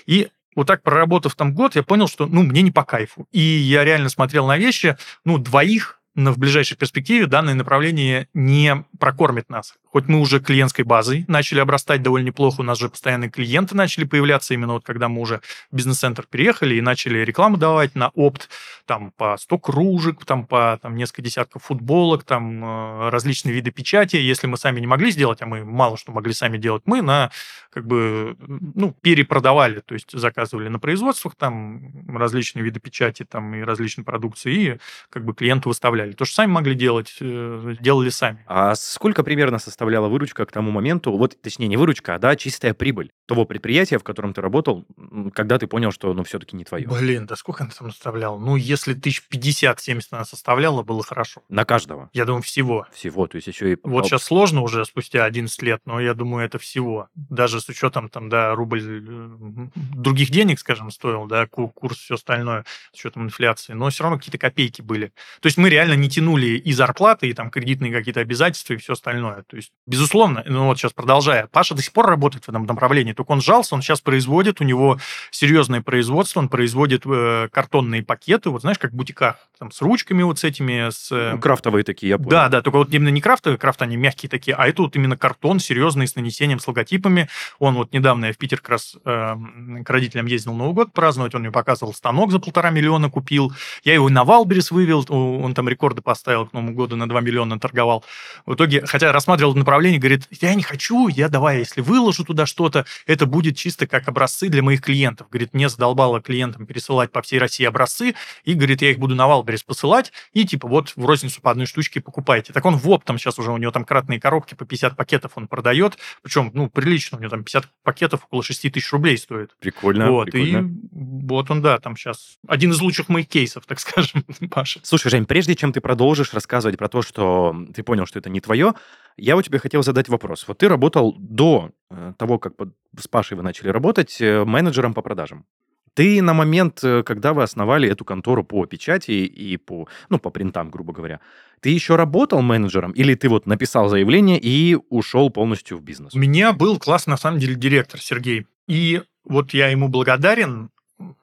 И 0.06 0.29
вот 0.56 0.67
так 0.67 0.84
проработав 0.84 1.36
там 1.36 1.53
год, 1.53 1.75
я 1.75 1.84
понял, 1.84 2.08
что, 2.08 2.25
ну, 2.25 2.43
мне 2.43 2.62
не 2.62 2.71
по 2.71 2.84
кайфу. 2.84 3.27
И 3.32 3.39
я 3.39 3.84
реально 3.84 4.10
смотрел 4.10 4.47
на 4.47 4.58
вещи, 4.58 4.97
ну, 5.25 5.38
двоих 5.38 5.99
но 6.15 6.32
в 6.32 6.38
ближайшей 6.38 6.77
перспективе 6.77 7.25
данное 7.25 7.56
направление 7.56 8.27
не 8.34 8.86
прокормит 8.99 9.49
нас. 9.49 9.75
Хоть 9.93 10.08
мы 10.08 10.19
уже 10.19 10.39
клиентской 10.39 10.84
базой 10.84 11.23
начали 11.27 11.60
обрастать 11.60 12.01
довольно 12.01 12.25
неплохо, 12.25 12.62
у 12.62 12.63
нас 12.63 12.79
же 12.79 12.89
постоянные 12.89 13.29
клиенты 13.29 13.75
начали 13.75 14.06
появляться, 14.06 14.56
именно 14.56 14.73
вот 14.73 14.84
когда 14.84 15.08
мы 15.08 15.21
уже 15.21 15.39
в 15.71 15.75
бизнес-центр 15.75 16.25
переехали 16.27 16.73
и 16.73 16.82
начали 16.82 17.19
рекламу 17.19 17.58
давать 17.58 17.93
на 17.93 18.10
опт, 18.15 18.49
там 18.88 19.12
по 19.12 19.38
100 19.38 19.60
кружек, 19.60 20.25
там 20.25 20.47
по 20.47 20.79
там, 20.82 20.95
несколько 20.95 21.21
десятков 21.21 21.65
футболок, 21.65 22.23
там 22.23 22.65
э, 22.65 23.10
различные 23.10 23.53
виды 23.53 23.69
печати. 23.69 24.15
Если 24.15 24.47
мы 24.47 24.58
сами 24.58 24.79
не 24.79 24.88
могли 24.88 25.12
сделать, 25.12 25.43
а 25.43 25.45
мы 25.45 25.63
мало 25.63 25.95
что 25.95 26.12
могли 26.12 26.34
сами 26.34 26.58
делать, 26.58 26.82
мы 26.86 27.03
на 27.03 27.29
как 27.71 27.88
бы, 27.88 28.36
ну, 28.39 28.95
перепродавали, 29.01 29.79
то 29.79 29.93
есть 29.93 30.12
заказывали 30.12 30.67
на 30.67 30.79
производствах 30.79 31.36
там 31.36 32.08
различные 32.15 32.63
виды 32.63 32.79
печати 32.79 33.25
там 33.25 33.56
и 33.56 33.62
различные 33.62 34.06
продукции 34.06 34.53
и 34.53 34.77
как 35.10 35.25
бы 35.25 35.34
клиенту 35.34 35.69
выставляли. 35.69 36.12
То, 36.12 36.25
что 36.25 36.36
сами 36.36 36.51
могли 36.51 36.75
делать, 36.75 37.15
э, 37.19 37.75
делали 37.79 38.10
сами. 38.10 38.43
А 38.47 38.75
сколько 38.75 39.23
примерно 39.23 39.60
составляла 39.84 40.08
выручка 40.08 40.46
к 40.46 40.52
тому 40.52 40.72
моменту, 40.72 41.12
вот, 41.12 41.36
точнее, 41.41 41.67
не 41.67 41.76
выручка, 41.76 42.15
а, 42.15 42.19
да, 42.19 42.38
чистая 42.38 42.74
прибыль 42.74 43.12
того 43.26 43.46
предприятия, 43.46 43.98
в 43.98 44.04
котором 44.04 44.34
ты 44.34 44.39
работал, 44.39 44.86
когда 45.34 45.58
ты 45.60 45.67
понял, 45.67 45.91
что, 45.91 46.13
ну, 46.13 46.24
все-таки 46.24 46.56
не 46.56 46.63
твое? 46.63 46.88
Блин, 46.88 47.26
да 47.26 47.36
сколько 47.36 47.63
она 47.63 47.72
там 47.78 47.91
составляла? 47.91 48.38
Ну, 48.38 48.56
если 48.56 48.93
тысяч 48.93 49.28
пятьдесят-семьдесят 49.28 50.13
она 50.13 50.24
составляла, 50.24 50.84
было 50.84 51.04
хорошо. 51.04 51.41
На 51.50 51.65
каждого? 51.65 52.10
Я 52.13 52.24
думаю, 52.24 52.43
всего. 52.43 52.86
Всего, 52.93 53.28
то 53.28 53.36
есть 53.36 53.48
еще 53.48 53.74
и... 53.74 53.78
Вот 53.84 54.06
сейчас 54.06 54.24
сложно 54.24 54.62
уже 54.62 54.86
спустя 54.86 55.26
11 55.26 55.62
лет, 55.62 55.82
но 55.86 56.00
я 56.00 56.13
думаю, 56.13 56.46
это 56.46 56.60
всего. 56.60 57.08
Даже 57.15 57.60
с 57.60 57.67
учетом 57.67 58.08
там, 58.08 58.30
да, 58.30 58.56
рубль 58.56 58.82
э, 58.82 59.67
других 59.76 60.30
денег, 60.30 60.60
скажем, 60.60 60.91
стоил, 60.91 61.26
да, 61.26 61.46
курс, 61.48 61.98
все 61.98 62.15
остальное, 62.15 62.63
с 62.93 63.00
учетом 63.00 63.24
инфляции, 63.24 63.74
но 63.74 63.89
все 63.89 64.04
равно 64.04 64.17
какие-то 64.17 64.38
копейки 64.38 64.82
были. 64.82 65.08
То 65.41 65.48
есть 65.48 65.58
мы 65.58 65.69
реально 65.69 65.93
не 65.93 66.10
тянули 66.10 66.58
и 66.58 66.72
зарплаты, 66.72 67.28
и 67.28 67.34
там 67.34 67.50
кредитные 67.50 67.91
какие-то 67.91 68.22
обязательства, 68.22 68.74
и 68.74 68.78
все 68.78 68.93
остальное. 68.93 69.43
То 69.43 69.56
есть, 69.58 69.72
безусловно, 69.86 70.43
ну 70.45 70.67
вот 70.67 70.77
сейчас 70.77 70.93
продолжая, 70.93 71.47
Паша 71.47 71.75
до 71.75 71.81
сих 71.81 71.91
пор 71.91 72.07
работает 72.07 72.45
в 72.45 72.49
этом 72.49 72.65
направлении, 72.65 73.13
только 73.13 73.31
он 73.31 73.41
сжался, 73.41 73.75
он 73.75 73.81
сейчас 73.81 74.01
производит, 74.01 74.62
у 74.62 74.63
него 74.63 74.97
серьезное 75.29 75.81
производство, 75.81 76.39
он 76.39 76.47
производит 76.47 77.03
э, 77.05 77.49
картонные 77.51 78.03
пакеты, 78.03 78.49
вот 78.49 78.62
знаешь, 78.62 78.79
как 78.79 78.91
в 78.91 78.95
бутиках, 78.95 79.36
там, 79.59 79.71
с 79.71 79.81
ручками 79.81 80.23
вот 80.23 80.39
с 80.39 80.43
этими, 80.43 80.89
с... 80.89 81.09
Ну, 81.12 81.39
крафтовые 81.39 81.83
такие, 81.83 82.12
я 82.12 82.17
понял. 82.17 82.29
Да, 82.29 82.49
да, 82.49 82.62
только 82.62 82.77
вот 82.77 82.93
именно 82.93 83.09
не 83.09 83.21
крафтовые, 83.21 83.57
крафт 83.57 83.81
они 83.81 83.97
мягкие 83.97 84.29
такие, 84.29 84.55
а 84.55 84.67
это 84.67 84.83
вот 84.83 84.95
именно 84.95 85.17
картон 85.17 85.59
серьезный 85.59 86.07
с 86.07 86.15
нанесением, 86.15 86.59
с 86.59 86.67
логотипами. 86.67 87.29
Он 87.59 87.75
вот 87.75 87.93
недавно 87.93 88.25
я 88.25 88.33
в 88.33 88.38
Питер 88.38 88.59
как 88.59 88.69
раз 88.69 88.95
э, 89.03 89.36
к 89.83 89.89
родителям 89.89 90.27
ездил 90.27 90.53
Новый 90.53 90.73
год 90.73 90.93
праздновать, 90.93 91.36
он 91.36 91.41
мне 91.41 91.51
показывал 91.51 91.93
станок 91.93 92.31
за 92.31 92.39
полтора 92.39 92.69
миллиона 92.69 93.09
купил, 93.09 93.51
я 93.83 93.93
его 93.93 94.09
на 94.09 94.23
Wildberries 94.23 94.71
вывел, 94.71 95.05
он 95.09 95.53
там 95.53 95.67
рекорды 95.67 96.01
поставил 96.01 96.47
к 96.47 96.53
Новому 96.53 96.73
году 96.73 96.95
на 96.95 97.09
2 97.09 97.21
миллиона 97.21 97.59
торговал. 97.59 98.03
В 98.45 98.55
итоге, 98.55 98.86
хотя 98.86 99.12
рассматривал 99.12 99.53
направление, 99.63 99.99
говорит, 99.99 100.28
я 100.41 100.54
не 100.54 100.63
хочу, 100.63 101.08
я 101.08 101.30
давай, 101.30 101.60
если 101.60 101.82
выложу 101.82 102.23
туда 102.23 102.45
что-то, 102.45 102.86
это 103.08 103.26
будет 103.26 103.58
чисто 103.58 103.88
как 103.88 104.08
образцы 104.08 104.49
для 104.49 104.62
моих 104.62 104.82
клиентов. 104.82 105.30
Говорит, 105.30 105.54
мне 105.54 105.69
задолбало 105.69 106.21
клиентам 106.21 106.65
пересылать 106.65 107.12
по 107.12 107.21
всей 107.21 107.39
России 107.39 107.65
образцы, 107.65 108.15
и, 108.43 108.54
говорит, 108.54 108.82
я 108.82 108.91
их 108.91 108.99
буду 108.99 109.15
на 109.15 109.28
Wildberries 109.27 109.63
посылать, 109.63 110.12
и 110.34 110.45
типа 110.45 110.67
вот 110.67 110.93
в 110.95 111.06
розницу 111.06 111.41
по 111.41 111.52
одной 111.52 111.65
штучке 111.65 112.02
покупайте. 112.02 112.54
Так 112.54 112.65
он 112.65 112.76
в 112.76 112.89
оптом 112.89 113.17
сейчас 113.17 113.39
уже, 113.39 113.52
у 113.52 113.58
него 113.58 113.71
там 113.71 113.86
кратные 113.86 114.19
коробки 114.19 114.54
по 114.56 114.65
50 114.65 114.95
пакетов 114.95 115.32
он 115.36 115.47
продает, 115.47 115.97
причем, 116.21 116.52
ну, 116.54 116.69
прилично, 116.69 117.17
у 117.17 117.21
него 117.21 117.30
там 117.30 117.43
50 117.43 117.65
пакетов 117.84 118.26
около 118.26 118.43
6 118.43 118.71
тысяч 118.71 118.91
рублей 118.91 119.17
стоит. 119.17 119.56
Прикольно, 119.60 120.12
Вот, 120.12 120.32
прикольно. 120.32 120.67
и 120.67 120.71
вот 120.91 121.49
он, 121.52 121.62
да, 121.62 121.80
там 121.80 121.95
сейчас 121.95 122.38
один 122.47 122.71
из 122.71 122.82
лучших 122.82 123.10
моих 123.10 123.28
кейсов, 123.28 123.65
так 123.65 123.80
скажем, 123.80 124.23
Паша. 124.52 124.80
Слушай, 124.84 125.12
Жень, 125.12 125.26
прежде 125.26 125.56
чем 125.56 125.71
ты 125.73 125.82
продолжишь 125.82 126.34
рассказывать 126.34 126.78
про 126.78 126.89
то, 126.89 127.02
что 127.02 127.56
ты 127.73 127.84
понял, 127.84 128.06
что 128.06 128.19
это 128.19 128.30
не 128.30 128.41
твое, 128.41 128.73
я 129.17 129.36
у 129.36 129.41
тебя 129.41 129.60
хотел 129.60 129.84
задать 129.84 130.10
вопрос. 130.10 130.47
Вот 130.47 130.58
ты 130.58 130.67
работал 130.67 131.15
до 131.19 131.71
э, 131.89 132.13
того, 132.17 132.39
как 132.39 132.54
с 132.99 133.08
Пашей 133.08 133.38
вы 133.38 133.43
начали 133.43 133.69
работать, 133.69 134.21
э, 134.21 134.43
менеджером 134.43 134.93
по 134.93 135.02
продажам. 135.02 135.45
Ты 135.93 136.21
на 136.21 136.34
момент, 136.34 136.84
э, 136.84 137.04
когда 137.04 137.34
вы 137.34 137.43
основали 137.43 137.88
эту 137.88 138.04
контору 138.04 138.43
по 138.43 138.65
печати 138.65 139.12
и 139.12 139.58
по, 139.58 139.88
ну, 140.10 140.19
по 140.19 140.32
принтам, 140.32 140.71
грубо 140.71 140.93
говоря, 140.93 141.19
ты 141.60 141.69
еще 141.69 141.95
работал 141.95 142.41
менеджером 142.41 142.91
или 142.91 143.13
ты 143.15 143.30
вот 143.30 143.45
написал 143.45 143.89
заявление 143.89 144.39
и 144.39 144.78
ушел 144.89 145.30
полностью 145.30 145.78
в 145.78 145.82
бизнес? 145.82 146.13
У 146.13 146.19
меня 146.19 146.52
был 146.52 146.80
классный, 146.80 147.12
на 147.12 147.17
самом 147.17 147.39
деле, 147.39 147.56
директор 147.56 147.99
Сергей. 148.02 148.47
И 148.67 149.02
вот 149.23 149.54
я 149.54 149.67
ему 149.67 149.88
благодарен, 149.88 150.71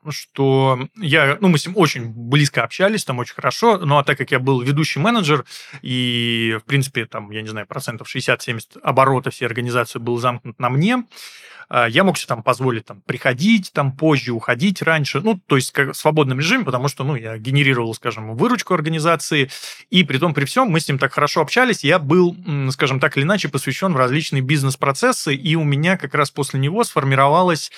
что 0.08 0.78
я, 0.96 1.38
ну, 1.40 1.48
мы 1.48 1.58
с 1.58 1.66
ним 1.66 1.76
очень 1.76 2.08
близко 2.08 2.62
общались, 2.62 3.04
там 3.04 3.18
очень 3.18 3.34
хорошо, 3.34 3.78
ну, 3.78 3.98
а 3.98 4.04
так 4.04 4.18
как 4.18 4.30
я 4.30 4.38
был 4.38 4.60
ведущий 4.60 4.98
менеджер, 4.98 5.44
и, 5.82 6.58
в 6.60 6.64
принципе, 6.64 7.06
там, 7.06 7.30
я 7.30 7.42
не 7.42 7.48
знаю, 7.48 7.66
процентов 7.66 8.14
60-70 8.14 8.80
оборота 8.82 9.30
всей 9.30 9.46
организации 9.46 9.98
был 9.98 10.18
замкнут 10.18 10.58
на 10.58 10.70
мне, 10.70 11.04
а, 11.68 11.88
я 11.88 12.02
мог 12.02 12.18
себе 12.18 12.26
там 12.26 12.42
позволить 12.42 12.84
там 12.84 13.00
приходить 13.02 13.72
там 13.72 13.92
позже, 13.92 14.32
уходить 14.32 14.82
раньше, 14.82 15.20
ну, 15.20 15.40
то 15.46 15.56
есть 15.56 15.70
как 15.70 15.92
в 15.92 15.96
свободном 15.96 16.40
режиме, 16.40 16.64
потому 16.64 16.88
что, 16.88 17.04
ну, 17.04 17.14
я 17.14 17.38
генерировал, 17.38 17.94
скажем, 17.94 18.34
выручку 18.36 18.74
организации, 18.74 19.50
и 19.88 20.02
при 20.02 20.18
том, 20.18 20.34
при 20.34 20.44
всем, 20.46 20.68
мы 20.68 20.80
с 20.80 20.88
ним 20.88 20.98
так 20.98 21.12
хорошо 21.12 21.40
общались, 21.40 21.84
я 21.84 22.00
был, 22.00 22.36
скажем 22.72 22.98
так 22.98 23.16
или 23.16 23.24
иначе, 23.24 23.48
посвящен 23.48 23.92
в 23.92 23.96
различные 23.96 24.42
бизнес-процессы, 24.42 25.34
и 25.34 25.54
у 25.54 25.62
меня 25.62 25.96
как 25.96 26.14
раз 26.14 26.32
после 26.32 26.58
него 26.58 26.82
сформировалось 26.82 27.70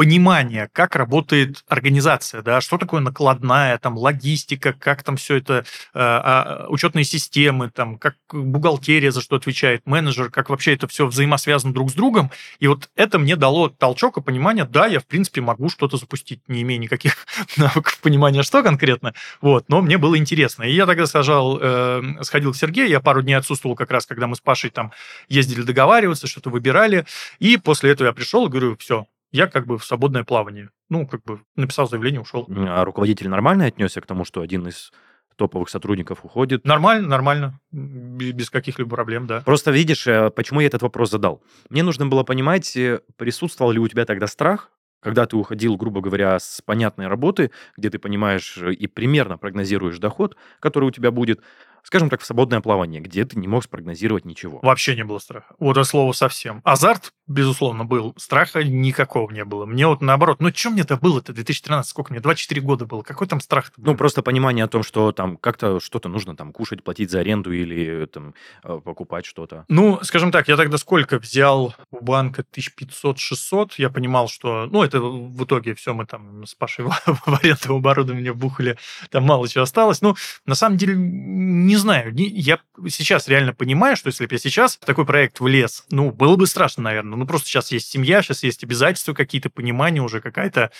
понимание, 0.00 0.70
как 0.72 0.96
работает 0.96 1.62
организация, 1.68 2.40
да, 2.40 2.62
что 2.62 2.78
такое 2.78 3.02
накладная, 3.02 3.76
там, 3.76 3.98
логистика, 3.98 4.72
как 4.72 5.02
там 5.02 5.18
все 5.18 5.36
это, 5.36 5.58
э, 5.58 5.62
а, 5.92 6.64
учетные 6.70 7.04
системы, 7.04 7.68
там, 7.68 7.98
как 7.98 8.16
бухгалтерия 8.32 9.10
за 9.10 9.20
что 9.20 9.36
отвечает, 9.36 9.82
менеджер, 9.84 10.30
как 10.30 10.48
вообще 10.48 10.72
это 10.72 10.88
все 10.88 11.06
взаимосвязано 11.06 11.74
друг 11.74 11.90
с 11.90 11.92
другом. 11.92 12.30
И 12.60 12.66
вот 12.66 12.88
это 12.96 13.18
мне 13.18 13.36
дало 13.36 13.68
толчок 13.68 14.16
и 14.16 14.22
понимание, 14.22 14.64
да, 14.64 14.86
я, 14.86 15.00
в 15.00 15.06
принципе, 15.06 15.42
могу 15.42 15.68
что-то 15.68 15.98
запустить, 15.98 16.40
не 16.48 16.62
имея 16.62 16.78
никаких 16.78 17.26
навыков 17.58 17.98
понимания, 18.00 18.42
что 18.42 18.62
конкретно, 18.62 19.12
вот, 19.42 19.66
но 19.68 19.82
мне 19.82 19.98
было 19.98 20.16
интересно. 20.16 20.62
И 20.62 20.72
я 20.72 20.86
тогда 20.86 21.04
сажал, 21.04 21.58
э, 21.60 22.02
сходил 22.22 22.54
к 22.54 22.56
Сергею, 22.56 22.88
я 22.88 23.00
пару 23.00 23.20
дней 23.20 23.34
отсутствовал 23.34 23.76
как 23.76 23.90
раз, 23.90 24.06
когда 24.06 24.26
мы 24.26 24.34
с 24.34 24.40
Пашей 24.40 24.70
там 24.70 24.92
ездили 25.28 25.60
договариваться, 25.60 26.26
что-то 26.26 26.48
выбирали, 26.48 27.04
и 27.38 27.58
после 27.58 27.90
этого 27.90 28.06
я 28.06 28.14
пришел 28.14 28.46
и 28.46 28.48
говорю, 28.48 28.78
все, 28.78 29.06
я 29.32 29.46
как 29.46 29.66
бы 29.66 29.78
в 29.78 29.84
свободное 29.84 30.24
плавание. 30.24 30.70
Ну, 30.88 31.06
как 31.06 31.22
бы 31.24 31.40
написал 31.56 31.88
заявление, 31.88 32.20
ушел. 32.20 32.46
А 32.48 32.84
руководитель 32.84 33.28
нормально 33.28 33.66
отнесся 33.66 34.00
к 34.00 34.06
тому, 34.06 34.24
что 34.24 34.40
один 34.40 34.66
из 34.66 34.92
топовых 35.40 35.70
сотрудников 35.70 36.24
уходит? 36.24 36.66
Нормально, 36.66 37.08
нормально, 37.08 37.60
без 37.72 38.50
каких-либо 38.50 38.90
проблем, 38.90 39.26
да. 39.26 39.40
Просто 39.40 39.70
видишь, 39.70 40.06
э, 40.06 40.30
почему 40.30 40.60
я 40.60 40.66
этот 40.66 40.82
вопрос 40.82 41.10
задал. 41.10 41.42
Мне 41.70 41.82
нужно 41.82 42.06
было 42.06 42.24
понимать, 42.24 42.76
э, 42.76 43.00
присутствовал 43.16 43.72
ли 43.72 43.78
у 43.78 43.88
тебя 43.88 44.04
тогда 44.04 44.26
страх, 44.26 44.70
когда 45.00 45.24
ты 45.24 45.36
уходил, 45.36 45.76
грубо 45.76 46.02
говоря, 46.02 46.38
с 46.38 46.60
понятной 46.60 47.06
работы, 47.06 47.50
где 47.76 47.88
ты 47.88 47.98
понимаешь 47.98 48.58
э, 48.58 48.72
и 48.72 48.86
примерно 48.86 49.38
прогнозируешь 49.38 49.98
доход, 49.98 50.36
который 50.60 50.84
у 50.84 50.90
тебя 50.90 51.10
будет, 51.10 51.40
скажем 51.82 52.10
так, 52.10 52.20
в 52.20 52.26
свободное 52.26 52.60
плавание, 52.60 53.00
где 53.00 53.24
ты 53.24 53.38
не 53.38 53.48
мог 53.48 53.64
спрогнозировать 53.64 54.26
ничего. 54.26 54.60
Вообще 54.62 54.94
не 54.94 55.04
было 55.04 55.18
страха. 55.18 55.54
Вот 55.58 55.78
это 55.78 55.84
слово 55.84 56.12
совсем. 56.12 56.60
Азарт, 56.64 57.12
безусловно, 57.30 57.84
был. 57.84 58.12
Страха 58.18 58.64
никакого 58.64 59.30
не 59.30 59.44
было. 59.44 59.64
Мне 59.64 59.86
вот 59.86 60.02
наоборот. 60.02 60.40
Ну, 60.40 60.50
что 60.52 60.70
мне-то 60.70 60.96
было-то? 60.96 61.32
2013, 61.32 61.88
сколько 61.88 62.12
мне? 62.12 62.20
24 62.20 62.60
года 62.60 62.86
было. 62.86 63.02
Какой 63.02 63.26
там 63.28 63.40
страх 63.40 63.72
Ну, 63.76 63.94
просто 63.94 64.22
понимание 64.22 64.64
о 64.64 64.68
том, 64.68 64.82
что 64.82 65.12
там 65.12 65.36
как-то 65.36 65.78
что-то 65.80 66.08
нужно 66.08 66.36
там 66.36 66.52
кушать, 66.52 66.82
платить 66.82 67.10
за 67.10 67.20
аренду 67.20 67.52
или 67.52 68.06
там 68.06 68.34
э, 68.64 68.80
покупать 68.84 69.26
что-то. 69.26 69.64
Ну, 69.68 70.00
скажем 70.02 70.32
так, 70.32 70.48
я 70.48 70.56
тогда 70.56 70.76
сколько 70.76 71.18
взял 71.18 71.74
у 71.92 72.04
банка? 72.04 72.44
1500-600. 72.52 73.74
Я 73.78 73.90
понимал, 73.90 74.28
что... 74.28 74.66
Ну, 74.66 74.82
это 74.82 75.00
в 75.00 75.44
итоге 75.44 75.74
все 75.74 75.94
мы 75.94 76.06
там 76.06 76.44
с 76.44 76.54
Пашей 76.56 76.84
в 77.06 77.38
аренду 77.40 77.76
оборудования 77.76 78.32
бухали. 78.32 78.76
Там 79.10 79.24
мало 79.24 79.48
чего 79.48 79.62
осталось. 79.62 80.02
Ну, 80.02 80.16
на 80.46 80.56
самом 80.56 80.78
деле, 80.78 80.96
не 80.96 81.76
знаю. 81.76 82.12
Я 82.12 82.58
сейчас 82.88 83.28
реально 83.28 83.54
понимаю, 83.54 83.96
что 83.96 84.08
если 84.08 84.26
бы 84.26 84.34
я 84.34 84.38
сейчас 84.38 84.76
в 84.76 84.84
такой 84.84 85.06
проект 85.06 85.38
влез, 85.38 85.84
ну, 85.90 86.10
было 86.10 86.34
бы 86.34 86.48
страшно, 86.48 86.82
наверное. 86.82 87.19
Ну, 87.20 87.26
просто 87.26 87.48
сейчас 87.48 87.70
есть 87.70 87.90
семья, 87.90 88.22
сейчас 88.22 88.42
есть 88.42 88.64
обязательства 88.64 89.14
какие-то, 89.14 89.50
понимание 89.50 90.02
уже 90.02 90.20
какая-то 90.20 90.70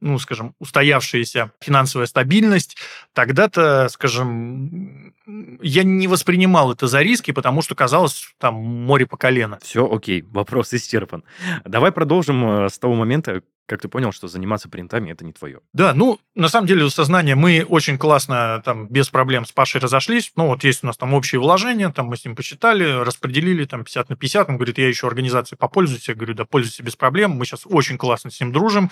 ну, 0.00 0.18
скажем, 0.18 0.54
устоявшаяся 0.58 1.52
финансовая 1.60 2.06
стабильность, 2.06 2.76
тогда-то, 3.12 3.88
скажем, 3.90 5.12
я 5.62 5.82
не 5.82 6.08
воспринимал 6.08 6.72
это 6.72 6.86
за 6.86 7.00
риски, 7.02 7.30
потому 7.30 7.62
что 7.62 7.74
казалось 7.74 8.34
там 8.38 8.54
море 8.54 9.06
по 9.06 9.16
колено. 9.16 9.58
Все, 9.62 9.90
окей, 9.90 10.22
вопрос 10.22 10.72
исчерпан. 10.74 11.24
Давай 11.64 11.92
продолжим 11.92 12.64
э, 12.64 12.68
с 12.68 12.78
того 12.78 12.94
момента, 12.94 13.42
как 13.70 13.80
ты 13.80 13.88
понял, 13.88 14.10
что 14.10 14.26
заниматься 14.26 14.68
принтами 14.68 15.12
это 15.12 15.24
не 15.24 15.32
твое. 15.32 15.60
Да, 15.72 15.94
ну, 15.94 16.18
на 16.34 16.48
самом 16.48 16.66
деле, 16.66 16.90
сознание 16.90 17.36
мы 17.36 17.64
очень 17.68 17.98
классно, 17.98 18.60
там, 18.64 18.88
без 18.88 19.10
проблем 19.10 19.44
с 19.44 19.52
Пашей 19.52 19.80
разошлись. 19.80 20.32
Ну, 20.34 20.48
вот 20.48 20.64
есть 20.64 20.82
у 20.82 20.88
нас 20.88 20.96
там 20.96 21.14
общие 21.14 21.40
вложения, 21.40 21.88
там 21.90 22.06
мы 22.06 22.16
с 22.16 22.24
ним 22.24 22.34
посчитали, 22.34 22.82
распределили 23.04 23.64
там 23.66 23.84
50 23.84 24.08
на 24.10 24.16
50. 24.16 24.48
Он 24.48 24.56
говорит, 24.56 24.78
я 24.78 24.88
еще 24.88 25.06
организацией 25.06 25.56
попользуюсь. 25.56 26.08
Я 26.08 26.16
говорю, 26.16 26.34
да, 26.34 26.44
пользуйся 26.44 26.82
без 26.82 26.96
проблем. 26.96 27.30
Мы 27.30 27.44
сейчас 27.44 27.62
очень 27.64 27.96
классно 27.96 28.32
с 28.32 28.40
ним 28.40 28.50
дружим. 28.50 28.90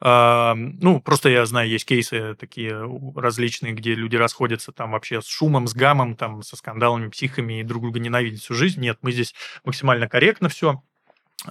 Ну, 0.00 1.00
просто 1.04 1.28
я 1.28 1.46
знаю, 1.46 1.70
есть 1.70 1.86
кейсы 1.86 2.34
такие 2.34 2.76
различные, 3.14 3.72
где 3.74 3.94
люди 3.94 4.16
расходятся 4.16 4.72
там 4.72 4.90
вообще 4.90 5.22
с 5.22 5.26
шумом, 5.26 5.68
с 5.68 5.74
гамом, 5.76 6.16
там, 6.16 6.42
со 6.42 6.56
скандалами, 6.56 7.08
психами 7.08 7.60
и 7.60 7.62
друг 7.62 7.82
друга 7.82 8.00
ненавидят 8.00 8.40
всю 8.40 8.54
жизнь. 8.54 8.80
Нет, 8.80 8.98
мы 9.02 9.12
здесь 9.12 9.34
максимально 9.64 10.08
корректно 10.08 10.48
все. 10.48 10.82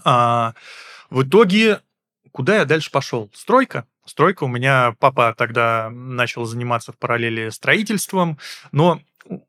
В 0.04 0.54
итоге 1.12 1.82
Куда 2.36 2.58
я 2.58 2.66
дальше 2.66 2.92
пошел? 2.92 3.32
Стройка. 3.34 3.88
Стройка. 4.04 4.44
У 4.44 4.50
меня 4.50 4.94
папа 5.00 5.34
тогда 5.38 5.90
начал 5.90 6.44
заниматься 6.44 6.92
в 6.92 6.98
параллели 6.98 7.48
строительством, 7.48 8.38
но 8.74 9.00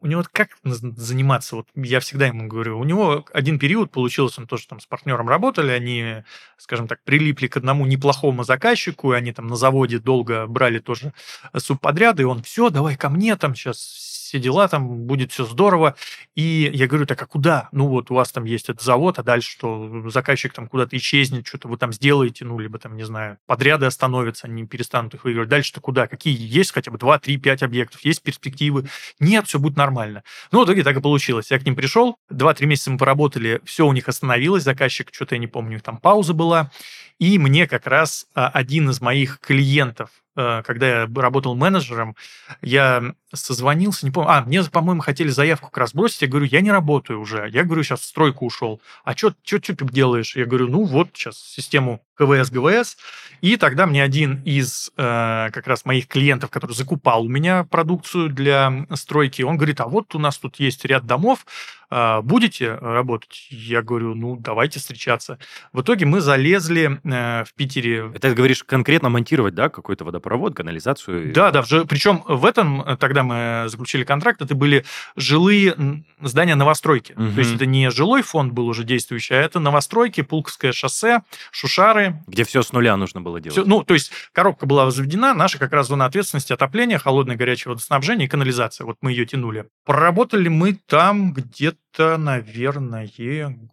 у 0.01 0.07
него 0.07 0.23
как 0.31 0.51
заниматься? 0.63 1.57
Вот 1.57 1.67
я 1.75 1.99
всегда 1.99 2.29
ему 2.29 2.47
говорю, 2.47 2.79
у 2.79 2.85
него 2.85 3.25
один 3.33 3.59
период 3.59 3.91
получился, 3.91 4.41
он 4.41 4.47
тоже 4.47 4.69
там 4.69 4.79
с 4.79 4.87
партнером 4.87 5.29
работали, 5.29 5.73
они, 5.73 6.23
скажем 6.59 6.87
так, 6.87 7.03
прилипли 7.03 7.49
к 7.49 7.57
одному 7.57 7.87
неплохому 7.87 8.45
заказчику, 8.45 9.13
и 9.13 9.17
они 9.17 9.33
там 9.33 9.49
на 9.49 9.57
заводе 9.57 9.99
долго 9.99 10.47
брали 10.47 10.79
тоже 10.79 11.13
субподряды, 11.57 12.23
и 12.23 12.27
он, 12.27 12.45
все, 12.45 12.71
давай 12.71 12.97
ко 12.97 13.09
мне, 13.09 13.35
там 13.35 13.57
сейчас 13.57 13.81
все 14.27 14.39
дела, 14.39 14.69
там 14.69 15.07
будет 15.07 15.33
все 15.33 15.45
здорово. 15.45 15.97
И 16.35 16.71
я 16.73 16.87
говорю, 16.87 17.07
так 17.07 17.21
а 17.23 17.27
куда? 17.27 17.69
Ну 17.73 17.89
вот 17.89 18.11
у 18.11 18.15
вас 18.15 18.33
там 18.33 18.45
есть 18.45 18.69
этот 18.69 18.83
завод, 18.83 19.19
а 19.19 19.23
дальше 19.23 19.51
что? 19.51 20.09
Заказчик 20.11 20.53
там 20.53 20.69
куда-то 20.69 20.97
исчезнет, 20.97 21.47
что-то 21.47 21.69
вы 21.69 21.77
там 21.77 21.93
сделаете, 21.93 22.45
ну 22.45 22.59
либо 22.59 22.79
там, 22.79 22.97
не 22.97 23.05
знаю, 23.05 23.39
подряды 23.47 23.87
остановятся, 23.87 24.47
они 24.47 24.67
перестанут 24.67 25.15
их 25.15 25.25
выигрывать. 25.25 25.49
Дальше-то 25.49 25.81
куда? 25.81 26.07
Какие 26.07 26.37
есть 26.37 26.73
хотя 26.73 26.91
бы 26.91 26.99
2, 26.99 27.19
3, 27.19 27.37
5 27.39 27.63
объектов? 27.63 28.05
Есть 28.05 28.23
перспективы? 28.23 28.89
Нет, 29.21 29.47
все 29.47 29.59
будет 29.59 29.77
нормально. 29.77 30.23
Ну, 30.53 30.63
в 30.63 30.65
итоге 30.65 30.83
так 30.83 30.97
и 30.97 31.01
получилось. 31.01 31.51
Я 31.51 31.59
к 31.59 31.65
ним 31.65 31.77
пришел, 31.77 32.17
2-3 32.31 32.67
месяца 32.67 32.91
мы 32.91 32.99
поработали, 32.99 33.61
все 33.65 33.87
у 33.87 33.93
них 33.93 34.09
остановилось, 34.09 34.63
заказчик, 34.63 35.09
что-то 35.13 35.35
я 35.35 35.39
не 35.39 35.47
помню, 35.47 35.81
там 35.81 35.99
пауза 35.99 36.35
была. 36.35 36.71
И 37.19 37.39
мне 37.39 37.67
как 37.67 37.87
раз 37.87 38.27
а, 38.35 38.49
один 38.49 38.91
из 38.91 39.01
моих 39.01 39.41
клиентов, 39.41 40.11
когда 40.37 40.89
я 40.89 41.09
работал 41.15 41.55
менеджером, 41.55 42.15
я 42.63 43.15
созвонился, 43.33 44.07
не 44.07 44.13
помню, 44.13 44.31
а, 44.31 44.43
мне, 44.43 44.63
по-моему, 44.65 45.01
хотели 45.01 45.29
заявку 45.29 45.67
как 45.67 45.79
раз 45.79 45.95
бросить, 45.95 46.23
я 46.23 46.29
говорю, 46.29 46.47
я 46.47 46.61
не 46.61 46.71
работаю 46.71 47.21
уже, 47.21 47.49
я 47.51 47.65
говорю, 47.65 47.83
сейчас 47.83 48.01
в 48.01 48.05
стройку 48.05 48.47
ушел, 48.47 48.81
а 49.05 49.17
что 49.17 49.35
ты 49.59 49.75
делаешь? 49.87 50.37
Я 50.37 50.47
говорю, 50.47 50.69
ну 50.69 50.85
вот, 50.85 51.09
сейчас 51.15 51.39
систему 51.39 52.06
КВС, 52.17 52.51
ГВС. 52.51 52.97
И 53.41 53.57
тогда 53.57 53.87
мне 53.87 54.03
один 54.03 54.43
из 54.45 54.91
э, 54.97 55.51
как 55.53 55.67
раз 55.67 55.85
моих 55.85 56.09
клиентов, 56.09 56.51
который 56.51 56.73
закупал 56.73 57.25
у 57.25 57.29
меня 57.29 57.65
продукцию 57.65 58.31
для 58.31 58.87
стройки, 58.95 59.43
он 59.43 59.57
говорит, 59.57 59.81
а 59.81 59.87
вот 59.87 60.15
у 60.15 60.19
нас 60.19 60.39
тут 60.39 60.59
есть 60.59 60.85
ряд 60.85 61.07
домов, 61.07 61.45
э, 61.91 62.21
будете 62.23 62.75
работать? 62.75 63.49
Я 63.51 63.83
говорю, 63.83 64.15
ну, 64.15 64.37
давайте 64.37 64.81
встречаться. 64.81 65.39
В 65.73 65.83
итоге 65.83 66.07
мы 66.07 66.21
залезли 66.21 66.99
э, 67.05 67.45
в 67.45 67.53
Питере... 67.55 68.11
Это, 68.15 68.35
говоришь, 68.35 68.65
конкретно 68.65 69.11
монтировать, 69.11 69.55
да, 69.55 69.69
какой-то 69.69 70.05
водопровод, 70.05 70.55
канализацию? 70.55 71.33
Да, 71.35 71.51
да, 71.51 71.63
причем 71.63 72.23
в 72.27 72.45
этом, 72.47 72.81
э, 72.83 72.97
тогда 72.97 73.23
мы 73.23 73.65
заключили 73.69 74.05
контракт, 74.05 74.41
это 74.41 74.55
были 74.55 74.85
жилые 75.17 76.05
здания 76.23 76.55
новостройки. 76.55 77.13
Угу. 77.13 77.33
То 77.33 77.39
есть 77.41 77.55
это 77.55 77.67
не 77.67 77.91
жилой 77.91 78.23
фонд 78.23 78.53
был 78.53 78.67
уже 78.67 78.85
действующий, 78.85 79.35
а 79.35 79.43
это 79.43 79.61
новостройки, 79.61 80.23
Пулковское 80.23 80.73
шоссе, 80.73 81.21
Шушары. 81.51 82.06
Где 82.27 82.45
все 82.45 82.63
с 82.63 82.73
нуля 82.73 82.97
нужно 82.97 83.21
было 83.21 83.41
делать. 83.41 83.59
Все, 83.59 83.65
ну, 83.65 83.83
то 83.83 83.95
есть 83.95 84.11
коробка 84.33 84.67
была 84.67 84.85
возведена, 84.85 85.35
наша 85.35 85.59
как 85.59 85.73
раз 85.73 85.89
зона 85.89 86.07
ответственности 86.07 86.53
отопления, 86.53 86.99
холодное 86.99 87.37
горячее 87.37 87.71
водоснабжение 87.73 88.27
и 88.27 88.29
канализация. 88.29 88.85
Вот 88.85 88.97
мы 89.01 89.13
ее 89.13 89.27
тянули. 89.27 89.67
Проработали 89.85 90.49
мы 90.49 90.75
там 90.87 91.33
где-то, 91.33 92.17
наверное, 92.17 93.09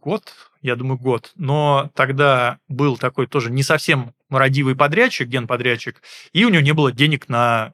год, 0.02 0.34
я 0.62 0.76
думаю, 0.76 0.98
год. 0.98 1.32
Но 1.36 1.92
тогда 1.96 2.60
был 2.68 2.98
такой 2.98 3.28
тоже 3.28 3.52
не 3.52 3.64
совсем 3.64 4.14
родивый 4.30 4.76
подрядчик, 4.76 5.28
генподрядчик, 5.28 6.02
и 6.32 6.46
у 6.46 6.50
него 6.50 6.62
не 6.62 6.74
было 6.74 6.92
денег 6.92 7.30
на 7.30 7.74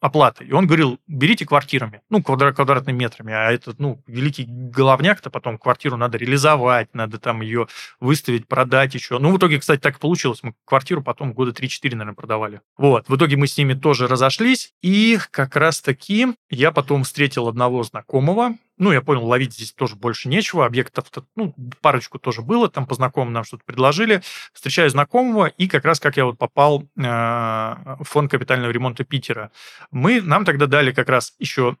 оплаты. 0.00 0.44
И 0.44 0.52
он 0.52 0.66
говорил, 0.66 0.98
берите 1.06 1.46
квартирами, 1.46 2.00
ну, 2.08 2.22
квадрат, 2.22 2.56
квадратными 2.56 2.96
метрами, 2.96 3.32
а 3.32 3.52
этот, 3.52 3.78
ну, 3.78 4.02
великий 4.06 4.46
головняк-то 4.48 5.30
потом 5.30 5.58
квартиру 5.58 5.96
надо 5.96 6.18
реализовать, 6.18 6.94
надо 6.94 7.18
там 7.18 7.42
ее 7.42 7.68
выставить, 8.00 8.48
продать 8.48 8.94
еще. 8.94 9.18
Ну, 9.18 9.32
в 9.32 9.38
итоге, 9.38 9.60
кстати, 9.60 9.80
так 9.80 9.96
и 9.96 10.00
получилось. 10.00 10.42
Мы 10.42 10.54
квартиру 10.64 11.02
потом 11.02 11.32
года 11.32 11.52
3-4, 11.52 11.90
наверное, 11.92 12.14
продавали. 12.14 12.60
Вот. 12.76 13.08
В 13.08 13.16
итоге 13.16 13.36
мы 13.36 13.46
с 13.46 13.56
ними 13.58 13.74
тоже 13.74 14.08
разошлись, 14.08 14.72
и 14.82 15.18
как 15.30 15.56
раз-таки 15.56 16.28
я 16.48 16.72
потом 16.72 17.04
встретил 17.04 17.48
одного 17.48 17.82
знакомого, 17.82 18.54
ну, 18.80 18.92
я 18.92 19.02
понял, 19.02 19.26
ловить 19.26 19.52
здесь 19.52 19.72
тоже 19.72 19.94
больше 19.94 20.28
нечего. 20.28 20.64
Объектов, 20.64 21.06
ну, 21.36 21.54
парочку 21.82 22.18
тоже 22.18 22.40
было, 22.40 22.68
там 22.70 22.86
по 22.86 22.94
знакомым 22.94 23.32
нам 23.34 23.44
что-то 23.44 23.62
предложили. 23.64 24.22
Встречаю 24.54 24.88
знакомого, 24.88 25.46
и 25.46 25.68
как 25.68 25.84
раз 25.84 26.00
как 26.00 26.16
я 26.16 26.24
вот 26.24 26.38
попал 26.38 26.82
э, 26.96 27.02
в 27.02 28.04
фонд 28.04 28.30
капитального 28.30 28.70
ремонта 28.70 29.04
Питера. 29.04 29.52
Мы, 29.90 30.22
нам 30.22 30.46
тогда 30.46 30.66
дали 30.66 30.92
как 30.92 31.10
раз 31.10 31.34
еще 31.38 31.76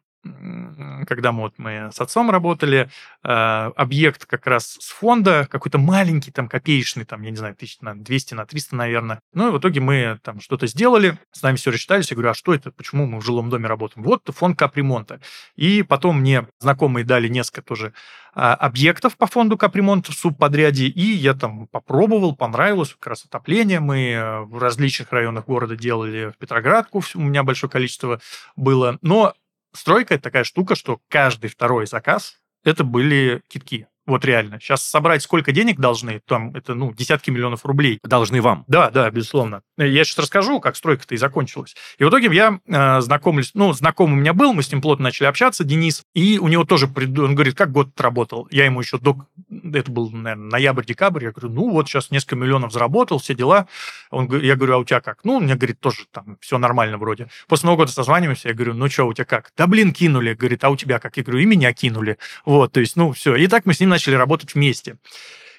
когда 1.06 1.32
мы, 1.32 1.42
вот, 1.42 1.54
мы 1.56 1.90
с 1.92 2.00
отцом 2.00 2.30
работали, 2.30 2.90
э, 3.24 3.28
объект 3.28 4.26
как 4.26 4.46
раз 4.46 4.76
с 4.78 4.90
фонда, 4.90 5.46
какой-то 5.50 5.78
маленький, 5.78 6.30
там, 6.30 6.48
копеечный, 6.48 7.04
там, 7.04 7.22
я 7.22 7.30
не 7.30 7.36
знаю, 7.36 7.56
тысяч 7.56 7.80
на 7.80 7.94
200, 7.94 8.34
на 8.34 8.44
300, 8.44 8.76
наверное. 8.76 9.20
Ну, 9.32 9.48
и 9.48 9.50
в 9.52 9.58
итоге 9.58 9.80
мы 9.80 10.18
там 10.22 10.40
что-то 10.40 10.66
сделали, 10.66 11.18
с 11.32 11.42
нами 11.42 11.56
все 11.56 11.70
рассчитались, 11.70 12.10
я 12.10 12.16
говорю, 12.16 12.30
а 12.30 12.34
что 12.34 12.52
это, 12.52 12.70
почему 12.70 13.06
мы 13.06 13.20
в 13.20 13.24
жилом 13.24 13.48
доме 13.48 13.66
работаем? 13.66 14.04
Вот 14.04 14.22
фонд 14.28 14.58
капремонта. 14.58 15.20
И 15.56 15.82
потом 15.82 16.20
мне 16.20 16.46
знакомые 16.58 17.04
дали 17.04 17.28
несколько 17.28 17.62
тоже 17.62 17.94
а, 18.34 18.54
объектов 18.54 19.16
по 19.16 19.26
фонду 19.26 19.56
капремонта 19.56 20.12
в 20.12 20.14
субподряде, 20.14 20.86
и 20.86 21.02
я 21.02 21.34
там 21.34 21.66
попробовал, 21.66 22.36
понравилось, 22.36 22.94
как 22.98 23.08
раз 23.08 23.24
отопление 23.24 23.80
мы 23.80 24.44
в 24.46 24.58
различных 24.58 25.12
районах 25.12 25.46
города 25.46 25.76
делали, 25.76 26.32
в 26.34 26.38
Петроградку 26.38 27.02
у 27.14 27.20
меня 27.20 27.42
большое 27.42 27.70
количество 27.70 28.20
было, 28.56 28.98
но 29.02 29.34
стройка 29.72 30.14
это 30.14 30.24
такая 30.24 30.44
штука, 30.44 30.74
что 30.74 31.00
каждый 31.08 31.48
второй 31.50 31.86
заказ 31.86 32.40
это 32.64 32.84
были 32.84 33.42
китки. 33.48 33.86
Вот 34.10 34.24
реально. 34.24 34.58
Сейчас 34.58 34.82
собрать 34.82 35.22
сколько 35.22 35.52
денег 35.52 35.78
должны, 35.78 36.20
там 36.26 36.52
это, 36.56 36.74
ну, 36.74 36.92
десятки 36.92 37.30
миллионов 37.30 37.64
рублей. 37.64 38.00
Должны 38.02 38.42
вам. 38.42 38.64
Да, 38.66 38.90
да, 38.90 39.08
безусловно. 39.08 39.62
Я 39.78 40.02
сейчас 40.02 40.18
расскажу, 40.18 40.58
как 40.58 40.74
стройка-то 40.74 41.14
и 41.14 41.16
закончилась. 41.16 41.76
И 41.96 42.02
в 42.02 42.08
итоге 42.08 42.28
я 42.32 42.58
э, 42.66 43.00
знакомлюсь, 43.02 43.52
ну, 43.54 43.72
знакомый 43.72 44.16
у 44.16 44.20
меня 44.20 44.32
был, 44.32 44.52
мы 44.52 44.64
с 44.64 44.72
ним 44.72 44.82
плотно 44.82 45.04
начали 45.04 45.28
общаться, 45.28 45.62
Денис, 45.62 46.02
и 46.12 46.40
у 46.40 46.48
него 46.48 46.64
тоже, 46.64 46.86
он 46.86 47.36
говорит, 47.36 47.54
как 47.54 47.70
год 47.70 47.88
работал? 48.00 48.48
Я 48.50 48.64
ему 48.64 48.80
еще 48.80 48.98
до, 48.98 49.16
это 49.48 49.92
был, 49.92 50.10
наверное, 50.10 50.50
ноябрь-декабрь, 50.50 51.26
я 51.26 51.30
говорю, 51.30 51.54
ну, 51.54 51.70
вот 51.70 51.88
сейчас 51.88 52.10
несколько 52.10 52.34
миллионов 52.34 52.72
заработал, 52.72 53.20
все 53.20 53.34
дела. 53.34 53.68
Он, 54.10 54.28
я 54.40 54.56
говорю, 54.56 54.74
а 54.74 54.78
у 54.78 54.84
тебя 54.84 55.00
как? 55.00 55.20
Ну, 55.22 55.38
меня, 55.38 55.54
говорит, 55.54 55.78
тоже 55.78 56.06
там 56.10 56.36
все 56.40 56.58
нормально 56.58 56.98
вроде. 56.98 57.28
После 57.46 57.66
Нового 57.66 57.82
года 57.82 57.92
созваниваемся, 57.92 58.48
я 58.48 58.54
говорю, 58.54 58.74
ну, 58.74 58.88
что, 58.90 59.06
у 59.06 59.12
тебя 59.12 59.24
как? 59.24 59.52
Да, 59.56 59.68
блин, 59.68 59.92
кинули. 59.92 60.34
Говорит, 60.34 60.64
а 60.64 60.70
у 60.70 60.76
тебя 60.76 60.98
как? 60.98 61.16
Я 61.16 61.22
говорю, 61.22 61.38
и 61.38 61.44
меня 61.44 61.72
кинули. 61.72 62.18
Вот, 62.44 62.72
то 62.72 62.80
есть, 62.80 62.96
ну, 62.96 63.12
все. 63.12 63.36
И 63.36 63.46
так 63.46 63.66
мы 63.66 63.74
с 63.74 63.80
ним 63.80 63.90
начали 63.90 63.99
работать 64.08 64.54
вместе. 64.54 64.98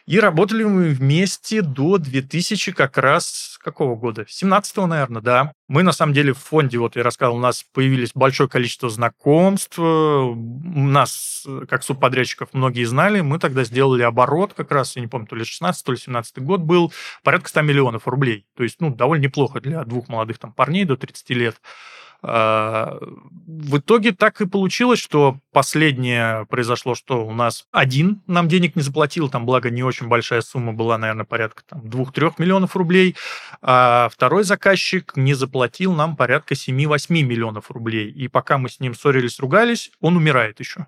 И 0.07 0.19
работали 0.19 0.63
мы 0.63 0.89
вместе 0.89 1.61
до 1.61 1.97
2000 1.97 2.71
как 2.71 2.97
раз 2.97 3.57
какого 3.63 3.95
года? 3.95 4.23
17-го, 4.23 4.87
наверное, 4.87 5.21
да. 5.21 5.53
Мы, 5.67 5.83
на 5.83 5.91
самом 5.91 6.13
деле, 6.13 6.33
в 6.33 6.39
фонде, 6.39 6.79
вот 6.79 6.95
я 6.95 7.03
рассказал, 7.03 7.35
у 7.35 7.39
нас 7.39 7.63
появились 7.71 8.11
большое 8.15 8.49
количество 8.49 8.89
знакомств. 8.89 9.77
У 9.77 10.35
нас, 10.35 11.45
как 11.69 11.83
субподрядчиков, 11.83 12.49
многие 12.53 12.83
знали. 12.85 13.21
Мы 13.21 13.37
тогда 13.39 13.63
сделали 13.63 14.01
оборот 14.01 14.53
как 14.53 14.71
раз, 14.71 14.95
я 14.95 15.01
не 15.01 15.07
помню, 15.07 15.27
то 15.27 15.35
ли 15.35 15.45
16 15.45 15.85
то 15.85 15.91
ли 15.91 15.97
17 15.97 16.39
год 16.39 16.61
был, 16.61 16.91
порядка 17.23 17.49
100 17.49 17.61
миллионов 17.61 18.07
рублей. 18.07 18.45
То 18.57 18.63
есть, 18.63 18.81
ну, 18.81 18.93
довольно 18.93 19.23
неплохо 19.23 19.61
для 19.61 19.83
двух 19.83 20.09
молодых 20.09 20.39
там 20.39 20.51
парней 20.51 20.85
до 20.85 20.97
30 20.97 21.29
лет. 21.31 21.61
А, 22.23 22.99
в 23.47 23.77
итоге 23.77 24.11
так 24.11 24.41
и 24.41 24.47
получилось, 24.47 24.99
что 24.99 25.39
последнее 25.51 26.45
произошло, 26.47 26.93
что 26.93 27.25
у 27.25 27.33
нас 27.33 27.65
один 27.71 28.21
нам 28.27 28.47
денег 28.47 28.75
не 28.75 28.81
заплатил, 28.81 29.29
там, 29.29 29.45
благо, 29.45 29.69
не 29.69 29.83
очень 29.83 30.07
большая 30.07 30.41
сумма 30.41 30.73
была, 30.73 30.97
наверное, 30.97 31.25
порядка 31.25 31.63
там 31.67 31.81
2-3 31.81 32.35
миллионов 32.37 32.75
рублей, 32.75 33.15
а 33.61 34.09
второй 34.11 34.43
заказчик 34.43 35.13
не 35.15 35.33
заплатил 35.33 35.93
нам 35.93 36.15
порядка 36.15 36.53
7-8 36.53 37.09
миллионов 37.09 37.71
рублей. 37.71 38.11
И 38.11 38.27
пока 38.27 38.57
мы 38.57 38.69
с 38.69 38.79
ним 38.79 38.93
ссорились, 38.93 39.39
ругались, 39.39 39.91
он 39.99 40.15
умирает 40.15 40.59
еще. 40.59 40.87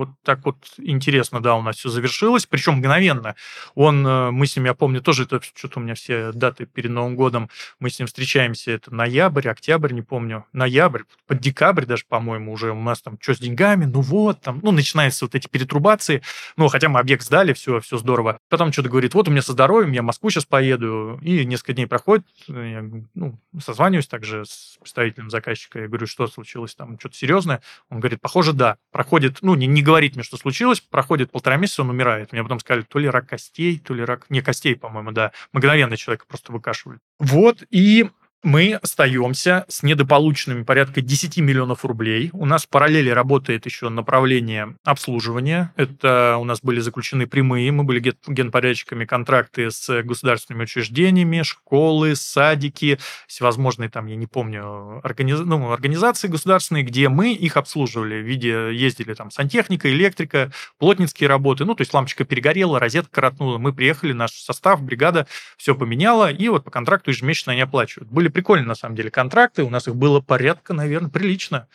Вот 0.00 0.08
так 0.22 0.46
вот 0.46 0.56
интересно, 0.78 1.42
да, 1.42 1.54
у 1.56 1.60
нас 1.60 1.76
все 1.76 1.90
завершилось, 1.90 2.46
причем 2.46 2.76
мгновенно. 2.76 3.36
Он, 3.74 4.06
э, 4.06 4.30
мы 4.30 4.46
с 4.46 4.56
ним, 4.56 4.64
я 4.64 4.72
помню, 4.72 5.02
тоже 5.02 5.24
это 5.24 5.42
что-то 5.42 5.78
у 5.78 5.82
меня 5.82 5.94
все 5.94 6.32
даты 6.32 6.64
перед 6.64 6.90
Новым 6.90 7.16
годом, 7.16 7.50
мы 7.80 7.90
с 7.90 7.98
ним 7.98 8.06
встречаемся, 8.06 8.70
это 8.70 8.94
ноябрь, 8.94 9.46
октябрь, 9.46 9.92
не 9.92 10.00
помню, 10.00 10.46
ноябрь, 10.54 11.02
под 11.26 11.40
декабрь 11.40 11.84
даже, 11.84 12.04
по-моему, 12.08 12.50
уже 12.50 12.72
у 12.72 12.80
нас 12.80 13.02
там 13.02 13.18
что 13.20 13.34
с 13.34 13.40
деньгами, 13.40 13.84
ну 13.84 14.00
вот, 14.00 14.40
там, 14.40 14.60
ну, 14.62 14.70
начинаются 14.70 15.26
вот 15.26 15.34
эти 15.34 15.48
перетрубации, 15.48 16.22
ну, 16.56 16.68
хотя 16.68 16.88
мы 16.88 16.98
объект 16.98 17.22
сдали, 17.22 17.52
все, 17.52 17.80
все 17.80 17.98
здорово. 17.98 18.38
Потом 18.48 18.72
что-то 18.72 18.88
говорит, 18.88 19.12
вот 19.12 19.28
у 19.28 19.30
меня 19.30 19.42
со 19.42 19.52
здоровьем, 19.52 19.92
я 19.92 20.00
в 20.00 20.06
Москву 20.06 20.30
сейчас 20.30 20.46
поеду, 20.46 21.18
и 21.20 21.44
несколько 21.44 21.74
дней 21.74 21.86
проходит, 21.86 22.24
я, 22.48 22.82
ну, 23.12 23.38
созваниваюсь 23.60 24.06
также 24.06 24.46
с 24.46 24.78
представителем 24.80 25.28
заказчика, 25.28 25.80
я 25.80 25.88
говорю, 25.88 26.06
что 26.06 26.26
случилось 26.26 26.74
там, 26.74 26.98
что-то 26.98 27.16
серьезное? 27.16 27.60
Он 27.90 28.00
говорит, 28.00 28.22
похоже, 28.22 28.54
да. 28.54 28.78
Проходит, 28.92 29.38
ну, 29.42 29.54
не, 29.54 29.66
не 29.66 29.82
говорит 29.90 30.14
мне, 30.14 30.22
что 30.22 30.36
случилось, 30.36 30.80
проходит 30.80 31.32
полтора 31.32 31.56
месяца, 31.56 31.82
он 31.82 31.90
умирает. 31.90 32.30
Мне 32.30 32.44
потом 32.44 32.60
сказали, 32.60 32.82
то 32.82 33.00
ли 33.00 33.08
рак 33.08 33.26
костей, 33.28 33.76
то 33.80 33.92
ли 33.92 34.04
рак... 34.04 34.26
Не, 34.30 34.40
костей, 34.40 34.76
по-моему, 34.76 35.10
да. 35.10 35.32
Мгновенно 35.52 35.96
человека 35.96 36.26
просто 36.28 36.52
выкашивали. 36.52 37.00
Вот, 37.18 37.64
и 37.70 38.08
мы 38.42 38.74
остаемся 38.74 39.66
с 39.68 39.82
недополученными 39.82 40.62
порядка 40.62 41.02
10 41.02 41.38
миллионов 41.38 41.84
рублей. 41.84 42.30
У 42.32 42.46
нас 42.46 42.64
в 42.64 42.68
параллели 42.68 43.10
работает 43.10 43.66
еще 43.66 43.90
направление 43.90 44.76
обслуживания. 44.84 45.72
Это 45.76 46.36
у 46.38 46.44
нас 46.44 46.60
были 46.62 46.80
заключены 46.80 47.26
прямые, 47.26 47.70
мы 47.70 47.84
были 47.84 48.14
генпорядчиками 48.26 49.04
контракты 49.04 49.70
с 49.70 50.02
государственными 50.02 50.64
учреждениями, 50.64 51.42
школы, 51.42 52.16
садики, 52.16 52.98
всевозможные 53.26 53.90
там, 53.90 54.06
я 54.06 54.16
не 54.16 54.26
помню, 54.26 55.00
организ... 55.02 55.40
ну, 55.40 55.70
организации 55.72 56.28
государственные, 56.28 56.84
где 56.84 57.08
мы 57.08 57.34
их 57.34 57.56
обслуживали 57.56 58.22
в 58.22 58.26
виде, 58.26 58.72
ездили 58.72 59.12
там 59.14 59.30
сантехника, 59.30 59.90
электрика, 59.90 60.50
плотницкие 60.78 61.28
работы, 61.28 61.64
ну, 61.64 61.74
то 61.74 61.82
есть 61.82 61.92
лампочка 61.92 62.24
перегорела, 62.24 62.78
розетка 62.78 63.10
коротнула, 63.12 63.58
мы 63.58 63.74
приехали, 63.74 64.12
наш 64.12 64.32
состав, 64.32 64.82
бригада 64.82 65.26
все 65.58 65.74
поменяла, 65.74 66.32
и 66.32 66.48
вот 66.48 66.64
по 66.64 66.70
контракту 66.70 67.10
ежемесячно 67.10 67.52
они 67.52 67.60
оплачивают. 67.60 68.10
Были 68.10 68.29
прикольные, 68.30 68.66
на 68.66 68.74
самом 68.74 68.96
деле, 68.96 69.10
контракты. 69.10 69.62
У 69.62 69.70
нас 69.70 69.88
их 69.88 69.96
было 69.96 70.20
порядка, 70.20 70.74
наверное, 70.74 71.10
прилично. 71.10 71.68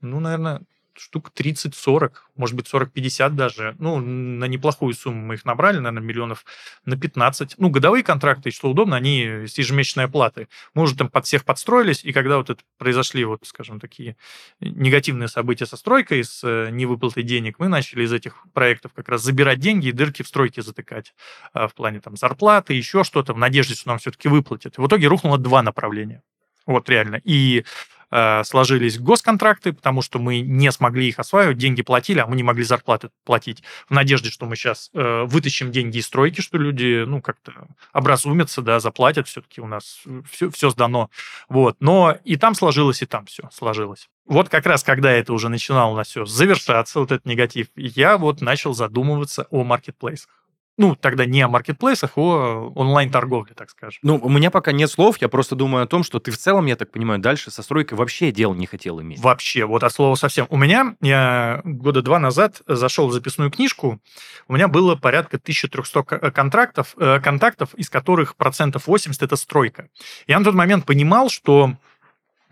Ну, 0.00 0.20
наверное, 0.20 0.62
штук 0.96 1.30
30-40, 1.34 2.12
может 2.36 2.56
быть, 2.56 2.72
40-50 2.72 3.30
даже. 3.30 3.76
Ну, 3.78 3.98
на 4.00 4.44
неплохую 4.44 4.94
сумму 4.94 5.26
мы 5.26 5.34
их 5.34 5.44
набрали, 5.44 5.78
наверное, 5.78 6.02
миллионов 6.02 6.44
на 6.84 6.96
15. 6.96 7.56
Ну, 7.58 7.70
годовые 7.70 8.02
контракты, 8.02 8.50
что 8.50 8.70
удобно, 8.70 8.96
они 8.96 9.46
с 9.46 9.58
ежемесячной 9.58 10.04
оплатой. 10.04 10.48
Мы 10.74 10.82
уже 10.82 10.96
там 10.96 11.08
под 11.08 11.26
всех 11.26 11.44
подстроились, 11.44 12.04
и 12.04 12.12
когда 12.12 12.38
вот 12.38 12.50
это 12.50 12.62
произошли, 12.78 13.24
вот, 13.24 13.40
скажем, 13.44 13.80
такие 13.80 14.16
негативные 14.60 15.28
события 15.28 15.66
со 15.66 15.76
стройкой, 15.76 16.24
с 16.24 16.42
э, 16.42 16.70
невыплатой 16.70 17.22
денег, 17.22 17.58
мы 17.58 17.68
начали 17.68 18.04
из 18.04 18.12
этих 18.12 18.44
проектов 18.52 18.92
как 18.94 19.08
раз 19.08 19.22
забирать 19.22 19.60
деньги 19.60 19.88
и 19.88 19.92
дырки 19.92 20.22
в 20.22 20.28
стройке 20.28 20.62
затыкать 20.62 21.14
а, 21.52 21.68
в 21.68 21.74
плане 21.74 22.00
там 22.00 22.16
зарплаты, 22.16 22.74
еще 22.74 23.04
что-то, 23.04 23.34
в 23.34 23.38
надежде, 23.38 23.74
что 23.74 23.88
нам 23.88 23.98
все-таки 23.98 24.28
выплатят. 24.28 24.78
В 24.78 24.86
итоге 24.86 25.08
рухнуло 25.08 25.38
два 25.38 25.62
направления. 25.62 26.22
Вот 26.66 26.88
реально. 26.88 27.20
И 27.24 27.64
э, 28.10 28.44
сложились 28.44 28.98
госконтракты, 28.98 29.72
потому 29.72 30.02
что 30.02 30.18
мы 30.18 30.40
не 30.40 30.70
смогли 30.72 31.08
их 31.08 31.18
осваивать, 31.18 31.58
деньги 31.58 31.82
платили, 31.82 32.20
а 32.20 32.26
мы 32.26 32.36
не 32.36 32.42
могли 32.42 32.64
зарплаты 32.64 33.10
платить. 33.24 33.62
В 33.88 33.94
надежде, 33.94 34.30
что 34.30 34.46
мы 34.46 34.56
сейчас 34.56 34.90
э, 34.94 35.24
вытащим 35.24 35.72
деньги 35.72 35.98
из 35.98 36.06
стройки, 36.06 36.40
что 36.40 36.58
люди, 36.58 37.04
ну, 37.06 37.20
как-то 37.20 37.52
образумятся, 37.92 38.62
да, 38.62 38.80
заплатят, 38.80 39.28
все-таки 39.28 39.60
у 39.60 39.66
нас 39.66 40.02
все, 40.30 40.50
все 40.50 40.70
сдано. 40.70 41.10
Вот. 41.48 41.76
Но 41.80 42.16
и 42.24 42.36
там 42.36 42.54
сложилось, 42.54 43.02
и 43.02 43.06
там 43.06 43.26
все 43.26 43.48
сложилось. 43.52 44.08
Вот 44.26 44.48
как 44.48 44.66
раз, 44.66 44.82
когда 44.82 45.10
это 45.10 45.32
уже 45.32 45.48
начинало 45.48 45.92
у 45.92 45.96
нас 45.96 46.08
все 46.08 46.24
завершаться, 46.24 47.00
вот 47.00 47.10
этот 47.10 47.26
негатив, 47.26 47.68
я 47.74 48.16
вот 48.16 48.40
начал 48.40 48.74
задумываться 48.74 49.46
о 49.50 49.64
маркетплейсах 49.64 50.39
ну, 50.80 50.96
тогда 50.96 51.26
не 51.26 51.42
о 51.42 51.48
маркетплейсах, 51.48 52.16
о 52.16 52.72
онлайн-торговле, 52.74 53.52
так 53.54 53.68
скажем. 53.68 54.00
Ну, 54.02 54.16
у 54.16 54.30
меня 54.30 54.50
пока 54.50 54.72
нет 54.72 54.90
слов, 54.90 55.18
я 55.20 55.28
просто 55.28 55.54
думаю 55.54 55.84
о 55.84 55.86
том, 55.86 56.02
что 56.02 56.20
ты 56.20 56.30
в 56.30 56.38
целом, 56.38 56.64
я 56.64 56.74
так 56.74 56.90
понимаю, 56.90 57.20
дальше 57.20 57.50
со 57.50 57.62
стройкой 57.62 57.98
вообще 57.98 58.32
дел 58.32 58.54
не 58.54 58.64
хотел 58.64 58.98
иметь. 59.02 59.20
Вообще, 59.20 59.66
вот 59.66 59.84
от 59.84 59.92
слова 59.92 60.14
совсем. 60.14 60.46
У 60.48 60.56
меня, 60.56 60.96
я 61.02 61.60
года 61.64 62.00
два 62.00 62.18
назад 62.18 62.62
зашел 62.66 63.08
в 63.08 63.12
записную 63.12 63.50
книжку, 63.50 64.00
у 64.48 64.54
меня 64.54 64.68
было 64.68 64.96
порядка 64.96 65.36
1300 65.36 66.04
э, 66.08 66.30
контрактов, 66.30 66.94
э, 66.96 67.20
контактов, 67.20 67.74
из 67.74 67.90
которых 67.90 68.36
процентов 68.36 68.86
80– 68.86 69.22
это 69.22 69.36
стройка. 69.36 69.90
Я 70.26 70.38
на 70.38 70.46
тот 70.46 70.54
момент 70.54 70.86
понимал, 70.86 71.28
что 71.28 71.76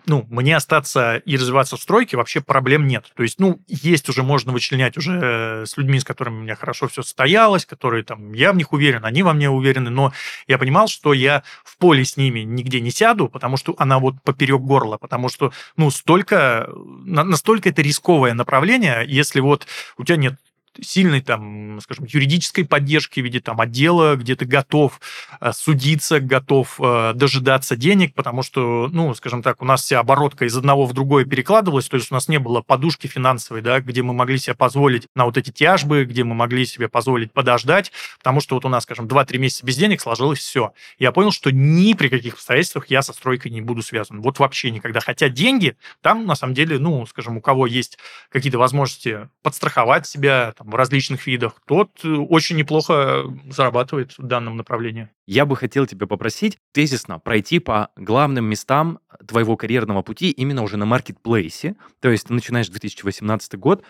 ну, 0.09 0.27
мне 0.31 0.57
остаться 0.57 1.17
и 1.17 1.37
развиваться 1.37 1.77
в 1.77 1.81
стройке 1.81 2.17
вообще 2.17 2.41
проблем 2.41 2.87
нет. 2.87 3.13
То 3.15 3.23
есть, 3.23 3.39
ну, 3.39 3.61
есть 3.69 4.09
уже, 4.09 4.23
можно 4.23 4.53
вычленять 4.53 4.97
уже 4.97 5.21
э, 5.23 5.67
с 5.67 5.77
людьми, 5.77 6.01
с 6.01 6.05
которыми 6.05 6.39
у 6.39 6.43
меня 6.43 6.57
хорошо 6.57 6.89
все 6.89 7.03
состоялось, 7.03 7.67
которые 7.67 8.05
там, 8.05 8.33
я 8.33 8.53
в 8.53 8.57
них 8.57 8.73
уверен, 8.73 9.05
они 9.05 9.23
во 9.23 9.33
мне 9.33 9.51
уверены, 9.51 9.91
но 9.91 10.13
я 10.47 10.59
понимал, 10.59 10.89
что 10.89 11.13
я 11.13 11.43
в 11.65 11.77
поле 11.77 12.05
с 12.05 12.17
ними 12.17 12.41
нигде 12.41 12.81
не 12.81 12.91
сяду, 12.91 13.29
потому 13.29 13.57
что 13.57 13.75
она 13.79 13.99
вот 13.99 14.15
поперек 14.23 14.61
горла, 14.61 14.97
потому 14.97 15.29
что, 15.29 15.53
ну, 15.77 15.91
столько, 15.91 16.69
настолько 17.05 17.69
это 17.69 17.83
рисковое 17.83 18.35
направление, 18.35 19.05
если 19.07 19.41
вот 19.41 19.67
у 19.97 20.05
тебя 20.05 20.17
нет 20.17 20.35
сильной 20.81 21.21
там, 21.21 21.81
скажем, 21.81 22.07
юридической 22.09 22.65
поддержки 22.65 23.21
в 23.21 23.25
виде 23.25 23.41
там 23.41 23.61
отдела, 23.61 24.17
где 24.17 24.37
ты 24.37 24.45
готов 24.45 25.01
э, 25.41 25.53
судиться, 25.53 26.21
готов 26.21 26.81
э, 26.81 27.13
дожидаться 27.15 27.77
денег, 27.77 28.15
потому 28.15 28.43
что, 28.43 28.89
ну, 28.93 29.15
скажем 29.15 29.43
так, 29.43 29.63
у 29.63 29.65
нас 29.65 29.83
вся 29.83 30.01
оборотка 30.01 30.45
из 30.45 30.57
одного 30.57 30.87
в 30.87 30.93
другое 30.93 31.25
перекладывалась, 31.25 31.89
то 31.89 31.97
есть 31.97 32.11
у 32.11 32.15
нас 32.15 32.29
не 32.29 32.39
было 32.39 32.61
подушки 32.61 33.07
финансовой, 33.07 33.63
да, 33.63 33.81
где 33.81 34.03
мы 34.03 34.15
могли 34.15 34.39
себе 34.39 34.55
позволить 34.55 35.07
на 35.15 35.25
вот 35.25 35.37
эти 35.37 35.51
тяжбы, 35.51 36.05
где 36.05 36.25
мы 36.25 36.35
могли 36.35 36.67
себе 36.67 36.89
позволить 36.89 37.33
подождать, 37.33 37.93
потому 38.19 38.41
что 38.41 38.55
вот 38.55 38.65
у 38.65 38.69
нас, 38.69 38.85
скажем, 38.85 39.07
2-3 39.07 39.39
месяца 39.39 39.67
без 39.67 39.77
денег 39.77 40.01
сложилось 40.01 40.39
все. 40.39 40.73
Я 40.99 41.13
понял, 41.13 41.33
что 41.33 41.51
ни 41.51 41.95
при 41.95 42.09
каких 42.09 42.35
обстоятельствах 42.35 42.87
я 42.89 43.03
со 43.03 43.13
стройкой 43.13 43.51
не 43.51 43.61
буду 43.61 43.83
связан. 43.83 44.21
Вот 44.21 44.39
вообще 44.39 44.71
никогда. 44.71 45.01
Хотя 45.01 45.29
деньги 45.29 45.77
там, 46.01 46.27
на 46.27 46.35
самом 46.35 46.55
деле, 46.55 46.79
ну, 46.79 47.07
скажем, 47.07 47.37
у 47.37 47.41
кого 47.41 47.67
есть 47.67 47.99
какие-то 48.31 48.59
возможности 48.59 49.29
подстраховать 49.43 50.07
себя, 50.07 50.53
там, 50.57 50.68
в 50.69 50.75
различных 50.75 51.27
видах, 51.27 51.55
тот 51.67 51.91
э, 52.05 52.09
очень 52.09 52.57
неплохо 52.57 53.25
зарабатывает 53.51 54.13
в 54.19 54.23
данном 54.23 54.59
направлении. 54.59 55.09
Я 55.27 55.47
бы 55.47 55.57
хотел 55.57 55.87
тебя 55.87 56.07
попросить 56.07 56.59
тезисно 56.73 57.19
пройти 57.19 57.59
по 57.59 57.89
главным 57.97 58.45
местам 58.45 58.99
твоего 59.27 59.57
карьерного 59.57 60.03
пути 60.03 60.31
именно 60.31 60.63
уже 60.63 60.77
на 60.77 60.85
маркетплейсе. 60.85 61.77
То 62.01 62.11
есть 62.11 62.27
ты 62.27 62.35
начинаешь 62.35 62.69
2018 62.69 63.59
год, 63.59 63.83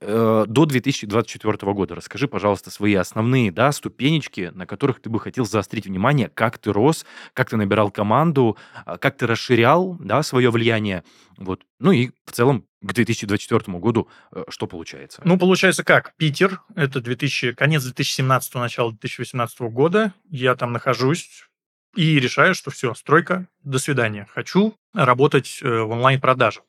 э, 0.00 0.44
до 0.46 0.66
2024 0.66 1.72
года. 1.72 1.94
Расскажи, 1.94 2.28
пожалуйста, 2.28 2.70
свои 2.70 2.94
основные 2.94 3.50
да, 3.50 3.72
ступенечки, 3.72 4.50
на 4.54 4.66
которых 4.66 5.00
ты 5.00 5.10
бы 5.10 5.20
хотел 5.20 5.46
заострить 5.46 5.86
внимание, 5.86 6.30
как 6.32 6.58
ты 6.58 6.72
рос, 6.72 7.04
как 7.32 7.50
ты 7.50 7.56
набирал 7.56 7.90
команду, 7.90 8.56
а, 8.84 8.98
как 8.98 9.16
ты 9.16 9.26
расширял 9.26 9.96
да, 10.00 10.22
свое 10.22 10.50
влияние. 10.50 11.04
Вот. 11.36 11.62
Ну 11.78 11.92
и 11.92 12.10
в 12.24 12.32
целом 12.32 12.66
к 12.82 12.92
2024 12.92 13.78
году 13.78 14.08
э, 14.32 14.44
что 14.48 14.66
получается? 14.66 15.22
Ну, 15.24 15.38
получается 15.38 15.84
как? 15.84 16.14
Питер, 16.16 16.60
это 16.74 17.00
2000, 17.00 17.52
конец 17.52 17.82
2017 17.82 18.54
начало 18.54 18.90
2018 18.90 19.60
года. 19.60 20.14
Я 20.30 20.54
там 20.54 20.72
нахожусь 20.72 21.46
и 21.94 22.18
решаю, 22.20 22.54
что 22.54 22.70
все, 22.70 22.94
стройка, 22.94 23.48
до 23.62 23.78
свидания. 23.78 24.26
Хочу 24.32 24.74
работать 24.94 25.60
э, 25.62 25.68
в 25.68 25.90
онлайн-продажах. 25.90 26.64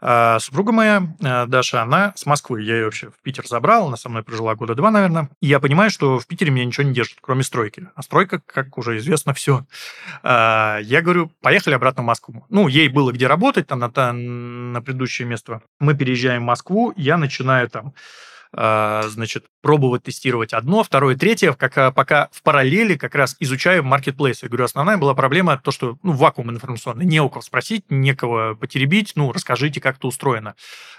А 0.00 0.38
супруга 0.38 0.72
моя, 0.72 1.02
э, 1.20 1.46
Даша, 1.46 1.82
она 1.82 2.12
с 2.16 2.24
Москвы. 2.24 2.62
Я 2.62 2.76
ее 2.76 2.84
вообще 2.86 3.10
в 3.10 3.20
Питер 3.22 3.46
забрал, 3.46 3.88
она 3.88 3.96
со 3.96 4.08
мной 4.08 4.22
прожила 4.22 4.54
года 4.54 4.74
два, 4.74 4.90
наверное. 4.90 5.28
И 5.40 5.46
я 5.46 5.60
понимаю, 5.60 5.90
что 5.90 6.18
в 6.18 6.26
Питере 6.26 6.50
меня 6.50 6.64
ничего 6.64 6.86
не 6.86 6.94
держит, 6.94 7.18
кроме 7.20 7.42
стройки. 7.42 7.88
А 7.94 8.02
стройка, 8.02 8.40
как 8.44 8.78
уже 8.78 8.96
известно, 8.96 9.34
все. 9.34 9.66
А, 10.22 10.78
я 10.82 11.02
говорю, 11.02 11.30
поехали 11.42 11.74
обратно 11.74 12.02
в 12.02 12.06
Москву. 12.06 12.46
Ну, 12.48 12.68
ей 12.68 12.88
было 12.88 13.12
где 13.12 13.26
работать, 13.26 13.66
там, 13.66 13.78
на, 13.78 14.12
на 14.12 14.82
предыдущее 14.82 15.28
место. 15.28 15.60
Мы 15.78 15.94
переезжаем 15.94 16.42
в 16.42 16.46
Москву, 16.46 16.94
я 16.96 17.18
начинаю 17.18 17.68
там 17.68 17.88
а, 17.88 17.92
значит, 18.52 19.46
пробовать 19.62 20.02
тестировать 20.02 20.52
одно, 20.52 20.82
второе, 20.82 21.16
третье, 21.16 21.52
как, 21.52 21.78
а, 21.78 21.92
пока 21.92 22.28
в 22.32 22.42
параллели 22.42 22.96
как 22.96 23.14
раз 23.14 23.36
изучаю 23.38 23.84
маркетплейс. 23.84 24.42
Я 24.42 24.48
говорю, 24.48 24.64
основная 24.64 24.96
была 24.96 25.14
проблема 25.14 25.60
то, 25.62 25.70
что 25.70 25.98
ну, 26.02 26.12
вакуум 26.12 26.50
информационный, 26.50 27.04
не 27.04 27.20
у 27.20 27.28
кого 27.28 27.42
спросить, 27.42 27.84
некого 27.90 28.54
потеребить, 28.54 29.12
ну, 29.14 29.32
расскажите, 29.32 29.80
как 29.80 29.98
это 29.98 30.08
устроено. 30.08 30.54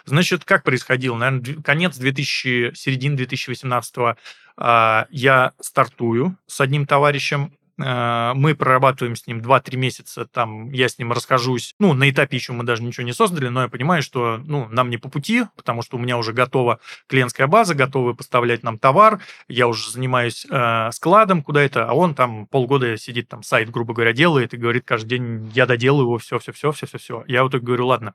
Значит, 0.06 0.46
как 0.46 0.64
происходило? 0.64 1.18
Наверное, 1.18 1.62
конец 1.62 1.98
2000, 1.98 2.74
середины 2.74 3.18
2018 3.18 4.16
а, 4.58 5.08
я 5.10 5.54
стартую 5.60 6.38
с 6.48 6.62
одним 6.62 6.86
товарищем, 6.86 7.54
мы 7.82 8.56
прорабатываем 8.56 9.16
с 9.16 9.28
ним 9.28 9.40
2-3 9.40 9.76
месяца, 9.76 10.26
там 10.26 10.72
я 10.72 10.88
с 10.88 10.98
ним 10.98 11.12
расхожусь. 11.12 11.74
Ну, 11.80 11.94
на 11.94 12.10
этапе 12.10 12.38
еще 12.38 12.54
мы 12.54 12.64
даже 12.64 12.84
ничего 12.84 13.06
не 13.06 13.14
создали, 13.14 13.48
но 13.48 13.64
я 13.64 13.68
понимаю, 13.68 14.04
что 14.04 14.38
ну, 14.38 14.68
нам 14.70 14.90
не 14.90 14.98
по 14.98 15.10
пути, 15.10 15.44
потому 15.56 15.82
что 15.82 15.98
у 15.98 16.00
меня 16.00 16.18
уже 16.18 16.34
готова 16.34 16.80
клиентская 17.08 17.48
база, 17.48 17.76
готовы 17.76 18.16
поставлять 18.16 18.64
нам 18.64 18.78
товар, 18.78 19.20
я 19.48 19.68
уже 19.68 19.92
занимаюсь 19.92 20.46
э, 20.50 20.92
складом 20.92 21.44
куда 21.44 21.62
это, 21.62 21.90
а 21.90 21.94
он 21.94 22.16
там 22.16 22.48
полгода 22.48 22.98
сидит, 22.98 23.30
там 23.30 23.44
сайт, 23.44 23.70
грубо 23.70 23.94
говоря, 23.94 24.14
делает 24.14 24.54
и 24.54 24.58
говорит 24.58 24.84
каждый 24.86 25.10
день, 25.10 25.52
я 25.54 25.66
доделаю 25.66 26.04
его, 26.04 26.18
все-все-все, 26.18 26.72
все-все-все. 26.72 27.24
Я 27.28 27.44
вот 27.44 27.52
так 27.52 27.64
говорю, 27.64 27.88
ладно, 27.88 28.14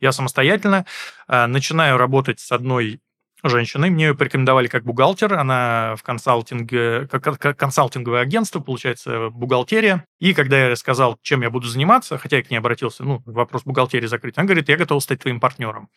я 0.00 0.12
самостоятельно 0.12 0.86
э, 1.28 1.46
начинаю 1.46 1.98
работать 1.98 2.40
с 2.40 2.52
одной 2.52 3.00
женщиной. 3.42 3.90
Мне 3.90 4.06
ее 4.06 4.14
порекомендовали 4.14 4.68
как 4.68 4.84
бухгалтер. 4.84 5.34
Она 5.34 5.94
в 5.96 6.02
консалтинге, 6.02 7.06
как, 7.08 7.38
как 7.38 7.56
консалтинговое 7.56 8.20
агентство, 8.20 8.60
получается, 8.60 9.30
бухгалтерия. 9.30 10.04
И 10.18 10.34
когда 10.34 10.68
я 10.68 10.76
сказал, 10.76 11.18
чем 11.22 11.42
я 11.42 11.50
буду 11.50 11.68
заниматься, 11.68 12.18
хотя 12.18 12.38
я 12.38 12.42
к 12.42 12.50
ней 12.50 12.56
обратился, 12.56 13.04
ну, 13.04 13.22
вопрос 13.26 13.62
бухгалтерии 13.64 14.06
закрыть, 14.06 14.36
она 14.36 14.46
говорит, 14.46 14.68
я 14.68 14.76
готов 14.76 15.02
стать 15.02 15.20
твоим 15.20 15.40
партнером. 15.40 15.88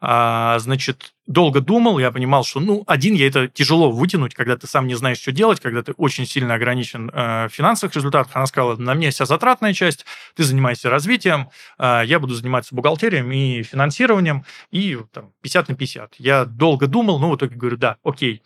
А, 0.00 0.58
значит, 0.58 1.12
долго 1.26 1.60
думал, 1.60 1.98
я 1.98 2.10
понимал, 2.10 2.44
что, 2.44 2.60
ну, 2.60 2.84
один 2.86 3.14
я 3.14 3.26
это 3.26 3.48
тяжело 3.48 3.90
вытянуть, 3.90 4.34
когда 4.34 4.56
ты 4.56 4.66
сам 4.66 4.86
не 4.86 4.94
знаешь, 4.94 5.18
что 5.18 5.32
делать, 5.32 5.60
когда 5.60 5.82
ты 5.82 5.92
очень 5.92 6.26
сильно 6.26 6.54
ограничен 6.54 7.10
э, 7.12 7.48
в 7.48 7.52
финансовых 7.52 7.94
результатах. 7.96 8.34
Она 8.34 8.46
сказала, 8.46 8.76
на 8.76 8.94
мне 8.94 9.10
вся 9.10 9.26
затратная 9.26 9.72
часть, 9.72 10.06
ты 10.34 10.44
занимаешься 10.44 10.90
развитием, 10.90 11.50
э, 11.78 12.02
я 12.06 12.20
буду 12.20 12.34
заниматься 12.34 12.74
бухгалтерией 12.74 13.60
и 13.60 13.62
финансированием, 13.62 14.44
и 14.70 14.98
там, 15.12 15.32
50 15.42 15.68
на 15.68 15.74
50. 15.74 16.14
Я 16.18 16.44
долго 16.44 16.86
думал, 16.86 17.18
ну, 17.18 17.30
в 17.30 17.36
итоге 17.36 17.56
говорю, 17.56 17.76
да, 17.76 17.96
окей. 18.04 18.42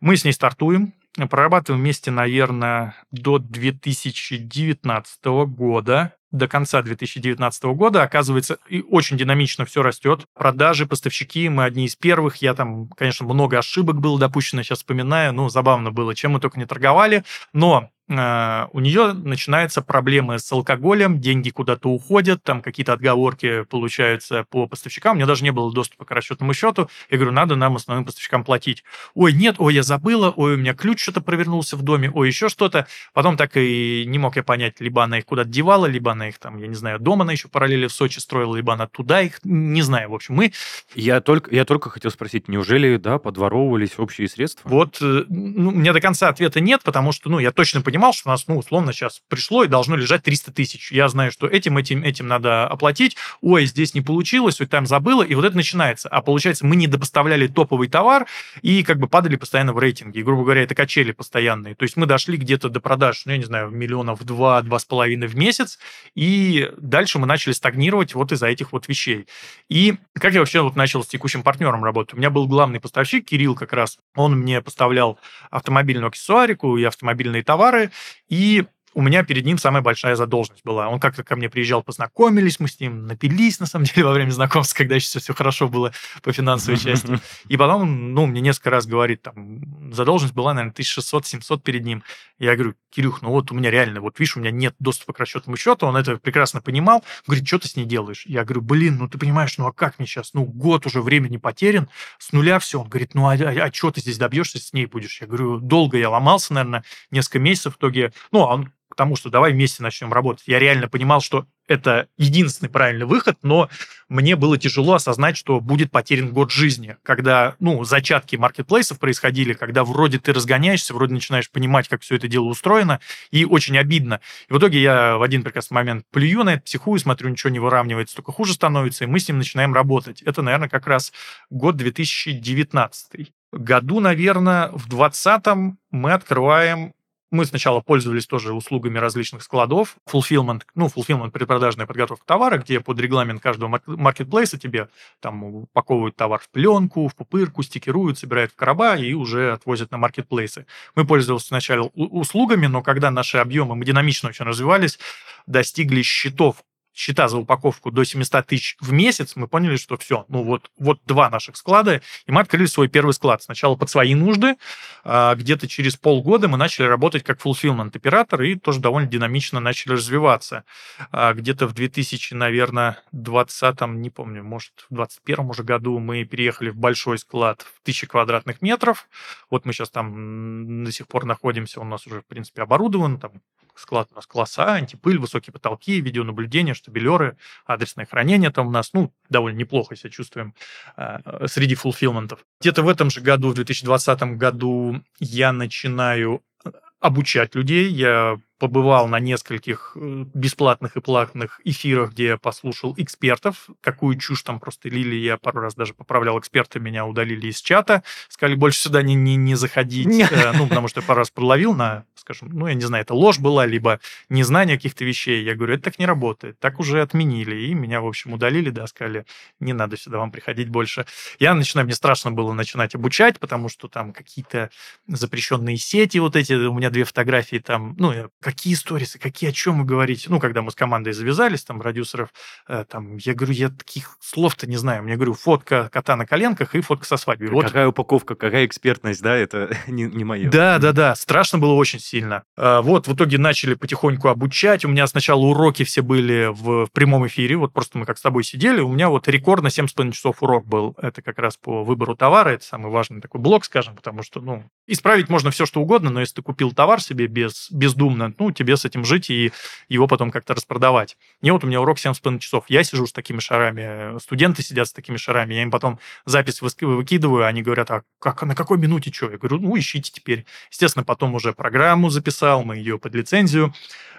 Мы 0.00 0.16
с 0.16 0.24
ней 0.24 0.32
стартуем, 0.32 0.92
прорабатываем 1.30 1.82
вместе, 1.82 2.10
наверное, 2.10 2.96
до 3.12 3.38
2019 3.38 5.24
года 5.24 6.12
до 6.34 6.48
конца 6.48 6.82
2019 6.82 7.64
года. 7.64 8.02
Оказывается, 8.02 8.58
и 8.68 8.82
очень 8.82 9.16
динамично 9.16 9.64
все 9.64 9.82
растет. 9.82 10.26
Продажи, 10.34 10.86
поставщики, 10.86 11.48
мы 11.48 11.64
одни 11.64 11.86
из 11.86 11.96
первых. 11.96 12.36
Я 12.36 12.54
там, 12.54 12.88
конечно, 12.88 13.24
много 13.26 13.58
ошибок 13.58 14.00
было 14.00 14.18
допущено, 14.18 14.62
сейчас 14.62 14.78
вспоминаю. 14.78 15.32
Ну, 15.32 15.48
забавно 15.48 15.92
было, 15.92 16.14
чем 16.14 16.32
мы 16.32 16.40
только 16.40 16.58
не 16.58 16.66
торговали. 16.66 17.24
Но 17.52 17.90
а, 18.10 18.68
у 18.72 18.80
нее 18.80 19.14
начинаются 19.14 19.80
проблемы 19.80 20.38
с 20.38 20.52
алкоголем, 20.52 21.20
деньги 21.20 21.48
куда-то 21.48 21.88
уходят, 21.88 22.42
там 22.42 22.60
какие-то 22.60 22.92
отговорки 22.92 23.64
получаются 23.64 24.44
по 24.50 24.66
поставщикам. 24.66 25.12
У 25.12 25.16
меня 25.16 25.26
даже 25.26 25.42
не 25.42 25.52
было 25.52 25.72
доступа 25.72 26.04
к 26.04 26.10
расчетному 26.10 26.52
счету. 26.52 26.90
Я 27.08 27.16
говорю, 27.16 27.32
надо 27.32 27.56
нам 27.56 27.76
основным 27.76 28.04
поставщикам 28.04 28.44
платить. 28.44 28.84
Ой, 29.14 29.32
нет, 29.32 29.56
ой, 29.58 29.74
я 29.74 29.82
забыла, 29.82 30.30
ой, 30.36 30.54
у 30.54 30.56
меня 30.58 30.74
ключ 30.74 31.02
что-то 31.02 31.22
провернулся 31.22 31.76
в 31.76 31.82
доме, 31.82 32.10
ой, 32.10 32.28
еще 32.28 32.50
что-то. 32.50 32.86
Потом 33.14 33.38
так 33.38 33.56
и 33.56 34.04
не 34.06 34.18
мог 34.18 34.36
я 34.36 34.42
понять, 34.42 34.80
либо 34.80 35.02
она 35.02 35.18
их 35.18 35.24
куда-то 35.24 35.48
девала, 35.48 35.86
либо 35.86 36.12
она 36.12 36.23
их 36.28 36.38
там, 36.38 36.58
я 36.58 36.66
не 36.66 36.74
знаю, 36.74 36.98
дома 36.98 37.22
она 37.22 37.32
еще 37.32 37.48
параллели 37.48 37.86
в 37.86 37.92
Сочи 37.92 38.18
строила, 38.18 38.54
либо 38.56 38.72
она 38.72 38.86
туда 38.86 39.22
их, 39.22 39.40
не 39.44 39.82
знаю. 39.82 40.10
В 40.10 40.14
общем, 40.14 40.34
мы... 40.34 40.52
Я 40.94 41.20
только, 41.20 41.54
я 41.54 41.64
только 41.64 41.90
хотел 41.90 42.10
спросить, 42.10 42.48
неужели, 42.48 42.96
да, 42.96 43.18
подворовывались 43.18 43.98
общие 43.98 44.28
средства? 44.28 44.68
Вот, 44.68 44.98
э, 45.00 45.24
ну, 45.28 45.70
у 45.70 45.72
меня 45.72 45.92
до 45.92 46.00
конца 46.00 46.28
ответа 46.28 46.60
нет, 46.60 46.82
потому 46.84 47.12
что, 47.12 47.30
ну, 47.30 47.38
я 47.38 47.50
точно 47.50 47.80
понимал, 47.80 48.12
что 48.12 48.28
у 48.28 48.32
нас, 48.32 48.46
ну, 48.46 48.58
условно, 48.58 48.92
сейчас 48.92 49.22
пришло 49.28 49.64
и 49.64 49.68
должно 49.68 49.96
лежать 49.96 50.22
300 50.22 50.52
тысяч. 50.52 50.92
Я 50.92 51.08
знаю, 51.08 51.32
что 51.32 51.46
этим, 51.46 51.78
этим, 51.78 52.02
этим 52.02 52.26
надо 52.26 52.66
оплатить. 52.66 53.16
Ой, 53.40 53.66
здесь 53.66 53.94
не 53.94 54.00
получилось, 54.00 54.60
ой, 54.60 54.66
там 54.66 54.86
забыла, 54.86 55.22
и 55.22 55.34
вот 55.34 55.44
это 55.44 55.56
начинается. 55.56 56.08
А 56.08 56.22
получается, 56.22 56.66
мы 56.66 56.76
не 56.76 56.86
допоставляли 56.86 57.46
топовый 57.46 57.88
товар 57.88 58.26
и 58.62 58.82
как 58.82 58.98
бы 58.98 59.08
падали 59.08 59.36
постоянно 59.36 59.72
в 59.72 59.78
рейтинге. 59.78 60.20
И, 60.20 60.22
грубо 60.22 60.42
говоря, 60.42 60.62
это 60.62 60.74
качели 60.74 61.12
постоянные. 61.12 61.74
То 61.74 61.84
есть 61.84 61.96
мы 61.96 62.06
дошли 62.06 62.36
где-то 62.36 62.68
до 62.68 62.80
продаж, 62.80 63.22
ну, 63.24 63.32
я 63.32 63.38
не 63.38 63.44
знаю, 63.44 63.70
миллионов 63.70 64.24
два, 64.24 64.62
два 64.62 64.78
с 64.78 64.84
половиной 64.84 65.26
в 65.26 65.36
месяц, 65.36 65.78
и 66.14 66.70
дальше 66.76 67.18
мы 67.18 67.26
начали 67.26 67.52
стагнировать 67.52 68.14
вот 68.14 68.32
из-за 68.32 68.46
этих 68.46 68.72
вот 68.72 68.88
вещей. 68.88 69.26
И 69.68 69.94
как 70.14 70.32
я 70.32 70.40
вообще 70.40 70.60
вот 70.60 70.76
начал 70.76 71.02
с 71.02 71.06
текущим 71.06 71.42
партнером 71.42 71.84
работать? 71.84 72.14
У 72.14 72.16
меня 72.16 72.30
был 72.30 72.46
главный 72.46 72.80
поставщик, 72.80 73.26
Кирилл 73.26 73.54
как 73.54 73.72
раз, 73.72 73.98
он 74.14 74.38
мне 74.38 74.60
поставлял 74.60 75.18
автомобильную 75.50 76.08
аксессуарику 76.08 76.76
и 76.76 76.84
автомобильные 76.84 77.42
товары, 77.42 77.90
и 78.28 78.64
у 78.94 79.02
меня 79.02 79.24
перед 79.24 79.44
ним 79.44 79.58
самая 79.58 79.82
большая 79.82 80.14
задолженность 80.16 80.64
была. 80.64 80.88
Он 80.88 81.00
как-то 81.00 81.24
ко 81.24 81.36
мне 81.36 81.50
приезжал, 81.50 81.82
познакомились 81.82 82.60
мы 82.60 82.68
с 82.68 82.78
ним, 82.80 83.06
напились, 83.06 83.60
на 83.60 83.66
самом 83.66 83.84
деле, 83.94 84.04
во 84.06 84.12
время 84.12 84.30
знакомства, 84.30 84.78
когда 84.78 84.94
еще 84.94 85.18
все 85.18 85.34
хорошо 85.34 85.68
было 85.68 85.92
по 86.22 86.32
финансовой 86.32 86.78
части. 86.78 87.18
И 87.48 87.56
потом, 87.56 88.14
ну, 88.14 88.26
мне 88.26 88.40
несколько 88.40 88.70
раз 88.70 88.86
говорит, 88.86 89.22
там, 89.22 89.92
задолженность 89.92 90.34
была, 90.34 90.54
наверное, 90.54 90.74
1600-700 90.74 91.60
перед 91.60 91.84
ним. 91.84 92.02
Я 92.38 92.54
говорю, 92.54 92.74
Кирюх, 92.90 93.22
ну 93.22 93.30
вот 93.30 93.50
у 93.50 93.54
меня 93.54 93.70
реально, 93.70 94.00
вот 94.00 94.18
видишь, 94.20 94.36
у 94.36 94.40
меня 94.40 94.52
нет 94.52 94.74
доступа 94.78 95.12
к 95.12 95.18
расчетному 95.18 95.56
счету, 95.56 95.86
он 95.86 95.96
это 95.96 96.16
прекрасно 96.16 96.60
понимал. 96.60 97.04
Говорит, 97.26 97.46
что 97.46 97.58
ты 97.58 97.68
с 97.68 97.76
ней 97.76 97.84
делаешь? 97.84 98.24
Я 98.26 98.44
говорю, 98.44 98.62
блин, 98.62 98.98
ну 98.98 99.08
ты 99.08 99.18
понимаешь, 99.18 99.58
ну 99.58 99.66
а 99.66 99.72
как 99.72 99.98
мне 99.98 100.06
сейчас? 100.06 100.32
Ну 100.32 100.44
год 100.44 100.86
уже 100.86 101.02
времени 101.02 101.36
потерян, 101.36 101.88
с 102.18 102.32
нуля 102.32 102.60
все. 102.60 102.80
Он 102.80 102.88
говорит, 102.88 103.14
ну 103.14 103.26
а, 103.26 103.34
а, 103.34 103.64
а 103.64 103.72
что 103.72 103.90
ты 103.90 104.00
здесь 104.00 104.18
добьешься, 104.18 104.60
с 104.60 104.72
ней 104.72 104.86
будешь? 104.86 105.20
Я 105.20 105.26
говорю, 105.26 105.58
долго 105.58 105.98
я 105.98 106.08
ломался, 106.08 106.54
наверное, 106.54 106.84
несколько 107.10 107.40
месяцев 107.40 107.74
в 107.74 107.78
итоге. 107.78 108.12
Ну, 108.30 108.42
а 108.42 108.54
он 108.54 108.72
к 108.94 108.96
тому, 108.96 109.16
что 109.16 109.28
давай 109.28 109.52
вместе 109.52 109.82
начнем 109.82 110.12
работать. 110.12 110.44
Я 110.46 110.58
реально 110.58 110.88
понимал, 110.88 111.20
что 111.20 111.46
это 111.66 112.08
единственный 112.16 112.68
правильный 112.68 113.06
выход, 113.06 113.38
но 113.42 113.68
мне 114.08 114.36
было 114.36 114.56
тяжело 114.58 114.94
осознать, 114.94 115.36
что 115.36 115.60
будет 115.60 115.90
потерян 115.90 116.30
год 116.30 116.50
жизни, 116.50 116.96
когда, 117.02 117.56
ну, 117.58 117.82
зачатки 117.84 118.36
маркетплейсов 118.36 118.98
происходили, 118.98 119.54
когда 119.54 119.82
вроде 119.82 120.18
ты 120.18 120.32
разгоняешься, 120.32 120.94
вроде 120.94 121.14
начинаешь 121.14 121.50
понимать, 121.50 121.88
как 121.88 122.02
все 122.02 122.16
это 122.16 122.28
дело 122.28 122.44
устроено, 122.44 123.00
и 123.30 123.44
очень 123.44 123.76
обидно. 123.78 124.20
И 124.48 124.52
в 124.52 124.58
итоге 124.58 124.80
я 124.80 125.16
в 125.16 125.22
один 125.22 125.42
прекрасный 125.42 125.74
момент 125.74 126.04
плюю 126.12 126.44
на 126.44 126.54
это, 126.54 126.62
психую, 126.62 127.00
смотрю, 127.00 127.30
ничего 127.30 127.50
не 127.50 127.58
выравнивается, 127.58 128.16
только 128.16 128.32
хуже 128.32 128.52
становится, 128.52 129.04
и 129.04 129.06
мы 129.06 129.18
с 129.18 129.26
ним 129.26 129.38
начинаем 129.38 129.74
работать. 129.74 130.22
Это, 130.22 130.42
наверное, 130.42 130.68
как 130.68 130.86
раз 130.86 131.12
год 131.50 131.76
2019 131.76 133.32
году, 133.52 134.00
наверное, 134.00 134.68
в 134.68 134.88
2020 134.88 135.76
мы 135.90 136.12
открываем 136.12 136.92
мы 137.34 137.44
сначала 137.44 137.80
пользовались 137.80 138.26
тоже 138.26 138.54
услугами 138.54 138.98
различных 138.98 139.42
складов. 139.42 139.96
Fulfillment, 140.10 140.62
ну, 140.74 140.86
fulfillment 140.86 141.30
предпродажная 141.30 141.86
подготовка 141.86 142.24
товара, 142.24 142.58
где 142.58 142.80
под 142.80 142.98
регламент 143.00 143.42
каждого 143.42 143.80
маркетплейса 143.86 144.58
тебе 144.58 144.88
там 145.20 145.44
упаковывают 145.44 146.16
товар 146.16 146.40
в 146.40 146.48
пленку, 146.48 147.08
в 147.08 147.14
пупырку, 147.14 147.62
стикеруют, 147.62 148.18
собирают 148.18 148.52
в 148.52 148.56
короба 148.56 148.96
и 148.96 149.12
уже 149.12 149.52
отвозят 149.52 149.90
на 149.90 149.98
маркетплейсы. 149.98 150.66
Мы 150.94 151.04
пользовались 151.04 151.46
сначала 151.46 151.90
услугами, 151.94 152.66
но 152.66 152.82
когда 152.82 153.10
наши 153.10 153.38
объемы, 153.38 153.74
мы 153.74 153.84
динамично 153.84 154.28
очень 154.28 154.44
развивались, 154.44 154.98
достигли 155.46 156.02
счетов 156.02 156.62
счета 156.94 157.28
за 157.28 157.38
упаковку 157.38 157.90
до 157.90 158.04
700 158.04 158.46
тысяч 158.46 158.76
в 158.80 158.92
месяц, 158.92 159.34
мы 159.36 159.48
поняли, 159.48 159.76
что 159.76 159.96
все, 159.96 160.24
ну 160.28 160.42
вот, 160.42 160.70
вот 160.78 161.00
два 161.04 161.28
наших 161.28 161.56
склада, 161.56 162.00
и 162.26 162.32
мы 162.32 162.40
открыли 162.40 162.66
свой 162.66 162.88
первый 162.88 163.12
склад. 163.12 163.42
Сначала 163.42 163.74
под 163.74 163.90
свои 163.90 164.14
нужды, 164.14 164.56
а, 165.02 165.34
где-то 165.34 165.66
через 165.66 165.96
полгода 165.96 166.48
мы 166.48 166.56
начали 166.56 166.86
работать 166.86 167.24
как 167.24 167.40
fulfillment 167.40 167.96
оператор 167.96 168.42
и 168.42 168.54
тоже 168.54 168.80
довольно 168.80 169.08
динамично 169.08 169.60
начали 169.60 169.94
развиваться. 169.94 170.64
А, 171.10 171.34
где-то 171.34 171.66
в 171.66 171.74
2000, 171.74 172.34
наверное, 172.34 173.02
20 173.12 173.80
не 173.96 174.10
помню, 174.10 174.44
может, 174.44 174.86
в 174.88 174.94
21 174.94 175.50
уже 175.50 175.64
году 175.64 175.98
мы 175.98 176.24
переехали 176.24 176.70
в 176.70 176.76
большой 176.76 177.18
склад 177.18 177.62
в 177.62 177.80
1000 177.82 178.06
квадратных 178.06 178.62
метров. 178.62 179.08
Вот 179.50 179.66
мы 179.66 179.72
сейчас 179.72 179.90
там 179.90 180.84
до 180.84 180.92
сих 180.92 181.08
пор 181.08 181.24
находимся, 181.24 181.80
он 181.80 181.88
у 181.88 181.90
нас 181.90 182.06
уже, 182.06 182.20
в 182.20 182.26
принципе, 182.26 182.62
оборудован, 182.62 183.18
там 183.18 183.32
склад 183.76 184.08
у 184.12 184.16
нас 184.16 184.26
класса 184.26 184.74
антипыль, 184.74 185.18
высокие 185.18 185.52
потолки, 185.52 186.00
видеонаблюдение, 186.00 186.74
штабелеры, 186.74 187.36
адресное 187.66 188.06
хранение 188.06 188.50
там 188.50 188.68
у 188.68 188.70
нас, 188.70 188.92
ну, 188.92 189.12
довольно 189.28 189.58
неплохо 189.58 189.96
себя 189.96 190.10
чувствуем 190.10 190.54
э, 190.96 191.46
среди 191.46 191.74
фулфилментов. 191.74 192.44
Где-то 192.60 192.82
в 192.82 192.88
этом 192.88 193.10
же 193.10 193.20
году, 193.20 193.50
в 193.50 193.54
2020 193.54 194.22
году, 194.36 195.02
я 195.18 195.52
начинаю 195.52 196.42
э, 196.64 196.70
обучать 197.00 197.54
людей. 197.54 197.90
Я 197.90 198.38
побывал 198.58 199.08
на 199.08 199.18
нескольких 199.18 199.92
э, 199.96 200.24
бесплатных 200.32 200.96
и 200.96 201.00
платных 201.00 201.60
эфирах, 201.64 202.12
где 202.12 202.26
я 202.26 202.36
послушал 202.36 202.94
экспертов, 202.96 203.68
какую 203.80 204.16
чушь 204.18 204.42
там 204.42 204.60
просто 204.60 204.88
лили. 204.88 205.16
Я 205.16 205.36
пару 205.38 205.60
раз 205.60 205.74
даже 205.74 205.92
поправлял 205.94 206.38
эксперты, 206.38 206.78
меня 206.78 207.04
удалили 207.04 207.48
из 207.48 207.60
чата, 207.60 208.04
сказали 208.28 208.54
больше 208.54 208.78
сюда 208.78 209.02
не, 209.02 209.14
не, 209.14 209.36
не 209.36 209.54
заходить, 209.56 210.06
э, 210.06 210.52
ну, 210.54 210.68
потому 210.68 210.88
что 210.88 211.00
я 211.00 211.06
пару 211.06 211.18
раз 211.18 211.30
подловил 211.30 211.74
на, 211.74 212.04
скажем, 212.14 212.50
ну, 212.52 212.68
я 212.68 212.74
не 212.74 212.82
знаю, 212.82 213.02
это 213.02 213.14
ложь 213.14 213.38
была, 213.38 213.66
либо 213.66 214.00
незнание 214.28 214.76
каких-то 214.76 215.04
вещей. 215.04 215.42
Я 215.42 215.56
говорю, 215.56 215.74
это 215.74 215.84
так 215.84 215.98
не 215.98 216.06
работает, 216.06 216.58
так 216.60 216.78
уже 216.78 217.02
отменили. 217.02 217.56
И 217.56 217.74
меня, 217.74 218.00
в 218.00 218.06
общем, 218.06 218.32
удалили, 218.32 218.70
да, 218.70 218.86
сказали, 218.86 219.26
не 219.58 219.72
надо 219.72 219.96
сюда 219.96 220.18
вам 220.18 220.30
приходить 220.30 220.68
больше. 220.68 221.06
Я 221.38 221.54
начинаю, 221.54 221.86
мне 221.86 221.94
страшно 221.94 222.30
было 222.30 222.52
начинать 222.52 222.94
обучать, 222.94 223.40
потому 223.40 223.68
что 223.68 223.88
там 223.88 224.12
какие-то 224.12 224.70
запрещенные 225.08 225.76
сети 225.76 226.18
вот 226.18 226.36
эти, 226.36 226.52
у 226.52 226.74
меня 226.74 226.90
две 226.90 227.04
фотографии 227.04 227.58
там, 227.58 227.96
ну, 227.98 228.30
какие 228.44 228.74
сторисы, 228.74 229.18
какие, 229.18 229.48
о 229.48 229.52
чем 229.52 229.78
вы 229.78 229.84
говорите? 229.86 230.26
Ну, 230.28 230.38
когда 230.38 230.60
мы 230.60 230.70
с 230.70 230.74
командой 230.74 231.14
завязались, 231.14 231.64
там, 231.64 231.80
продюсеров, 231.80 232.28
э, 232.68 232.84
там, 232.86 233.16
я 233.16 233.32
говорю, 233.32 233.54
я 233.54 233.70
таких 233.70 234.18
слов-то 234.20 234.66
не 234.66 234.76
знаю. 234.76 235.02
Мне 235.02 235.16
говорю, 235.16 235.32
фотка 235.32 235.88
кота 235.90 236.14
на 236.14 236.26
коленках 236.26 236.74
и 236.74 236.82
фотка 236.82 237.06
со 237.06 237.16
свадьбы. 237.16 237.48
Вот. 237.48 237.64
Какая 237.64 237.88
упаковка, 237.88 238.34
какая 238.34 238.66
экспертность, 238.66 239.22
да, 239.22 239.34
это 239.34 239.74
не, 239.86 240.04
не 240.04 240.24
мое. 240.24 240.50
Да, 240.50 240.78
да, 240.78 240.92
да, 240.92 241.14
страшно 241.14 241.58
было 241.58 241.72
очень 241.72 242.00
сильно. 242.00 242.42
А, 242.54 242.82
вот, 242.82 243.08
в 243.08 243.14
итоге 243.14 243.38
начали 243.38 243.72
потихоньку 243.72 244.28
обучать. 244.28 244.84
У 244.84 244.88
меня 244.88 245.06
сначала 245.06 245.40
уроки 245.40 245.84
все 245.84 246.02
были 246.02 246.50
в, 246.52 246.84
в 246.84 246.92
прямом 246.92 247.26
эфире, 247.26 247.56
вот 247.56 247.72
просто 247.72 247.96
мы 247.96 248.04
как 248.04 248.18
с 248.18 248.22
тобой 248.22 248.44
сидели, 248.44 248.80
у 248.80 248.92
меня 248.92 249.08
вот 249.08 249.26
рекорд 249.26 249.62
на 249.62 249.68
7,5 249.68 250.12
часов 250.12 250.42
урок 250.42 250.66
был. 250.66 250.94
Это 251.00 251.22
как 251.22 251.38
раз 251.38 251.56
по 251.56 251.82
выбору 251.82 252.14
товара, 252.14 252.50
это 252.50 252.64
самый 252.64 252.92
важный 252.92 253.22
такой 253.22 253.40
блок, 253.40 253.64
скажем, 253.64 253.96
потому 253.96 254.22
что, 254.22 254.42
ну, 254.42 254.64
исправить 254.86 255.30
можно 255.30 255.50
все, 255.50 255.64
что 255.64 255.80
угодно, 255.80 256.10
но 256.10 256.20
если 256.20 256.34
ты 256.34 256.42
купил 256.42 256.72
товар 256.72 257.00
себе 257.00 257.26
без, 257.26 257.70
бездумно, 257.70 258.33
ну, 258.38 258.50
тебе 258.50 258.76
с 258.76 258.84
этим 258.84 259.04
жить 259.04 259.30
и 259.30 259.52
его 259.88 260.06
потом 260.06 260.30
как-то 260.30 260.54
распродавать. 260.54 261.16
И 261.42 261.50
вот 261.50 261.64
у 261.64 261.66
меня 261.66 261.80
урок 261.80 261.98
7,5 261.98 262.38
часов. 262.38 262.64
Я 262.68 262.84
сижу 262.84 263.06
с 263.06 263.12
такими 263.12 263.40
шарами, 263.40 264.18
студенты 264.18 264.62
сидят 264.62 264.88
с 264.88 264.92
такими 264.92 265.16
шарами, 265.16 265.54
я 265.54 265.62
им 265.62 265.70
потом 265.70 265.98
запись 266.26 266.60
выкидываю, 266.62 267.46
они 267.46 267.62
говорят, 267.62 267.90
а 267.90 268.02
как, 268.18 268.42
на 268.42 268.54
какой 268.54 268.78
минуте 268.78 269.12
что? 269.12 269.30
Я 269.30 269.38
говорю, 269.38 269.58
ну, 269.58 269.76
ищите 269.78 270.10
теперь. 270.12 270.46
Естественно, 270.70 271.04
потом 271.04 271.34
уже 271.34 271.52
программу 271.52 272.10
записал, 272.10 272.64
мы 272.64 272.76
ее 272.76 272.98
под 272.98 273.14
лицензию 273.14 273.74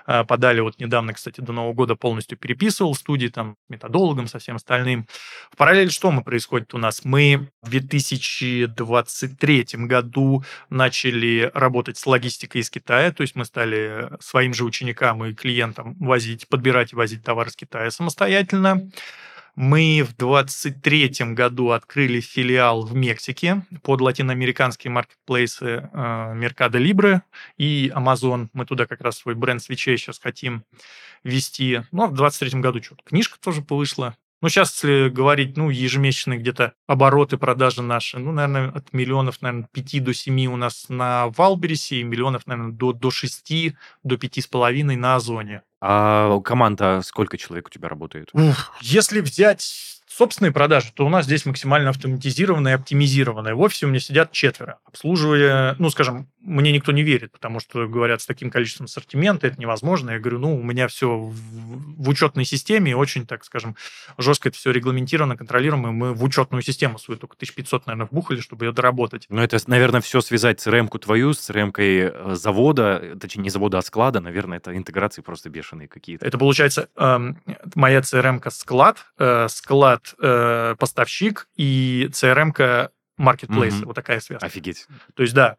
а, 0.06 0.24
подали. 0.24 0.60
Вот 0.60 0.80
недавно, 0.80 1.14
кстати, 1.14 1.42
до 1.42 1.52
Нового 1.52 1.74
года 1.74 1.96
полностью 1.96 2.38
переписывал 2.38 2.94
студии, 2.96 3.28
там, 3.28 3.58
методологом, 3.70 4.28
со 4.28 4.40
всем 4.40 4.58
остальным. 4.58 5.08
В 5.52 5.58
параллель 5.58 5.92
что 5.92 6.12
мы 6.12 6.24
происходит 6.24 6.74
у 6.74 6.78
нас? 6.78 7.04
Мы 7.04 7.50
в 7.62 7.70
2023 7.70 9.66
году 9.74 10.44
начали 10.70 11.52
работать 11.54 11.98
с 11.98 12.06
логистикой 12.06 12.62
из 12.62 12.70
Китая, 12.70 13.12
то 13.12 13.22
есть 13.22 13.36
мы 13.36 13.46
стали 13.46 14.05
своим 14.20 14.54
же 14.54 14.64
ученикам 14.64 15.24
и 15.26 15.34
клиентам 15.34 15.96
возить, 16.00 16.48
подбирать 16.48 16.94
и 16.94 16.96
возить 16.96 17.24
товар 17.24 17.48
из 17.48 17.56
Китая 17.56 17.92
самостоятельно. 17.92 18.90
Мы 19.56 20.04
в 20.04 20.18
2023 20.18 21.34
году 21.34 21.70
открыли 21.70 22.20
филиал 22.20 22.86
в 22.86 22.94
Мексике 22.94 23.66
под 23.84 24.02
латиноамериканские 24.02 24.92
маркетплейсы 24.92 25.66
э, 25.66 25.88
Mercado 25.94 26.74
Libre 26.74 27.22
и 27.58 27.90
Amazon. 27.96 28.50
Мы 28.52 28.66
туда 28.66 28.86
как 28.86 29.00
раз 29.00 29.18
свой 29.18 29.34
бренд 29.34 29.64
свечей 29.64 29.98
сейчас 29.98 30.20
хотим 30.20 30.66
вести. 31.24 31.84
Ну, 31.94 32.04
а 32.04 32.08
в 32.08 32.16
2023 32.16 32.60
году 32.60 32.84
что-то 32.84 33.04
книжка 33.06 33.40
тоже 33.40 33.64
вышла. 33.70 34.18
Ну, 34.46 34.50
сейчас, 34.50 34.74
если 34.76 35.10
говорить, 35.10 35.58
ну, 35.58 35.72
ежемесячные 35.72 36.38
где-то 36.38 36.74
обороты 36.86 37.36
продажи 37.36 37.82
наши, 37.82 38.20
ну, 38.20 38.32
наверное, 38.32 38.70
от 38.70 38.94
миллионов, 38.94 39.42
наверное, 39.42 39.68
5 39.72 40.04
до 40.04 40.14
7 40.14 40.46
у 40.46 40.56
нас 40.56 40.86
на 40.88 41.30
Валберисе 41.30 41.96
и 41.96 42.04
миллионов, 42.04 42.46
наверное, 42.46 42.72
до, 42.72 42.94
до 42.94 43.10
6, 43.10 43.74
до 44.04 44.16
5,5 44.18 44.96
на 44.98 45.16
Озоне. 45.16 45.64
А 45.82 46.40
команда, 46.42 47.02
сколько 47.04 47.40
человек 47.40 47.70
у 47.70 47.70
тебя 47.72 47.90
работает? 47.90 48.30
Ух, 48.34 48.76
если 48.82 49.20
взять 49.22 50.04
собственные 50.16 50.54
продажи, 50.54 50.92
то 50.94 51.06
у 51.06 51.10
нас 51.10 51.26
здесь 51.26 51.46
максимально 51.46 51.90
автоматизированные 51.90 52.74
и 52.74 52.76
оптимизированные. 52.76 53.54
В 53.54 53.60
офисе 53.60 53.86
у 53.86 53.90
меня 53.90 54.00
сидят 54.00 54.32
четверо, 54.32 54.80
обслуживая, 54.86 55.76
ну, 55.78 55.90
скажем, 55.90 56.30
мне 56.40 56.72
никто 56.72 56.92
не 56.92 57.04
верит, 57.04 57.32
потому 57.32 57.60
что 57.60 57.88
говорят, 57.88 58.22
с 58.22 58.26
таким 58.26 58.50
количеством 58.50 58.86
ассортимента 58.86 59.48
это 59.48 59.60
невозможно. 59.60 60.12
Я 60.12 60.20
говорю, 60.20 60.40
ну, 60.40 60.58
у 60.58 60.64
меня 60.64 60.88
все 60.88 61.18
в, 61.18 61.34
в 61.34 62.08
учетной 62.08 62.46
системе, 62.46 62.96
очень, 62.96 63.26
так 63.26 63.44
скажем, 63.44 63.76
жестко 64.18 64.50
это 64.50 64.58
все 64.58 64.72
регламентировано, 64.72 65.36
контролируемо. 65.36 65.92
Мы 65.92 66.14
в 66.14 66.24
учетную 66.24 66.62
систему 66.62 66.98
свою 66.98 67.20
только 67.20 67.36
1500, 67.36 67.88
наверное, 67.88 68.08
вбухали, 68.10 68.40
чтобы 68.40 68.66
ее 68.66 68.72
доработать. 68.72 69.26
Ну, 69.30 69.42
это, 69.42 69.58
наверное, 69.68 70.02
все 70.02 70.22
связать 70.22 70.62
с 70.62 70.68
ремку 70.68 71.00
твою, 71.00 71.34
с 71.34 71.50
ремкой 71.50 72.12
э, 72.14 72.36
завода, 72.36 73.18
точнее, 73.20 73.44
не 73.44 73.50
завода, 73.50 73.80
а 73.80 73.82
склада, 73.82 74.22
наверное, 74.22 74.60
это 74.60 74.76
интеграции 74.78 75.22
просто 75.22 75.50
бешеные 75.50 75.88
какие-то. 75.88 76.26
Это 76.26 76.38
получается 76.38 76.90
э, 76.96 77.20
моя 77.74 78.00
CRM-ка 78.00 78.52
склад, 78.52 79.06
э, 79.18 79.48
склад 79.50 80.05
э, 80.20 80.76
поставщик 80.78 81.48
и 81.56 82.10
CRM-ка 82.12 82.92
marketplace. 83.20 83.70
Mm-hmm. 83.70 83.86
Вот 83.86 83.96
такая 83.96 84.20
связка. 84.20 84.46
Офигеть. 84.46 84.88
То 85.16 85.24
есть, 85.24 85.34
да, 85.34 85.58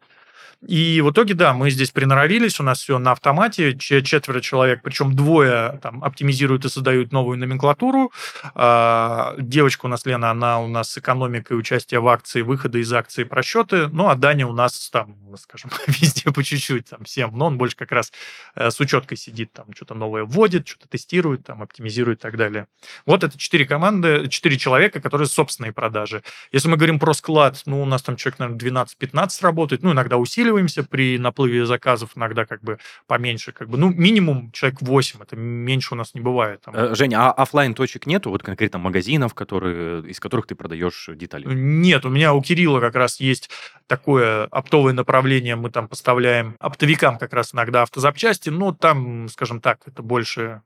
И 0.65 1.01
в 1.01 1.11
итоге, 1.11 1.33
да, 1.33 1.53
мы 1.53 1.69
здесь 1.69 1.91
приноровились, 1.91 2.59
у 2.59 2.63
нас 2.63 2.81
все 2.81 2.97
на 2.97 3.11
автомате, 3.11 3.77
четверо 3.77 4.41
человек, 4.41 4.81
причем 4.81 5.15
двое 5.15 5.79
там 5.83 6.03
оптимизируют 6.03 6.65
и 6.65 6.69
создают 6.69 7.11
новую 7.11 7.37
номенклатуру. 7.37 8.11
А, 8.55 9.35
девочка 9.37 9.85
у 9.85 9.89
нас, 9.89 10.05
Лена, 10.05 10.31
она 10.31 10.59
у 10.59 10.67
нас 10.67 10.91
с 10.91 10.97
экономикой 10.97 11.57
участия 11.57 11.99
в 11.99 12.07
акции, 12.07 12.41
выхода 12.41 12.79
из 12.79 12.91
акции, 12.91 13.23
просчеты. 13.23 13.87
Ну, 13.87 14.07
а 14.07 14.15
Даня 14.15 14.47
у 14.47 14.53
нас 14.53 14.89
там, 14.89 15.15
скажем, 15.37 15.69
везде 15.87 16.31
по 16.31 16.43
чуть-чуть, 16.43 16.89
там, 16.89 17.03
всем. 17.03 17.37
Но 17.37 17.47
он 17.47 17.57
больше 17.57 17.75
как 17.75 17.91
раз 17.91 18.11
э, 18.55 18.71
с 18.71 18.79
учеткой 18.79 19.17
сидит, 19.17 19.53
там, 19.53 19.67
что-то 19.75 19.93
новое 19.93 20.23
вводит, 20.23 20.67
что-то 20.67 20.87
тестирует, 20.87 21.45
там, 21.45 21.61
оптимизирует 21.61 22.19
и 22.19 22.21
так 22.21 22.35
далее. 22.35 22.67
Вот 23.05 23.23
это 23.23 23.37
четыре 23.37 23.65
команды, 23.65 24.27
четыре 24.29 24.57
человека, 24.57 25.01
которые 25.01 25.27
собственные 25.27 25.71
продажи. 25.71 26.23
Если 26.51 26.67
мы 26.67 26.77
говорим 26.77 26.99
про 26.99 27.13
склад, 27.13 27.61
ну, 27.65 27.81
у 27.81 27.85
нас 27.85 28.01
там 28.01 28.15
человек, 28.15 28.39
наверное, 28.39 28.85
12-15 28.85 29.43
работает, 29.43 29.83
ну, 29.83 29.91
иногда 29.91 30.17
усиливаемся 30.47 30.83
при 30.83 31.17
наплыве 31.17 31.65
заказов, 31.65 32.11
иногда 32.15 32.45
как 32.45 32.61
бы 32.61 32.79
поменьше, 33.07 33.51
как 33.51 33.69
бы, 33.69 33.77
ну, 33.77 33.89
минимум 33.89 34.51
человек 34.51 34.81
8, 34.81 35.19
это 35.21 35.35
меньше 35.35 35.93
у 35.93 35.97
нас 35.97 36.13
не 36.13 36.21
бывает. 36.21 36.61
Там. 36.61 36.75
Э, 36.75 36.95
Женя, 36.95 37.27
а 37.27 37.31
офлайн 37.31 37.73
точек 37.73 38.05
нету, 38.05 38.29
вот 38.29 38.43
конкретно 38.43 38.79
магазинов, 38.79 39.33
которые, 39.33 40.09
из 40.09 40.19
которых 40.19 40.47
ты 40.47 40.55
продаешь 40.55 41.09
детали? 41.15 41.45
Нет, 41.47 42.05
у 42.05 42.09
меня 42.09 42.33
у 42.33 42.41
Кирилла 42.41 42.79
как 42.79 42.95
раз 42.95 43.19
есть 43.19 43.49
такое 43.87 44.45
оптовое 44.45 44.93
направление, 44.93 45.55
мы 45.55 45.69
там 45.69 45.87
поставляем 45.87 46.55
оптовикам 46.59 47.17
как 47.17 47.33
раз 47.33 47.53
иногда 47.53 47.83
автозапчасти, 47.83 48.49
но 48.49 48.73
там, 48.73 49.27
скажем 49.29 49.61
так, 49.61 49.79
это 49.85 50.01
больше 50.01 50.61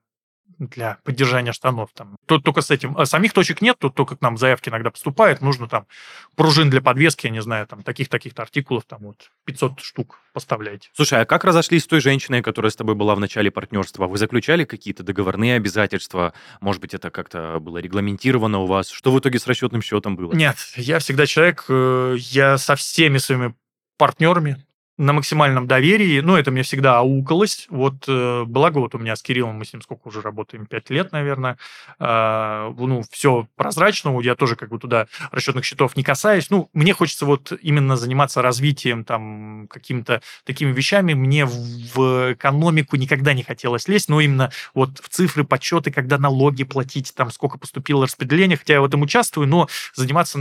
для 0.68 1.00
поддержания 1.04 1.54
штанов. 1.54 1.90
Там. 1.94 2.16
Тут 2.26 2.44
только 2.44 2.62
с 2.62 2.72
этим. 2.72 2.98
А 2.98 3.06
самих 3.06 3.34
точек 3.34 3.62
нет, 3.62 3.78
тут 3.80 3.96
только 3.96 4.16
к 4.16 4.22
нам 4.22 4.38
заявки 4.38 4.70
иногда 4.70 4.92
поступают. 4.92 5.42
Нужно 5.42 5.68
там 5.68 5.88
пружин 6.36 6.70
для 6.70 6.82
подвески, 6.82 7.28
я 7.28 7.32
не 7.32 7.42
знаю, 7.42 7.68
там 7.68 7.84
таких-таких-то 7.84 8.44
артикулов, 8.44 8.84
там 8.86 9.00
вот 9.02 9.32
500 9.46 9.80
штук 9.80 10.20
поставляете. 10.34 10.90
Слушай, 10.94 11.22
а 11.22 11.26
как 11.26 11.44
разошлись 11.44 11.84
с 11.84 11.88
той 11.88 12.00
женщиной, 12.00 12.42
которая 12.42 12.70
с 12.70 12.76
тобой 12.76 12.96
была 12.96 13.16
в 13.16 13.20
начале 13.20 13.52
партнерства? 13.52 14.08
Вы 14.08 14.18
заключали 14.18 14.64
какие-то 14.64 15.04
договорные 15.04 15.56
обязательства? 15.56 16.34
Может 16.60 16.82
быть, 16.82 16.94
это 16.94 17.10
как-то 17.10 17.60
было 17.60 17.80
регламентировано 17.80 18.60
у 18.60 18.66
вас? 18.68 18.90
Что 18.90 19.12
в 19.12 19.20
итоге 19.20 19.40
с 19.40 19.48
расчетным 19.48 19.82
счетом 19.82 20.16
было? 20.16 20.34
Нет, 20.34 20.58
я 20.76 21.00
всегда 21.00 21.26
человек, 21.26 21.66
э, 21.70 22.16
я 22.20 22.58
со 22.58 22.76
всеми 22.76 23.18
своими 23.18 23.56
партнерами 23.98 24.64
на 25.02 25.14
максимальном 25.14 25.66
доверии, 25.66 26.20
ну, 26.20 26.36
это 26.36 26.52
мне 26.52 26.62
всегда 26.62 27.00
аукалось. 27.00 27.66
Вот, 27.70 28.06
э, 28.08 28.44
благо, 28.46 28.78
вот 28.78 28.94
у 28.94 29.00
меня 29.00 29.16
с 29.16 29.24
Кириллом, 29.24 29.56
мы 29.56 29.66
с 29.66 29.74
ним 29.74 29.82
сколько 29.82 30.08
уже 30.08 30.22
работаем, 30.22 30.68
пять 30.68 30.92
лет, 30.92 31.12
наверное, 31.12 31.58
э, 32.00 32.74
ну, 32.78 33.02
все 33.10 33.48
прозрачно, 33.56 34.20
я 34.22 34.36
тоже 34.36 34.56
как 34.56 34.70
бы 34.70 34.78
туда 34.78 35.08
расчетных 35.32 35.66
счетов 35.66 35.96
не 35.96 36.04
касаюсь. 36.04 36.52
Ну, 36.52 36.70
мне 36.74 36.94
хочется 36.94 37.26
вот 37.26 37.52
именно 37.64 37.98
заниматься 37.98 38.44
развитием, 38.44 39.04
там, 39.04 39.68
какими-то 39.72 40.22
такими 40.46 40.72
вещами. 40.72 41.16
Мне 41.16 41.46
в 41.46 42.34
экономику 42.34 42.96
никогда 42.96 43.34
не 43.34 43.42
хотелось 43.42 43.88
лезть, 43.88 44.08
но 44.08 44.22
именно 44.22 44.52
вот 44.76 45.00
в 45.00 45.10
цифры, 45.10 45.44
подсчеты, 45.44 45.90
когда 45.90 46.20
налоги 46.20 46.64
платить, 46.64 47.12
там, 47.16 47.32
сколько 47.32 47.58
поступило 47.58 48.06
распределение, 48.06 48.56
хотя 48.56 48.74
я 48.76 48.82
в 48.82 48.86
этом 48.86 49.02
участвую, 49.02 49.48
но 49.48 49.68
заниматься 49.96 50.38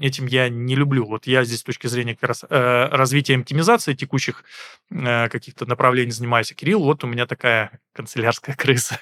этим 0.00 0.26
я 0.26 0.48
не 0.48 0.74
люблю. 0.74 1.06
Вот 1.06 1.28
я 1.28 1.44
здесь 1.44 1.60
с 1.60 1.64
точки 1.64 1.86
зрения 1.86 2.16
как 2.16 2.30
раз 2.30 2.44
э, 2.50 2.88
развития 2.90 3.36
оптимизации 3.36 3.99
текущих 4.00 4.44
э, 4.90 5.28
каких-то 5.28 5.66
направлений 5.66 6.10
занимаюсь. 6.10 6.50
А 6.52 6.54
Кирилл, 6.54 6.82
вот 6.82 7.04
у 7.04 7.06
меня 7.06 7.26
такая 7.26 7.80
канцелярская 7.94 8.54
крыса. 8.58 8.98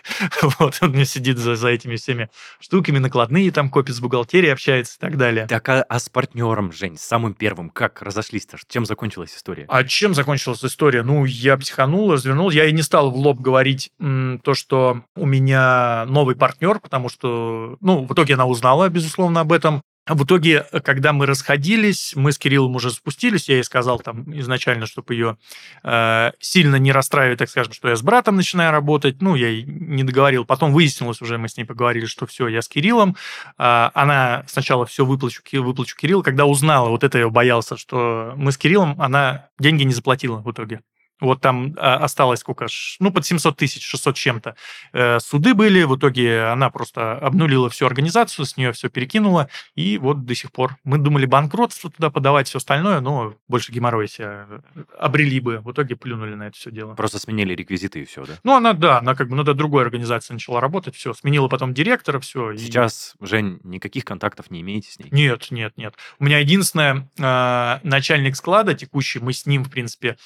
вот 0.59 0.79
он 0.81 0.91
мне 0.91 1.05
сидит 1.05 1.39
за, 1.39 1.57
за 1.57 1.69
этими 1.69 1.97
всеми 1.97 2.29
штуками, 2.61 2.99
накладные, 2.99 3.51
там 3.51 3.71
копит 3.71 3.95
с 3.95 4.01
бухгалтерией, 4.01 4.53
общается 4.53 4.97
и 4.97 5.01
так 5.01 5.17
далее. 5.17 5.47
Так, 5.47 5.69
а, 5.69 5.83
а 5.83 5.99
с 5.99 6.09
партнером, 6.09 6.73
Жень, 6.73 6.99
с 6.99 7.03
самым 7.03 7.35
первым, 7.35 7.71
как 7.71 8.03
разошлись-то? 8.03 8.59
Чем 8.69 8.85
закончилась 8.85 9.35
история? 9.35 9.67
А 9.69 9.85
чем 9.85 10.15
закончилась 10.15 10.65
история? 10.65 11.03
Ну, 11.03 11.25
я 11.25 11.57
психанул, 11.57 12.13
развернул. 12.13 12.51
Я 12.51 12.67
и 12.67 12.73
не 12.73 12.83
стал 12.83 13.11
в 13.11 13.17
лоб 13.17 13.41
говорить 13.41 13.91
м, 13.99 14.41
то, 14.43 14.55
что 14.55 15.03
у 15.15 15.27
меня 15.27 16.05
новый 16.07 16.37
партнер, 16.37 16.81
потому 16.81 17.09
что, 17.09 17.77
ну, 17.81 18.05
в 18.05 18.13
итоге 18.13 18.35
она 18.35 18.47
узнала, 18.47 18.89
безусловно, 18.89 19.41
об 19.41 19.53
этом. 19.53 19.83
А 20.09 20.15
в 20.15 20.25
итоге, 20.25 20.65
когда 20.85 21.13
мы 21.13 21.27
расходились, 21.27 22.15
мы 22.17 22.33
с 22.33 22.39
Кириллом 22.39 22.75
уже 22.75 22.91
спустились, 22.91 23.47
я 23.51 23.57
ей 23.57 23.63
сказал 23.63 23.99
там 23.99 24.25
изначально, 24.39 24.87
чтобы 24.87 25.13
ее 25.13 25.37
э, 25.85 26.33
сильно 26.41 26.77
не 26.77 26.93
расстраивать, 26.93 27.41
так 27.41 27.51
скажем, 27.51 27.75
что 27.75 27.91
я 27.91 27.97
с 27.97 28.01
братом 28.01 28.37
начинаю 28.37 28.73
работать. 28.73 29.21
Ну, 29.21 29.35
я 29.35 29.49
ей 29.49 29.65
не 29.65 30.05
договорил. 30.05 30.47
Потом 30.47 30.73
выяснилось 30.73 31.21
уже, 31.21 31.37
мы 31.37 31.51
с 31.51 31.59
ней 31.59 31.65
поговорили, 31.65 32.07
что 32.07 32.27
все, 32.27 32.49
я 32.49 32.63
с 32.63 32.69
Кириллом. 32.69 33.17
Э, 33.59 33.91
она 33.93 34.45
сначала 34.47 34.87
все 34.87 35.05
выплачу, 35.05 35.43
выплачу 35.53 35.95
Кириллу. 35.95 36.23
Когда 36.23 36.47
узнала, 36.47 36.89
вот 36.89 37.05
это 37.05 37.19
я 37.19 37.29
боялся, 37.29 37.77
что 37.77 38.33
мы 38.35 38.53
с 38.53 38.57
Кириллом, 38.57 38.99
она 38.99 39.51
деньги 39.59 39.83
не 39.83 39.93
заплатила 39.93 40.39
в 40.39 40.51
итоге. 40.51 40.81
Вот 41.21 41.41
там 41.41 41.75
а, 41.77 41.97
осталось 41.97 42.41
сколько, 42.41 42.67
ну, 43.01 43.13
под 43.13 43.27
700 43.27 43.57
тысяч, 43.57 43.85
600 43.85 44.15
чем-то. 44.15 44.57
Э, 44.93 45.19
суды 45.21 45.55
были, 45.55 45.83
в 45.83 45.97
итоге 45.97 46.45
она 46.45 46.71
просто 46.71 47.19
обнулила 47.19 47.69
всю 47.71 47.87
организацию, 47.87 48.45
с 48.45 48.57
нее 48.57 48.73
все 48.73 48.89
перекинула, 48.89 49.49
и 49.75 49.99
вот 49.99 50.25
до 50.25 50.35
сих 50.35 50.53
пор. 50.53 50.77
Мы 50.85 50.99
думали 50.99 51.27
банкротство 51.27 51.91
туда 51.91 52.11
подавать, 52.11 52.49
все 52.49 52.59
остальное, 52.59 53.01
но 53.01 53.35
больше 53.49 53.73
геморроя 53.73 54.07
себя 54.07 54.47
обрели 54.99 55.41
бы. 55.41 55.59
В 55.59 55.73
итоге 55.73 55.97
плюнули 55.97 56.35
на 56.35 56.49
это 56.49 56.57
все 56.57 56.71
дело. 56.71 56.95
Просто 56.95 57.19
сменили 57.19 57.55
реквизиты 57.55 58.03
и 58.03 58.05
все, 58.05 58.25
да? 58.25 58.35
Ну, 58.45 58.55
она, 58.55 58.73
да, 58.73 58.99
она 58.99 59.15
как 59.15 59.29
бы, 59.29 59.37
ну, 59.37 59.43
до 59.43 59.55
другой 59.55 59.83
организации 59.83 60.33
начала 60.35 60.61
работать, 60.61 60.95
все, 60.95 61.15
сменила 61.15 61.49
потом 61.49 61.75
директора, 61.75 62.21
все. 62.21 62.57
Сейчас, 62.57 63.15
и... 63.21 63.27
Жень, 63.27 63.61
никаких 63.65 64.05
контактов 64.05 64.51
не 64.51 64.61
имеете 64.61 64.93
с 64.93 64.99
ней? 64.99 65.09
Нет, 65.11 65.49
нет, 65.51 65.73
нет. 65.77 65.95
У 66.19 66.25
меня 66.25 66.39
единственное, 66.39 67.09
э, 67.19 67.79
начальник 67.83 68.37
склада 68.37 68.75
текущий, 68.75 69.19
мы 69.19 69.33
с 69.33 69.47
ним, 69.47 69.65
в 69.65 69.71
принципе, 69.71 70.17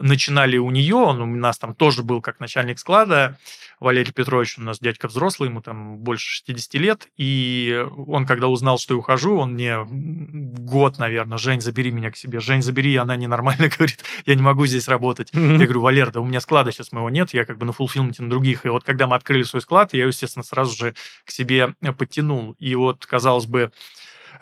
начинали 0.00 0.56
у 0.56 0.70
нее, 0.70 0.96
он 0.96 1.20
у 1.20 1.26
нас 1.26 1.58
там 1.58 1.74
тоже 1.74 2.02
был 2.02 2.20
как 2.20 2.40
начальник 2.40 2.78
склада, 2.78 3.38
Валерий 3.80 4.12
Петрович 4.12 4.58
у 4.58 4.62
нас 4.62 4.80
дядька 4.80 5.08
взрослый, 5.08 5.48
ему 5.48 5.62
там 5.62 5.98
больше 5.98 6.28
60 6.34 6.74
лет, 6.74 7.08
и 7.16 7.86
он, 8.06 8.26
когда 8.26 8.48
узнал, 8.48 8.78
что 8.78 8.94
я 8.94 8.98
ухожу, 8.98 9.36
он 9.36 9.52
мне 9.52 9.78
год, 9.88 10.98
наверное, 10.98 11.38
Жень, 11.38 11.60
забери 11.60 11.90
меня 11.90 12.10
к 12.10 12.16
себе, 12.16 12.40
Жень, 12.40 12.62
забери, 12.62 12.96
она 12.96 13.16
ненормально 13.16 13.68
говорит, 13.76 14.04
я 14.26 14.34
не 14.34 14.42
могу 14.42 14.66
здесь 14.66 14.88
работать. 14.88 15.30
Я 15.32 15.40
говорю, 15.40 15.80
Валер, 15.80 16.10
да 16.10 16.20
у 16.20 16.24
меня 16.24 16.40
склада 16.40 16.72
сейчас 16.72 16.92
моего 16.92 17.10
нет, 17.10 17.32
я 17.34 17.44
как 17.44 17.58
бы 17.58 17.66
на 17.66 17.72
фулфилменте 17.72 18.22
на 18.22 18.30
других, 18.30 18.66
и 18.66 18.68
вот 18.68 18.84
когда 18.84 19.06
мы 19.06 19.16
открыли 19.16 19.44
свой 19.44 19.62
склад, 19.62 19.94
я, 19.94 20.06
естественно, 20.06 20.42
сразу 20.42 20.76
же 20.76 20.94
к 21.24 21.30
себе 21.30 21.74
подтянул, 21.96 22.56
и 22.58 22.74
вот, 22.74 23.06
казалось 23.06 23.46
бы, 23.46 23.70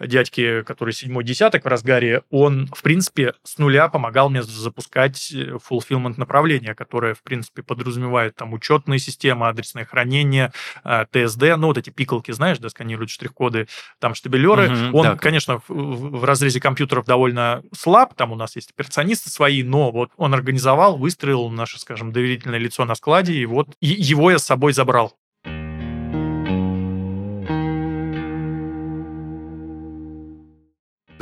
дядьки, 0.01 0.62
который 0.62 0.92
седьмой 0.92 1.24
десяток 1.24 1.64
в 1.64 1.68
разгаре, 1.68 2.22
он, 2.30 2.68
в 2.74 2.82
принципе, 2.82 3.34
с 3.42 3.59
нуля 3.59 3.88
помогал 3.88 4.30
мне 4.30 4.42
запускать 4.42 5.32
э, 5.32 5.59
fulfillment 5.68 6.14
направление, 6.16 6.74
которое, 6.74 7.14
в 7.14 7.22
принципе, 7.22 7.62
подразумевает 7.62 8.36
там 8.36 8.53
учетные 8.53 8.99
системы, 8.99 9.49
адресное 9.49 9.84
хранение, 9.84 10.53
ТСД, 10.84 11.42
э, 11.42 11.57
ну, 11.57 11.68
вот 11.68 11.78
эти 11.78 11.90
пикалки, 11.90 12.32
знаешь, 12.32 12.59
да, 12.59 12.68
сканируют 12.68 13.11
штрих-коды, 13.11 13.68
там 13.99 14.14
штабелеры. 14.14 14.88
Угу, 14.88 14.99
он, 14.99 15.05
да. 15.05 15.16
конечно, 15.16 15.61
в, 15.68 16.18
в 16.18 16.24
разрезе 16.24 16.61
компьютеров 16.61 17.05
довольно 17.07 17.62
слаб, 17.76 18.14
там 18.14 18.32
у 18.32 18.36
нас 18.36 18.57
есть 18.57 18.70
операционисты 18.70 19.30
свои, 19.30 19.62
но 19.62 19.90
вот 19.90 20.11
он 20.16 20.34
организовал, 20.34 20.97
выстроил 20.97 21.49
наше, 21.51 21.78
скажем, 21.78 22.12
доверительное 22.12 22.59
лицо 22.59 22.84
на 22.84 22.94
складе, 22.94 23.34
и 23.34 23.47
вот 23.47 23.68
его 23.80 24.30
я 24.30 24.38
с 24.38 24.44
собой 24.44 24.72
забрал. 24.72 25.16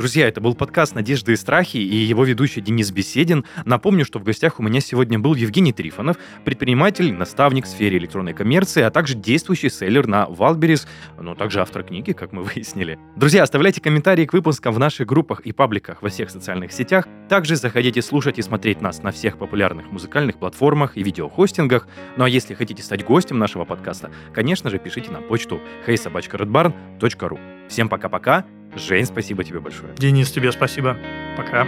Друзья, 0.05 0.27
это 0.27 0.39
был 0.39 0.53
подкаст 0.53 0.93
«Надежды 0.93 1.33
и 1.33 1.35
страхи» 1.35 1.77
и 1.77 1.95
его 1.95 2.25
ведущий 2.25 2.61
Денис 2.61 2.91
Беседин. 2.91 3.43
Напомню, 3.65 4.05
что 4.05 4.19
в 4.19 4.23
гостях 4.23 4.59
у 4.59 4.63
меня 4.63 4.79
сегодня 4.79 5.17
был 5.17 5.33
Евгений 5.33 5.73
Трифонов, 5.73 6.17
предприниматель, 6.43 7.11
наставник 7.11 7.65
в 7.65 7.67
сфере 7.67 7.97
электронной 7.97 8.33
коммерции, 8.35 8.83
а 8.83 8.91
также 8.91 9.15
действующий 9.15 9.69
селлер 9.69 10.05
на 10.05 10.25
Wildberries, 10.25 10.85
но 11.19 11.33
также 11.33 11.59
автор 11.59 11.83
книги, 11.83 12.11
как 12.11 12.33
мы 12.33 12.43
выяснили. 12.53 12.99
Друзья, 13.15 13.41
оставляйте 13.41 13.81
комментарии 13.81 14.27
к 14.27 14.33
выпускам 14.33 14.75
в 14.75 14.77
наших 14.77 15.07
группах 15.07 15.39
и 15.39 15.51
пабликах 15.51 16.03
во 16.03 16.09
всех 16.09 16.29
социальных 16.29 16.71
сетях. 16.71 17.07
Также 17.27 17.55
заходите 17.55 18.03
слушать 18.03 18.37
и 18.37 18.43
смотреть 18.43 18.81
нас 18.81 19.01
на 19.01 19.11
всех 19.11 19.39
популярных 19.39 19.91
музыкальных 19.91 20.37
платформах 20.37 20.97
и 20.97 21.01
видеохостингах. 21.01 21.87
Ну 22.15 22.25
а 22.25 22.29
если 22.29 22.53
хотите 22.53 22.83
стать 22.83 23.03
гостем 23.03 23.39
нашего 23.39 23.65
подкаста, 23.65 24.11
конечно 24.35 24.69
же, 24.69 24.77
пишите 24.77 25.09
на 25.09 25.21
почту 25.21 25.59
heysobachkaredbarn.ru. 25.87 27.39
Всем 27.69 27.89
пока-пока 27.89 28.45
Жень, 28.75 29.05
спасибо 29.05 29.43
тебе 29.43 29.59
большое. 29.59 29.93
Денис, 29.97 30.31
тебе 30.31 30.51
спасибо. 30.51 30.97
Пока. 31.37 31.65